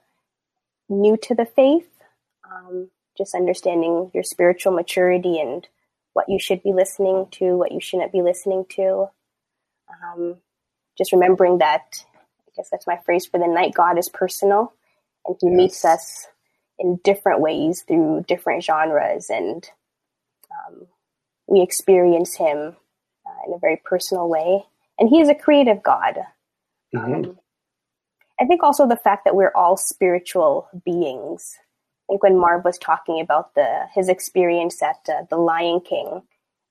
new 0.87 1.17
to 1.23 1.35
the 1.35 1.45
faith, 1.45 1.89
um, 2.49 2.91
just 3.17 3.35
understanding 3.35 4.11
your 4.13 4.23
spiritual 4.23 4.71
maturity 4.71 5.39
and 5.39 5.67
what 6.15 6.29
you 6.29 6.39
should 6.39 6.63
be 6.63 6.71
listening 6.71 7.27
to, 7.29 7.57
what 7.57 7.73
you 7.73 7.81
shouldn't 7.81 8.13
be 8.13 8.21
listening 8.21 8.65
to. 8.69 9.09
Um, 9.89 10.37
just 10.97 11.11
remembering 11.11 11.57
that 11.57 12.05
I 12.47 12.51
guess 12.55 12.69
that's 12.71 12.87
my 12.87 12.97
phrase 13.05 13.25
for 13.25 13.37
the 13.37 13.47
night 13.47 13.73
God 13.73 13.99
is 13.99 14.07
personal 14.07 14.73
and 15.25 15.35
he 15.41 15.47
yes. 15.47 15.55
meets 15.55 15.85
us 15.85 16.27
in 16.79 17.01
different 17.03 17.41
ways 17.41 17.83
through 17.85 18.23
different 18.29 18.63
genres 18.63 19.29
and 19.29 19.69
um, 20.51 20.87
we 21.47 21.61
experience 21.61 22.35
him 22.35 22.77
uh, 23.27 23.47
in 23.47 23.53
a 23.53 23.59
very 23.59 23.81
personal 23.83 24.29
way 24.29 24.63
and 24.97 25.09
he 25.09 25.19
is 25.19 25.27
a 25.27 25.35
creative 25.35 25.83
God. 25.83 26.19
Mm-hmm. 26.95 27.13
Um, 27.13 27.39
I 28.39 28.45
think 28.45 28.63
also 28.63 28.87
the 28.87 28.95
fact 28.95 29.25
that 29.25 29.35
we're 29.35 29.51
all 29.53 29.75
spiritual 29.75 30.69
beings. 30.85 31.57
I 32.07 32.13
think 32.13 32.23
when 32.23 32.39
Marv 32.39 32.63
was 32.63 32.77
talking 32.77 33.19
about 33.19 33.55
the 33.55 33.87
his 33.93 34.09
experience 34.09 34.81
at 34.81 35.09
uh, 35.09 35.23
the 35.29 35.37
Lion 35.37 35.81
King, 35.81 36.21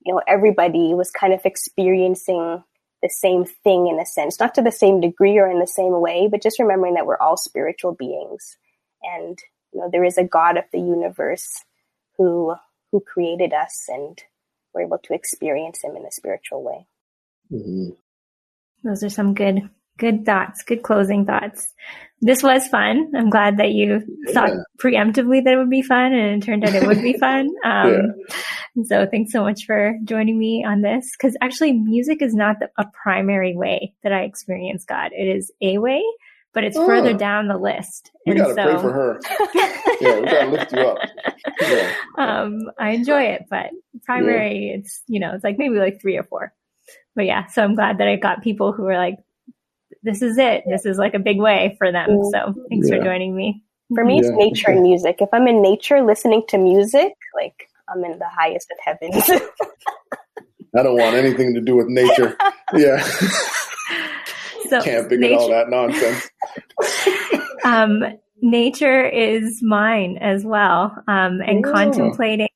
you 0.04 0.14
know, 0.14 0.22
everybody 0.26 0.94
was 0.94 1.10
kind 1.10 1.32
of 1.32 1.40
experiencing 1.44 2.62
the 3.02 3.08
same 3.10 3.44
thing 3.44 3.88
in 3.88 4.00
a 4.00 4.06
sense, 4.06 4.40
not 4.40 4.54
to 4.54 4.62
the 4.62 4.72
same 4.72 5.00
degree 5.00 5.36
or 5.38 5.50
in 5.50 5.60
the 5.60 5.66
same 5.66 6.00
way, 6.00 6.26
but 6.30 6.42
just 6.42 6.58
remembering 6.58 6.94
that 6.94 7.06
we're 7.06 7.18
all 7.18 7.36
spiritual 7.36 7.92
beings. 7.92 8.56
And, 9.02 9.38
you 9.72 9.80
know, 9.80 9.90
there 9.92 10.04
is 10.04 10.16
a 10.16 10.24
God 10.24 10.56
of 10.56 10.64
the 10.72 10.78
universe 10.78 11.46
who, 12.16 12.54
who 12.90 13.00
created 13.00 13.52
us 13.52 13.84
and 13.88 14.22
we're 14.72 14.86
able 14.86 14.98
to 15.04 15.14
experience 15.14 15.80
him 15.84 15.96
in 15.96 16.06
a 16.06 16.10
spiritual 16.10 16.62
way. 16.64 16.86
Mm-hmm. 17.52 17.90
Those 18.88 19.04
are 19.04 19.10
some 19.10 19.34
good, 19.34 19.68
good 19.98 20.24
thoughts, 20.24 20.62
good 20.62 20.82
closing 20.82 21.24
thoughts. 21.24 21.72
This 22.20 22.42
was 22.42 22.66
fun. 22.68 23.12
I'm 23.14 23.28
glad 23.28 23.58
that 23.58 23.72
you 23.72 24.02
yeah. 24.26 24.32
thought 24.32 24.50
preemptively 24.78 25.44
that 25.44 25.52
it 25.52 25.56
would 25.58 25.68
be 25.68 25.82
fun 25.82 26.14
and 26.14 26.42
it 26.42 26.46
turned 26.46 26.64
out 26.64 26.74
it 26.74 26.86
would 26.86 27.02
be 27.02 27.12
fun. 27.18 27.50
Um, 27.64 28.14
yeah. 28.74 28.84
So 28.84 29.06
thanks 29.06 29.30
so 29.30 29.42
much 29.42 29.66
for 29.66 29.98
joining 30.04 30.38
me 30.38 30.64
on 30.66 30.80
this. 30.80 31.14
Cause 31.16 31.36
actually 31.42 31.72
music 31.72 32.22
is 32.22 32.34
not 32.34 32.60
the, 32.60 32.70
a 32.78 32.86
primary 33.02 33.54
way 33.54 33.94
that 34.02 34.12
I 34.12 34.22
experience 34.22 34.84
God. 34.84 35.10
It 35.12 35.36
is 35.36 35.52
a 35.60 35.78
way, 35.78 36.02
but 36.54 36.64
it's 36.64 36.78
oh. 36.78 36.86
further 36.86 37.12
down 37.12 37.48
the 37.48 37.58
list. 37.58 38.10
We 38.26 38.32
and 38.32 38.40
gotta 38.40 38.54
so, 38.54 38.64
pray 38.64 38.80
for 38.80 38.92
her. 38.92 39.20
yeah, 40.00 40.20
we 40.20 40.24
gotta 40.24 40.50
lift 40.50 40.72
you 40.72 40.78
up. 40.78 40.98
Yeah. 41.60 41.94
Um, 42.18 42.62
I 42.80 42.90
enjoy 42.90 43.22
it, 43.22 43.44
but 43.48 43.70
primary, 44.04 44.70
yeah. 44.70 44.78
it's, 44.78 45.02
you 45.06 45.20
know, 45.20 45.34
it's 45.34 45.44
like 45.44 45.56
maybe 45.56 45.76
like 45.76 46.00
three 46.00 46.16
or 46.16 46.24
four. 46.24 46.52
But 47.14 47.26
yeah, 47.26 47.46
so 47.46 47.62
I'm 47.62 47.76
glad 47.76 47.98
that 47.98 48.08
I 48.08 48.16
got 48.16 48.42
people 48.42 48.72
who 48.72 48.86
are 48.86 48.96
like, 48.96 49.18
this 50.04 50.22
is 50.22 50.38
it. 50.38 50.62
This 50.68 50.86
is 50.86 50.98
like 50.98 51.14
a 51.14 51.18
big 51.18 51.38
way 51.40 51.74
for 51.78 51.90
them. 51.90 52.08
Mm. 52.08 52.30
So 52.30 52.54
thanks 52.68 52.88
yeah. 52.88 52.98
for 52.98 53.04
joining 53.04 53.34
me. 53.34 53.62
For 53.94 54.04
me, 54.04 54.18
it's 54.18 54.30
nature 54.30 54.70
and 54.70 54.82
music. 54.82 55.16
If 55.20 55.28
I'm 55.32 55.46
in 55.46 55.60
nature 55.60 56.02
listening 56.02 56.42
to 56.48 56.58
music, 56.58 57.12
like 57.34 57.68
I'm 57.88 58.04
in 58.04 58.18
the 58.18 58.28
highest 58.28 58.70
of 58.70 58.78
heavens. 58.82 59.42
I 60.76 60.82
don't 60.82 60.96
want 60.96 61.16
anything 61.16 61.54
to 61.54 61.60
do 61.60 61.76
with 61.76 61.88
nature. 61.88 62.36
Yeah. 62.72 63.00
so 64.68 64.80
camping 64.82 65.20
nature, 65.20 65.34
and 65.34 65.40
all 65.42 65.48
that 65.50 65.68
nonsense. 65.68 66.30
um, 67.64 68.02
nature 68.40 69.06
is 69.06 69.60
mine 69.62 70.18
as 70.20 70.44
well. 70.44 70.96
Um, 71.06 71.40
and 71.40 71.62
yeah. 71.64 71.72
contemplating 71.72 72.48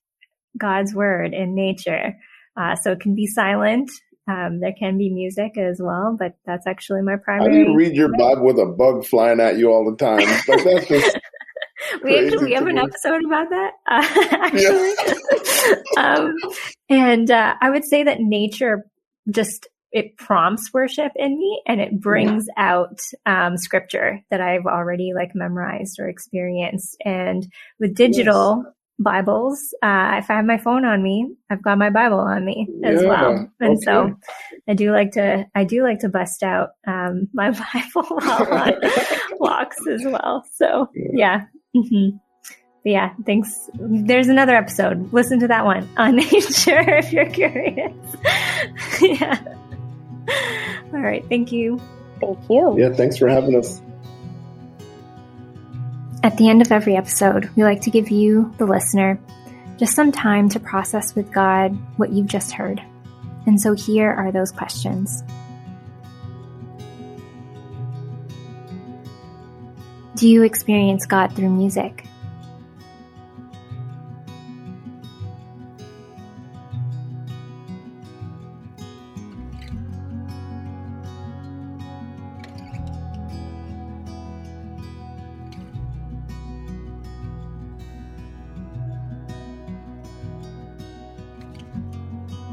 God's 0.57 0.93
word 0.93 1.35
in 1.35 1.55
nature. 1.55 2.17
Uh, 2.57 2.75
so 2.75 2.93
it 2.93 3.01
can 3.01 3.15
be 3.15 3.27
silent. 3.27 3.93
Um, 4.29 4.61
there 4.61 4.75
can 4.79 4.99
be 4.99 5.09
music 5.09 5.57
as 5.57 5.81
well, 5.83 6.15
but 6.19 6.35
that's 6.45 6.67
actually 6.67 7.01
my 7.01 7.17
primary. 7.17 7.59
How 7.59 7.65
do 7.65 7.71
you 7.71 7.77
read 7.77 7.97
your 7.97 8.11
Bible 8.17 8.45
with 8.45 8.59
a 8.59 8.67
bug 8.67 9.07
flying 9.07 9.41
at 9.41 9.57
you 9.57 9.73
all 9.73 9.91
the 9.91 9.97
time? 9.97 10.19
Like 10.49 10.65
that's 10.65 10.87
just 10.87 11.19
we 12.03 12.19
actually 12.19 12.47
we 12.47 12.53
have 12.55 12.67
an 12.67 12.79
episode 12.79 13.25
about 13.25 13.49
that 13.51 13.73
uh, 13.87 14.37
actually 14.43 14.93
um, 15.97 16.35
and 16.89 17.31
uh, 17.31 17.55
i 17.61 17.71
would 17.71 17.85
say 17.85 18.03
that 18.03 18.21
nature 18.21 18.85
just 19.31 19.69
it 19.91 20.17
prompts 20.17 20.73
worship 20.73 21.13
in 21.17 21.39
me 21.39 21.63
and 21.67 21.81
it 21.81 21.99
brings 22.01 22.47
yeah. 22.57 22.73
out 22.73 23.01
um, 23.27 23.57
scripture 23.57 24.21
that 24.31 24.41
i've 24.41 24.67
already 24.67 25.13
like 25.15 25.31
memorized 25.35 25.99
or 25.99 26.09
experienced 26.09 26.97
and 27.05 27.47
with 27.79 27.95
digital 27.95 28.63
yes. 28.65 28.75
Bibles. 28.99 29.75
Uh, 29.83 30.19
if 30.19 30.31
I 30.31 30.37
have 30.37 30.45
my 30.45 30.59
phone 30.59 30.85
on 30.85 31.03
me, 31.03 31.35
I've 31.51 31.63
got 31.63 31.79
my 31.79 31.91
Bible 31.91 32.19
on 32.19 32.45
me 32.45 32.69
as 32.85 33.03
yeah, 33.03 33.09
well. 33.09 33.51
And 33.61 33.77
okay. 33.77 33.85
so 33.85 34.15
I 34.69 34.75
do 34.75 34.93
like 34.93 35.13
to, 35.13 35.47
I 35.55 35.65
do 35.65 35.83
like 35.83 36.01
to 36.01 36.09
bust 36.09 36.43
out, 36.43 36.71
um, 36.87 37.29
my 37.33 37.51
Bible 37.51 38.03
while 38.21 38.53
on 38.53 38.73
walks 39.39 39.79
as 39.89 40.05
well. 40.05 40.45
So 40.55 40.91
yeah. 40.95 41.45
Mm-hmm. 41.77 42.17
Yeah, 42.85 43.13
thanks. 43.27 43.69
There's 43.75 44.29
another 44.29 44.57
episode. 44.57 45.13
Listen 45.13 45.41
to 45.41 45.49
that 45.49 45.65
one 45.65 45.89
on 45.97 46.17
nature 46.17 46.81
if 46.81 47.13
you're 47.13 47.29
curious. 47.29 47.93
yeah. 49.03 49.39
All 50.95 51.01
right. 51.01 51.25
Thank 51.29 51.53
you. 51.53 51.81
Thank 52.21 52.39
you. 52.49 52.77
Yeah. 52.79 52.93
Thanks 52.95 53.17
for 53.19 53.29
having 53.29 53.57
us. 53.57 53.83
At 56.29 56.37
the 56.37 56.51
end 56.51 56.61
of 56.61 56.71
every 56.71 56.95
episode, 56.95 57.49
we 57.57 57.65
like 57.65 57.81
to 57.81 57.91
give 57.91 58.11
you, 58.11 58.53
the 58.59 58.67
listener, 58.67 59.19
just 59.79 59.95
some 59.95 60.13
time 60.13 60.51
to 60.51 60.61
process 60.61 61.15
with 61.15 61.33
God 61.33 61.75
what 61.97 62.13
you've 62.13 62.27
just 62.27 62.53
heard. 62.53 62.83
And 63.47 63.59
so 63.59 63.73
here 63.73 64.11
are 64.11 64.31
those 64.31 64.53
questions. 64.53 65.23
Do 70.17 70.29
you 70.29 70.43
experience 70.43 71.07
God 71.07 71.35
through 71.35 71.49
music? 71.49 72.05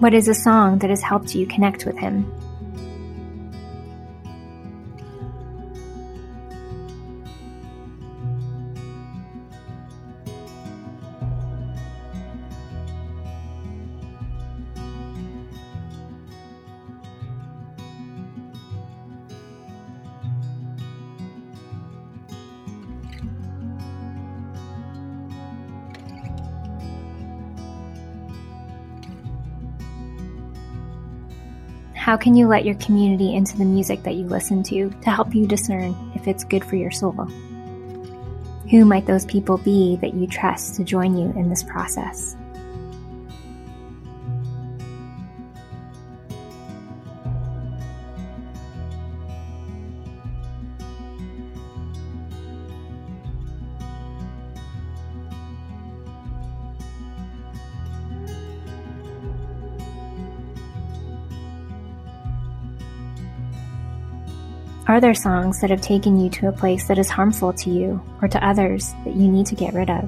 What 0.06 0.14
is 0.14 0.28
a 0.28 0.36
song 0.36 0.78
that 0.80 0.92
has 0.92 1.02
helped 1.02 1.34
you 1.34 1.48
connect 1.48 1.88
with 1.88 1.98
him? 1.98 2.32
How 32.16 32.22
can 32.22 32.38
you 32.38 32.48
let 32.48 32.64
your 32.64 32.76
community 32.76 33.36
into 33.36 33.58
the 33.58 33.66
music 33.66 34.04
that 34.04 34.16
you 34.16 34.24
listen 34.24 34.64
to 34.64 34.90
to 34.90 35.10
help 35.10 35.36
you 35.36 35.46
discern 35.46 35.94
if 36.16 36.30
it's 36.30 36.46
good 36.46 36.64
for 36.64 36.78
your 36.78 36.90
soul? 36.90 37.26
Who 38.72 38.86
might 38.86 39.06
those 39.06 39.26
people 39.26 39.58
be 39.58 39.98
that 39.98 40.14
you 40.14 40.26
trust 40.26 40.76
to 40.76 40.86
join 40.86 41.18
you 41.18 41.34
in 41.38 41.50
this 41.50 41.62
process? 41.62 42.35
Are 64.88 65.02
there 65.02 65.16
songs 65.16 65.62
that 65.62 65.72
have 65.72 65.82
taken 65.82 66.20
you 66.20 66.30
to 66.30 66.48
a 66.48 66.52
place 66.52 66.88
that 66.88 67.00
is 67.00 67.10
harmful 67.10 67.52
to 67.54 67.72
you 67.72 68.00
or 68.22 68.28
to 68.28 68.48
others 68.48 68.94
that 69.04 69.16
you 69.16 69.28
need 69.32 69.48
to 69.48 69.56
get 69.56 69.74
rid 69.74 69.90
of? 69.90 70.08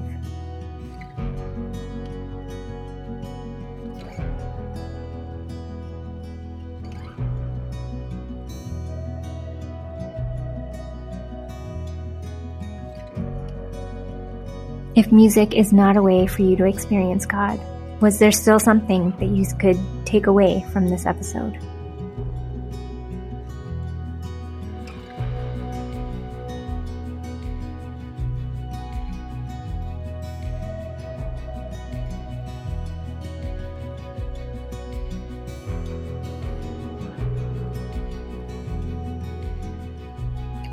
If 14.94 15.10
music 15.10 15.54
is 15.54 15.72
not 15.72 15.96
a 15.96 16.02
way 16.02 16.28
for 16.28 16.42
you 16.42 16.54
to 16.54 16.66
experience 16.66 17.26
God, 17.26 17.58
was 18.00 18.20
there 18.20 18.30
still 18.30 18.60
something 18.60 19.10
that 19.18 19.26
you 19.26 19.44
could 19.58 19.78
take 20.06 20.28
away 20.28 20.64
from 20.72 20.88
this 20.88 21.04
episode? 21.04 21.58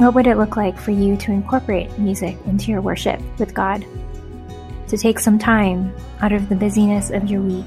What 0.06 0.14
would 0.14 0.28
it 0.28 0.38
look 0.38 0.56
like 0.56 0.78
for 0.78 0.92
you 0.92 1.18
to 1.18 1.32
incorporate 1.32 1.98
music 1.98 2.38
into 2.46 2.70
your 2.70 2.80
worship 2.80 3.20
with 3.40 3.56
God? 3.56 3.84
To 4.90 4.98
take 5.00 5.18
some 5.18 5.40
time 5.40 5.96
out 6.22 6.32
of 6.32 6.48
the 6.48 6.54
busyness 6.56 7.10
of 7.10 7.28
your 7.28 7.42
week 7.42 7.66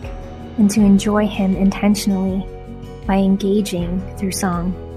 and 0.57 0.71
to 0.71 0.81
enjoy 0.83 1.27
Him 1.27 1.57
intentionally 1.57 2.47
by 3.09 3.17
engaging 3.17 4.01
through 4.17 4.31
song. 4.31 4.88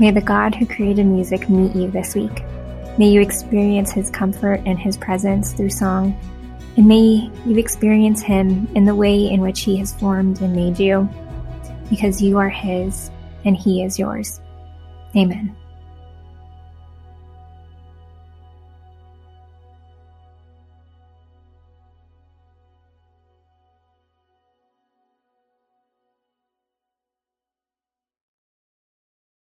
May 0.00 0.10
the 0.10 0.22
God 0.22 0.54
who 0.54 0.64
created 0.64 1.04
music 1.04 1.50
meet 1.50 1.76
you 1.76 1.90
this 1.90 2.14
week. 2.14 2.42
May 2.96 3.10
you 3.10 3.20
experience 3.20 3.92
his 3.92 4.08
comfort 4.08 4.62
and 4.64 4.78
his 4.78 4.96
presence 4.96 5.52
through 5.52 5.68
song. 5.68 6.18
And 6.78 6.88
may 6.88 7.30
you 7.44 7.58
experience 7.58 8.22
him 8.22 8.66
in 8.74 8.86
the 8.86 8.94
way 8.94 9.28
in 9.28 9.42
which 9.42 9.60
he 9.60 9.76
has 9.76 9.92
formed 9.92 10.40
and 10.40 10.56
made 10.56 10.80
you, 10.80 11.06
because 11.90 12.22
you 12.22 12.38
are 12.38 12.48
his 12.48 13.10
and 13.44 13.54
he 13.54 13.82
is 13.82 13.98
yours. 13.98 14.40
Amen. 15.14 15.54